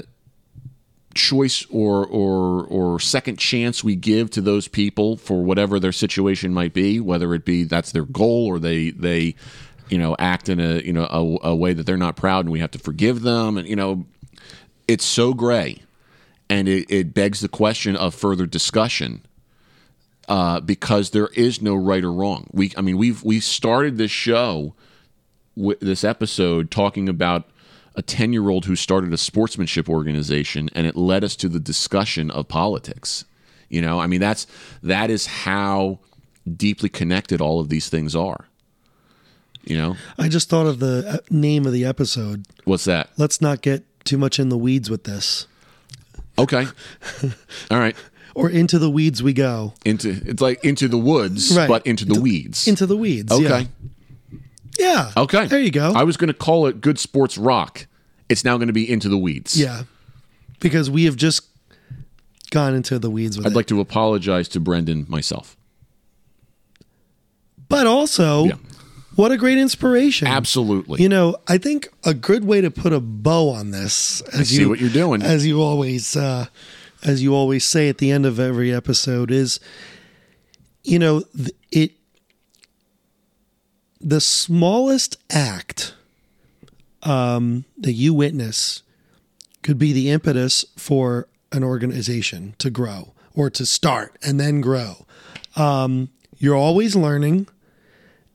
choice 1.16 1.66
or, 1.70 2.06
or, 2.06 2.66
or 2.66 3.00
second 3.00 3.40
chance 3.40 3.82
we 3.82 3.96
give 3.96 4.30
to 4.32 4.42
those 4.42 4.68
people 4.68 5.16
for 5.16 5.42
whatever 5.42 5.80
their 5.80 5.94
situation 5.94 6.54
might 6.54 6.74
be, 6.74 7.00
whether 7.00 7.34
it 7.34 7.46
be 7.46 7.64
that's 7.64 7.94
their 7.94 8.06
goal 8.06 8.48
or 8.48 8.60
they, 8.60 8.90
they, 8.90 9.34
you 9.88 9.98
know, 9.98 10.14
act 10.20 10.50
in 10.50 10.60
a, 10.60 10.82
you 10.82 10.92
know, 10.92 11.06
a, 11.10 11.48
a 11.52 11.56
way 11.56 11.72
that 11.72 11.86
they're 11.86 11.96
not 11.96 12.18
proud 12.18 12.44
and 12.44 12.52
we 12.52 12.60
have 12.60 12.72
to 12.72 12.80
forgive 12.80 13.22
them. 13.22 13.58
And, 13.58 13.66
you 13.66 13.78
know, 13.78 14.06
it's 14.90 15.06
so 15.06 15.36
gray 15.36 15.84
and 16.50 16.68
it, 16.68 16.90
it 16.90 17.14
begs 17.14 17.42
the 17.42 17.48
question 17.48 17.96
of 17.96 18.16
further 18.16 18.48
discussion 18.48 19.22
uh, 20.28 20.60
because 20.60 21.12
there 21.12 21.28
is 21.28 21.62
no 21.62 21.76
right 21.76 22.04
or 22.04 22.12
wrong. 22.12 22.48
We, 22.52 22.74
I 22.76 22.82
mean, 22.82 22.98
we've 22.98 23.24
we 23.24 23.40
started 23.40 23.98
this 23.98 24.12
show, 24.12 24.74
with 25.56 25.80
this 25.80 26.04
episode, 26.04 26.72
talking 26.72 27.08
about 27.08 27.50
a 27.96 28.02
ten 28.02 28.34
year 28.34 28.50
old 28.50 28.66
who 28.66 28.76
started 28.76 29.14
a 29.14 29.18
sportsmanship 29.18 29.88
organization, 29.88 30.70
and 30.74 30.88
it 30.88 30.96
led 30.96 31.24
us 31.24 31.36
to 31.38 31.50
the 31.50 31.60
discussion 31.60 32.32
of 32.32 32.48
politics. 32.48 33.26
You 33.70 33.84
know, 33.84 34.00
I 34.00 34.08
mean, 34.08 34.20
that's 34.20 34.48
that 34.82 35.12
is 35.12 35.28
how 35.28 36.00
deeply 36.52 36.90
connected 36.90 37.42
all 37.42 37.60
of 37.60 37.70
these 37.70 37.90
things 37.90 38.16
are. 38.16 38.48
You 39.64 39.78
know, 39.78 39.98
I 40.18 40.30
just 40.30 40.50
thought 40.50 40.66
of 40.66 40.80
the 40.80 41.06
uh, 41.08 41.18
name 41.30 41.68
of 41.68 41.74
the 41.74 41.86
episode. 41.86 42.46
what's 42.66 42.86
that? 42.86 43.10
Let's 43.18 43.40
not 43.40 43.62
get 43.62 43.84
too 44.04 44.18
much 44.18 44.40
in 44.40 44.50
the 44.50 44.58
weeds 44.58 44.90
with 44.90 45.04
this. 45.04 45.48
Okay, 46.38 46.66
all 47.72 47.80
right. 47.80 47.96
Or 48.36 48.50
into 48.50 48.80
the 48.80 48.90
weeds 48.90 49.22
we 49.22 49.34
go. 49.34 49.74
Into 49.84 50.10
it's 50.26 50.42
like 50.42 50.64
into 50.64 50.88
the 50.88 50.98
woods, 50.98 51.56
Right. 51.56 51.68
but 51.68 51.86
into 51.86 52.06
the 52.06 52.22
weeds. 52.22 52.68
Into 52.68 52.86
the 52.86 52.96
weeds. 52.96 53.32
okay. 53.32 53.68
Yeah. 54.30 54.40
Yeah. 54.78 55.12
Okay. 55.18 55.48
There 55.48 55.60
you 55.60 55.72
go. 55.72 55.92
I 55.94 56.04
was 56.04 56.16
going 56.16 56.30
to 56.30 56.34
call 56.34 56.68
it 56.68 56.80
good 56.80 56.98
sports 57.00 57.38
rock. 57.38 57.86
It's 58.30 58.46
now 58.46 58.56
going 58.58 58.68
to 58.68 58.74
be 58.74 58.90
into 58.90 59.10
the 59.10 59.18
weeds. 59.18 59.60
yeah. 59.60 59.84
Because 60.62 60.90
we 60.90 61.04
have 61.06 61.18
just 61.18 61.42
gone 62.52 62.74
into 62.76 62.98
the 63.00 63.10
weeds 63.10 63.36
with 63.38 63.46
I'd 63.48 63.52
it. 63.52 63.56
like 63.56 63.66
to 63.68 63.82
apologize 63.82 64.48
to 64.50 64.60
Brendan 64.62 65.06
myself. 65.10 65.58
but 67.68 67.86
also, 67.88 68.46
Yeah. 68.46 68.54
What 69.20 69.34
a 69.34 69.38
great 69.38 69.58
inspiration. 69.58 70.30
Absolutely. 70.30 71.04
You 71.04 71.10
know, 71.10 71.36
I 71.46 71.58
think 71.58 71.90
a 72.06 72.14
good 72.14 72.46
way 72.46 72.62
to 72.62 72.72
put 72.72 72.94
a 72.94 73.02
bow 73.02 73.50
on 73.50 73.72
this, 73.72 74.22
as 74.34 74.48
see 74.48 74.62
you, 74.62 74.70
what 74.70 74.80
you're 74.80 74.90
doing. 74.90 75.22
as 75.22 75.46
you 75.46 75.62
always, 75.62 76.16
uh, 76.16 76.46
as 77.04 77.22
you 77.22 77.36
always 77.36 77.66
say 77.66 77.90
at 77.90 77.98
the 77.98 78.12
end 78.12 78.26
of 78.26 78.40
every 78.40 78.74
episode, 78.74 79.30
is, 79.30 79.60
you 80.86 81.00
know, 81.00 81.24
it, 81.70 81.92
the 84.00 84.22
smallest 84.22 85.18
act 85.30 85.96
um, 87.04 87.66
that 87.78 87.94
you 87.94 88.14
witness 88.14 88.84
could 89.64 89.78
be 89.78 89.92
the 89.92 90.10
impetus 90.10 90.64
for 90.78 91.28
an 91.52 91.62
organization 91.62 92.56
to 92.60 92.70
grow 92.70 93.14
or 93.36 93.50
to 93.50 93.66
start 93.66 94.18
and 94.24 94.40
then 94.40 94.62
grow. 94.62 95.06
Um, 95.58 96.08
you're 96.38 96.56
always 96.56 96.96
learning 96.96 97.50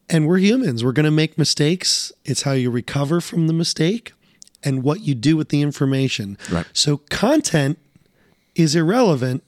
and 0.08 0.26
we're 0.26 0.38
humans. 0.38 0.84
We're 0.84 0.92
going 0.92 1.04
to 1.04 1.10
make 1.10 1.38
mistakes. 1.38 2.12
It's 2.24 2.42
how 2.42 2.52
you 2.52 2.70
recover 2.70 3.20
from 3.20 3.46
the 3.46 3.52
mistake 3.52 4.12
and 4.62 4.82
what 4.82 5.00
you 5.00 5.14
do 5.14 5.36
with 5.36 5.48
the 5.50 5.62
information. 5.62 6.38
Right. 6.50 6.66
So 6.72 6.98
content 7.10 7.78
is 8.54 8.74
irrelevant. 8.74 9.42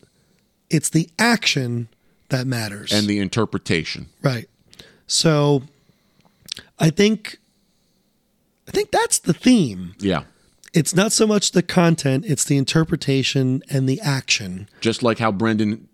It's 0.70 0.88
the 0.88 1.08
action 1.18 1.88
that 2.28 2.46
matters. 2.46 2.92
and 2.92 3.06
the 3.06 3.18
interpretation. 3.20 4.06
right. 4.22 4.48
So 5.06 5.62
I 6.80 6.90
think 6.90 7.38
I 8.66 8.72
think 8.72 8.90
that's 8.90 9.18
the 9.20 9.32
theme. 9.32 9.94
Yeah. 10.00 10.24
It's 10.74 10.94
not 10.94 11.12
so 11.12 11.26
much 11.26 11.52
the 11.52 11.62
content, 11.62 12.24
it's 12.26 12.44
the 12.44 12.56
interpretation 12.56 13.62
and 13.70 13.88
the 13.88 14.00
action. 14.00 14.68
Just 14.80 15.02
like 15.04 15.18
how 15.20 15.30
Brendan 15.30 15.88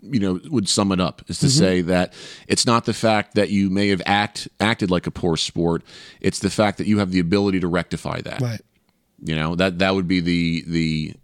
you 0.00 0.20
know 0.20 0.40
would 0.50 0.68
sum 0.68 0.92
it 0.92 1.00
up 1.00 1.22
is 1.28 1.38
to 1.40 1.46
Mm-hmm. 1.46 1.58
say 1.58 1.80
that 1.82 2.12
it's 2.46 2.64
not 2.66 2.84
the 2.84 2.94
fact 2.94 3.34
that 3.34 3.50
you 3.50 3.68
may 3.70 3.88
have 3.88 4.00
act 4.06 4.46
acted 4.60 4.90
like 4.90 5.06
a 5.06 5.10
poor 5.10 5.36
sport 5.36 5.82
it's 6.20 6.38
the 6.38 6.50
fact 6.50 6.78
that 6.78 6.86
you 6.86 6.98
have 6.98 7.10
the 7.10 7.18
ability 7.18 7.58
to 7.60 7.66
rectify 7.66 8.20
that 8.20 8.40
Right. 8.40 8.60
you 9.24 9.34
know 9.34 9.56
that 9.56 9.78
that 9.80 9.94
would 9.96 10.06
be 10.06 10.20
the 10.20 10.62
the 10.66 11.14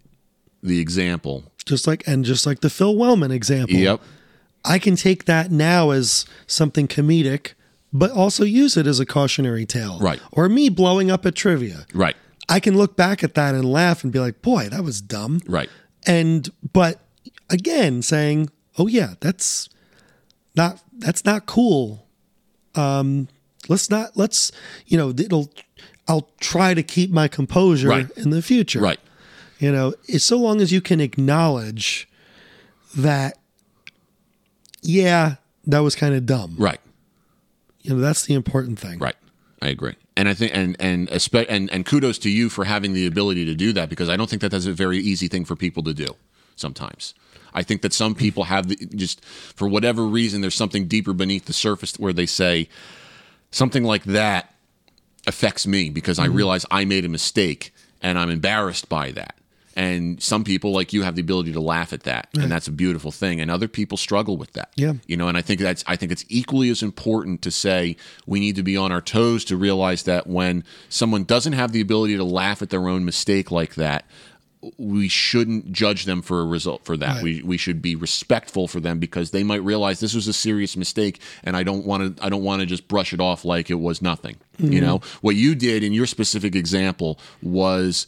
the 0.61 0.79
example 0.79 1.43
Just 1.65 1.87
like 1.87 2.03
and 2.07 2.25
just 2.25 2.45
like 2.45 2.59
the 2.61 2.69
Phil 2.69 2.95
Wellman 2.97 3.31
example. 3.31 3.75
yep 3.77 4.01
I 4.65 4.79
can 4.79 4.95
take 4.95 5.25
that 5.25 5.51
now 5.51 5.91
as 5.91 6.25
something 6.47 6.87
comedic, 6.87 7.53
but 7.93 8.09
also 8.09 8.43
use 8.43 8.75
it 8.77 8.87
as 8.87 8.99
a 8.99 9.05
cautionary 9.05 9.63
tale. 9.67 9.99
Right. 9.99 10.19
Or 10.31 10.49
me 10.49 10.69
blowing 10.69 11.11
up 11.11 11.23
at 11.27 11.35
trivia. 11.35 11.85
right 11.93 12.15
I 12.49 12.59
can 12.59 12.75
look 12.75 12.95
back 12.97 13.23
at 13.23 13.35
that 13.35 13.53
and 13.55 13.63
laugh 13.63 14.03
and 14.03 14.11
be 14.11 14.19
like, 14.19 14.41
boy, 14.41 14.67
that 14.69 14.83
was 14.83 15.01
dumb. 15.01 15.39
right 15.47 15.69
And 16.07 16.49
but 16.73 16.99
again, 17.49 18.01
saying, 18.01 18.49
Oh 18.77 18.87
yeah, 18.87 19.15
that's 19.19 19.69
not 20.55 20.81
that's 20.97 21.25
not 21.25 21.45
cool. 21.45 22.07
Um 22.75 23.27
let's 23.69 23.89
not 23.89 24.15
let's 24.15 24.51
you 24.85 24.97
know, 24.97 25.09
it'll 25.09 25.51
I'll 26.07 26.29
try 26.39 26.73
to 26.73 26.83
keep 26.83 27.09
my 27.11 27.27
composure 27.27 27.87
Right. 27.89 28.09
in 28.15 28.29
the 28.29 28.41
future. 28.41 28.79
right 28.79 28.99
You 29.59 29.71
know, 29.71 29.93
it's 30.07 30.23
so 30.25 30.37
long 30.37 30.61
as 30.61 30.71
you 30.71 30.81
can 30.81 30.99
acknowledge 30.99 32.07
that, 32.95 33.37
yeah, 34.81 35.35
that 35.65 35.79
was 35.79 35.95
kind 35.95 36.13
of 36.15 36.25
dumb. 36.25 36.55
right 36.57 36.79
You 37.81 37.95
know, 37.95 38.01
that's 38.01 38.25
the 38.25 38.33
important 38.33 38.79
thing. 38.79 38.99
Right. 38.99 39.15
I 39.61 39.69
agree. 39.69 39.95
And 40.17 40.29
I 40.29 40.33
think 40.33 40.51
and 40.55 40.75
and 40.79 41.09
and 41.49 41.71
and 41.71 41.85
kudos 41.85 42.17
to 42.19 42.29
you 42.29 42.49
for 42.49 42.65
having 42.65 42.93
the 42.93 43.05
ability 43.07 43.45
to 43.45 43.55
do 43.55 43.73
that 43.73 43.89
because 43.89 44.09
I 44.09 44.15
don't 44.15 44.29
think 44.29 44.41
that 44.41 44.49
that's 44.51 44.65
a 44.65 44.73
very 44.73 44.99
easy 44.99 45.27
thing 45.27 45.43
for 45.45 45.55
people 45.55 45.81
to 45.83 45.93
do 45.93 46.07
sometimes. 46.55 47.13
I 47.55 47.63
think 47.63 47.81
that 47.81 47.93
some 47.93 48.13
people 48.13 48.43
have 48.53 48.67
the, 48.67 48.75
just 48.75 49.23
for 49.25 49.67
whatever 49.67 50.05
reason 50.05 50.41
there's 50.41 50.55
something 50.55 50.87
deeper 50.87 51.13
beneath 51.13 51.45
the 51.45 51.53
surface 51.53 51.97
where 51.97 52.13
they 52.13 52.27
say 52.27 52.69
something 53.51 53.83
like 53.83 54.03
that 54.03 54.53
affects 55.25 55.65
me 55.65 55.89
because 55.89 56.19
I 56.19 56.27
mm-hmm. 56.27 56.35
realize 56.35 56.65
I 56.69 56.85
made 56.85 57.05
a 57.05 57.09
mistake 57.09 57.73
and 58.01 58.19
I'm 58.19 58.29
embarrassed 58.29 58.89
by 58.89 59.11
that. 59.11 59.35
And 59.77 60.23
some 60.23 60.45
people 60.45 60.71
like 60.71 60.93
you 60.93 61.03
have 61.03 61.15
the 61.15 61.21
ability 61.21 61.51
to 61.51 61.59
laugh 61.59 61.91
at 61.91 62.03
that 62.03 62.29
and 62.33 62.49
that's 62.49 62.69
a 62.69 62.71
beautiful 62.71 63.11
thing 63.11 63.41
and 63.41 63.51
other 63.51 63.67
people 63.67 63.97
struggle 63.97 64.37
with 64.37 64.53
that. 64.53 64.69
Yeah. 64.77 64.93
You 65.05 65.17
know, 65.17 65.27
and 65.27 65.37
I 65.37 65.41
think 65.41 65.59
that's 65.59 65.83
I 65.85 65.97
think 65.97 66.13
it's 66.13 66.23
equally 66.29 66.69
as 66.69 66.81
important 66.81 67.41
to 67.41 67.51
say 67.51 67.97
we 68.25 68.39
need 68.39 68.55
to 68.55 68.63
be 68.63 68.77
on 68.77 68.93
our 68.93 69.01
toes 69.01 69.43
to 69.45 69.57
realize 69.57 70.03
that 70.03 70.27
when 70.27 70.63
someone 70.87 71.25
doesn't 71.25 71.53
have 71.53 71.73
the 71.73 71.81
ability 71.81 72.15
to 72.15 72.23
laugh 72.23 72.61
at 72.61 72.69
their 72.69 72.87
own 72.87 73.03
mistake 73.03 73.51
like 73.51 73.75
that, 73.75 74.05
we 74.77 75.07
shouldn't 75.07 75.71
judge 75.71 76.05
them 76.05 76.21
for 76.21 76.39
a 76.41 76.45
result 76.45 76.85
for 76.85 76.97
that. 76.97 77.15
Right. 77.15 77.23
We 77.23 77.41
we 77.43 77.57
should 77.57 77.81
be 77.81 77.95
respectful 77.95 78.67
for 78.67 78.79
them 78.79 78.99
because 78.99 79.31
they 79.31 79.43
might 79.43 79.63
realize 79.63 79.99
this 79.99 80.13
was 80.13 80.27
a 80.27 80.33
serious 80.33 80.75
mistake 80.77 81.19
and 81.43 81.55
I 81.57 81.63
don't 81.63 81.85
want 81.85 82.17
to 82.17 82.23
I 82.23 82.29
don't 82.29 82.43
want 82.43 82.61
to 82.61 82.65
just 82.65 82.87
brush 82.87 83.13
it 83.13 83.19
off 83.19 83.45
like 83.45 83.69
it 83.69 83.75
was 83.79 84.01
nothing. 84.01 84.37
You 84.57 84.79
know, 84.79 85.01
what 85.21 85.35
you 85.35 85.53
did 85.53 85.83
in 85.83 85.91
your 85.91 86.05
specific 86.05 86.55
example 86.55 87.19
was 87.41 88.07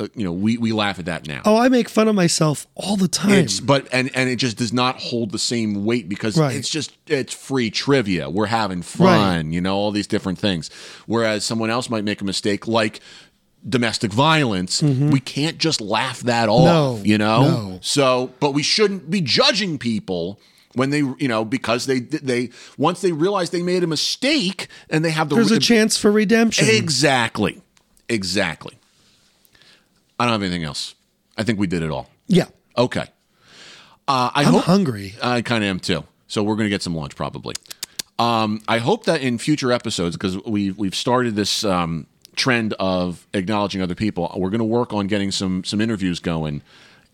uh, 0.00 0.08
you 0.16 0.24
know, 0.24 0.32
we 0.32 0.58
we 0.58 0.72
laugh 0.72 0.98
at 0.98 1.04
that 1.04 1.28
now. 1.28 1.40
Oh, 1.44 1.56
I 1.56 1.68
make 1.68 1.88
fun 1.88 2.08
of 2.08 2.16
myself 2.16 2.66
all 2.74 2.96
the 2.96 3.06
time. 3.06 3.30
It's 3.30 3.60
but 3.60 3.86
and 3.92 4.10
and 4.16 4.28
it 4.28 4.36
just 4.36 4.56
does 4.56 4.72
not 4.72 4.96
hold 5.00 5.30
the 5.30 5.38
same 5.38 5.84
weight 5.84 6.08
because 6.08 6.36
Right. 6.36 6.56
it's 6.56 6.68
just 6.68 6.92
it's 7.06 7.32
free 7.32 7.70
trivia. 7.70 8.28
We're 8.28 8.46
having 8.46 8.82
fun, 8.82 9.52
you 9.52 9.60
know, 9.60 9.76
all 9.76 9.92
these 9.92 10.08
different 10.08 10.40
things. 10.40 10.68
Whereas 11.06 11.44
someone 11.44 11.70
else 11.70 11.88
might 11.88 12.02
make 12.02 12.20
a 12.20 12.24
mistake 12.24 12.66
like 12.66 12.98
domestic 13.68 14.12
violence, 14.12 14.82
we 14.82 15.20
can't 15.20 15.58
just 15.58 15.80
laugh 15.80 16.20
that 16.20 16.48
off, 16.48 16.64
Mm-hmm. 16.98 17.02
No, 17.02 17.04
you 17.04 17.18
know? 17.18 17.40
no. 17.42 17.78
So, 17.82 18.32
but 18.40 18.52
we 18.52 18.62
shouldn't 18.62 19.10
be 19.10 19.20
judging 19.20 19.78
people 19.78 20.38
when 20.74 20.90
they, 20.90 20.98
you 20.98 21.28
know, 21.28 21.44
because 21.44 21.86
they 21.86 22.00
they 22.00 22.50
once 22.76 23.00
they 23.00 23.12
realize 23.12 23.50
they 23.50 23.62
made 23.62 23.82
a 23.84 23.86
mistake 23.86 24.68
and 24.90 25.04
they 25.04 25.10
have 25.10 25.28
the 25.28 25.36
There's 25.36 25.50
a 25.52 25.58
chance 25.60 25.96
for 25.96 26.10
redemption. 26.12 26.68
Exactly. 26.68 27.62
Exactly. 28.08 28.76
I 30.18 30.24
don't 30.24 30.32
have 30.32 30.42
anything 30.42 30.64
else. 30.64 30.94
I 31.36 31.42
think 31.42 31.58
we 31.58 31.66
did 31.66 31.82
it 31.82 31.90
all. 31.90 32.08
yeah. 32.28 32.46
Okay. 32.76 33.06
Uh, 34.06 34.30
I 34.34 34.42
I'm 34.44 34.52
hope 34.52 34.64
hungry. 34.64 35.14
I 35.22 35.40
kind 35.42 35.64
of 35.64 35.70
am 35.70 35.80
too. 35.80 36.04
So 36.26 36.42
we're 36.42 36.56
going 36.56 36.66
to 36.66 36.70
get 36.70 36.82
some 36.82 36.94
lunch 36.94 37.16
probably. 37.16 37.54
Um, 38.18 38.60
I 38.68 38.78
hope 38.78 39.04
that 39.04 39.22
in 39.22 39.38
future 39.38 39.72
episodes, 39.72 40.16
because 40.16 40.36
we've 40.44 40.76
we've 40.76 40.94
started 40.94 41.34
this 41.36 41.64
um, 41.64 42.06
trend 42.36 42.74
of 42.74 43.26
acknowledging 43.34 43.80
other 43.82 43.94
people, 43.94 44.32
we're 44.36 44.50
going 44.50 44.58
to 44.58 44.64
work 44.64 44.92
on 44.92 45.06
getting 45.06 45.30
some 45.30 45.64
some 45.64 45.80
interviews 45.80 46.20
going, 46.20 46.62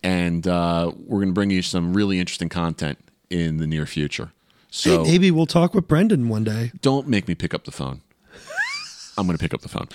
and 0.03 0.47
uh, 0.47 0.91
we're 1.05 1.19
going 1.19 1.29
to 1.29 1.33
bring 1.33 1.49
you 1.51 1.61
some 1.61 1.93
really 1.93 2.19
interesting 2.19 2.49
content 2.49 2.97
in 3.29 3.57
the 3.57 3.67
near 3.67 3.85
future. 3.85 4.31
So 4.69 5.03
Maybe 5.03 5.31
we'll 5.31 5.45
talk 5.45 5.73
with 5.73 5.87
Brendan 5.87 6.29
one 6.29 6.43
day. 6.45 6.71
don't 6.81 7.07
make 7.07 7.27
me 7.27 7.35
pick 7.35 7.53
up 7.53 7.65
the 7.65 7.71
phone. 7.71 8.01
I'm 9.17 9.27
going 9.27 9.37
to 9.37 9.41
pick 9.41 9.53
up 9.53 9.61
the 9.61 9.67
phone. 9.67 9.87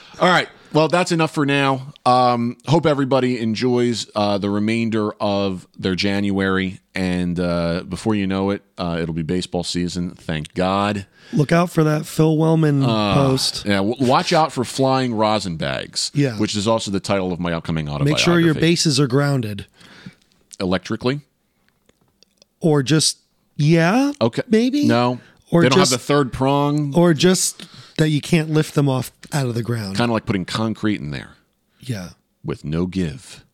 All 0.20 0.28
right. 0.28 0.48
Well, 0.72 0.88
that's 0.88 1.12
enough 1.12 1.32
for 1.32 1.46
now. 1.46 1.94
Um, 2.04 2.58
hope 2.66 2.84
everybody 2.84 3.38
enjoys 3.40 4.06
uh, 4.14 4.36
the 4.38 4.50
remainder 4.50 5.12
of 5.20 5.66
their 5.78 5.94
January. 5.94 6.80
And 6.94 7.40
uh, 7.40 7.84
before 7.88 8.14
you 8.14 8.26
know 8.26 8.50
it, 8.50 8.62
uh, 8.76 8.98
it'll 9.00 9.14
be 9.14 9.22
baseball 9.22 9.64
season. 9.64 10.10
Thank 10.10 10.52
God. 10.54 11.06
Look 11.32 11.52
out 11.52 11.70
for 11.70 11.84
that 11.84 12.04
Phil 12.06 12.36
Wellman 12.36 12.82
post. 12.82 13.64
Yeah, 13.64 13.76
w- 13.78 13.96
watch 13.98 14.32
out 14.32 14.52
for 14.52 14.64
flying 14.64 15.14
rosin 15.14 15.56
bags. 15.56 16.10
Yeah. 16.14 16.38
which 16.38 16.54
is 16.54 16.66
also 16.68 16.90
the 16.90 17.00
title 17.00 17.32
of 17.32 17.40
my 17.40 17.52
upcoming 17.54 17.88
autobiography. 17.88 18.10
Make 18.12 18.18
sure 18.18 18.38
your 18.40 18.54
bases 18.54 18.98
are 19.00 19.06
grounded. 19.06 19.66
electrically. 20.60 21.20
Or 22.60 22.82
just, 22.82 23.18
yeah. 23.56 24.12
Okay, 24.20 24.42
Maybe? 24.48 24.86
no. 24.86 25.20
Or 25.50 25.62
they 25.62 25.68
don't 25.68 25.78
just- 25.78 25.92
have 25.92 26.00
the 26.00 26.04
third 26.04 26.32
prong. 26.32 26.94
Or 26.96 27.14
just 27.14 27.66
that 27.98 28.08
you 28.08 28.20
can't 28.20 28.50
lift 28.50 28.74
them 28.74 28.88
off 28.88 29.12
out 29.32 29.46
of 29.46 29.54
the 29.54 29.62
ground. 29.62 29.96
Kind 29.96 30.10
of 30.10 30.14
like 30.14 30.24
putting 30.26 30.44
concrete 30.44 31.00
in 31.00 31.10
there. 31.10 31.32
yeah. 31.80 32.10
with 32.44 32.64
no 32.64 32.86
give. 32.86 33.44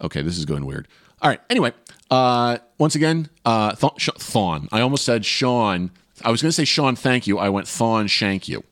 Okay, 0.00 0.22
this 0.22 0.38
is 0.38 0.44
going 0.44 0.64
weird. 0.66 0.88
All 1.22 1.28
right. 1.30 1.40
Anyway, 1.50 1.72
uh, 2.10 2.58
once 2.78 2.94
again, 2.94 3.28
uh, 3.44 3.74
Th- 3.74 3.92
Sh- 3.98 4.08
Thon. 4.18 4.68
I 4.72 4.80
almost 4.80 5.04
said 5.04 5.24
Sean. 5.24 5.90
I 6.24 6.30
was 6.30 6.42
going 6.42 6.48
to 6.50 6.52
say 6.54 6.64
Sean, 6.64 6.96
thank 6.96 7.26
you. 7.26 7.38
I 7.38 7.48
went 7.48 7.68
Thon, 7.68 8.06
shank 8.06 8.48
you. 8.48 8.62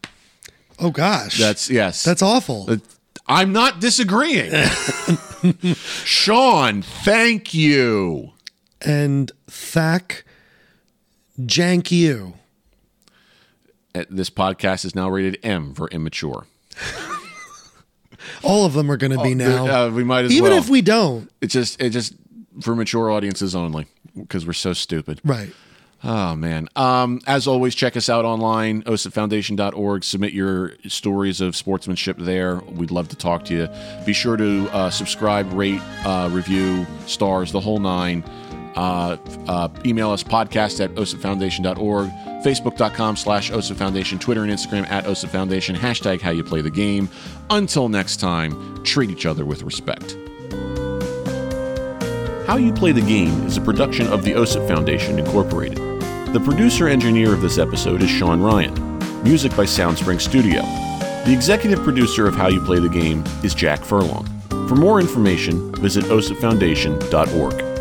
Oh, 0.78 0.90
gosh. 0.90 1.38
That's 1.38 1.70
yes. 1.70 2.02
That's 2.02 2.22
awful. 2.22 2.66
Uh, 2.68 2.76
I'm 3.26 3.52
not 3.52 3.80
disagreeing. 3.80 4.52
Sean, 5.74 6.82
thank 6.82 7.54
you. 7.54 8.32
and 8.80 9.30
Thack 9.48 10.24
Jank 11.40 11.90
you. 11.90 12.34
Uh, 13.95 14.05
This 14.11 14.30
podcast 14.30 14.84
is 14.84 14.95
now 14.95 15.09
rated 15.09 15.38
M 15.43 15.74
for 15.74 15.88
immature. 15.88 16.47
All 18.45 18.64
of 18.64 18.72
them 18.74 18.90
are 18.90 18.97
going 18.97 19.12
to 19.16 19.22
be 19.22 19.34
now. 19.34 19.86
Uh, 19.86 19.90
we 19.90 20.05
might 20.05 20.24
as 20.26 20.32
Even 20.32 20.51
well. 20.51 20.59
if 20.59 20.68
we 20.68 20.80
don't. 20.80 21.30
it's 21.40 21.53
just 21.53 21.80
it 21.80 21.90
just 21.90 22.14
for 22.61 22.76
mature 22.76 23.11
audiences 23.11 23.55
only 23.55 23.86
because 24.16 24.47
we're 24.47 24.53
so 24.53 24.72
stupid. 24.72 25.20
Right. 25.24 25.53
Oh 26.05 26.34
man. 26.36 26.68
Um, 26.76 27.20
as 27.26 27.47
always, 27.47 27.74
check 27.74 27.97
us 27.97 28.09
out 28.09 28.24
online, 28.24 28.82
osipfoundation.org. 28.82 30.05
Submit 30.05 30.32
your 30.32 30.72
stories 30.88 31.40
of 31.40 31.55
sportsmanship 31.57 32.16
there. 32.18 32.57
We'd 32.57 32.90
love 32.90 33.09
to 33.09 33.16
talk 33.16 33.45
to 33.47 33.55
you. 33.55 33.68
Be 34.05 34.12
sure 34.12 34.36
to 34.36 34.68
uh, 34.72 34.90
subscribe, 34.90 35.53
rate, 35.53 35.80
uh, 36.05 36.28
review, 36.32 36.86
stars, 37.07 37.53
the 37.53 37.61
whole 37.61 37.78
nine. 37.78 38.24
Uh, 38.74 39.16
uh, 39.48 39.68
email 39.84 40.10
us 40.10 40.22
podcast 40.22 40.82
at 40.82 40.94
osipfoundation.org, 40.94 42.08
facebook.com 42.44 43.16
slash 43.16 43.50
osipfoundation, 43.50 44.18
Twitter 44.20 44.42
and 44.42 44.50
Instagram 44.50 44.88
at 44.90 45.04
osipfoundation, 45.04 45.76
hashtag 45.76 46.20
how 46.20 46.30
you 46.30 46.42
play 46.42 46.60
the 46.60 46.70
game. 46.70 47.08
Until 47.50 47.88
next 47.88 48.18
time, 48.18 48.82
treat 48.84 49.10
each 49.10 49.26
other 49.26 49.44
with 49.44 49.62
respect. 49.62 50.16
How 52.46 52.56
You 52.56 52.72
Play 52.72 52.92
the 52.92 53.00
Game 53.00 53.46
is 53.46 53.56
a 53.56 53.60
production 53.60 54.08
of 54.08 54.24
the 54.24 54.32
OSIP 54.32 54.66
Foundation, 54.66 55.18
Incorporated. 55.18 55.78
The 56.34 56.42
producer 56.44 56.88
engineer 56.88 57.32
of 57.32 57.40
this 57.40 57.56
episode 57.56 58.02
is 58.02 58.10
Sean 58.10 58.42
Ryan. 58.42 58.74
Music 59.22 59.56
by 59.56 59.64
Soundspring 59.64 60.20
Studio. 60.20 60.60
The 61.24 61.32
executive 61.32 61.78
producer 61.84 62.26
of 62.26 62.34
How 62.34 62.48
You 62.48 62.60
Play 62.60 62.80
the 62.80 62.88
Game 62.88 63.22
is 63.44 63.54
Jack 63.54 63.84
Furlong. 63.84 64.26
For 64.68 64.74
more 64.74 65.00
information, 65.00 65.72
visit 65.76 66.04
osipfoundation.org. 66.04 67.71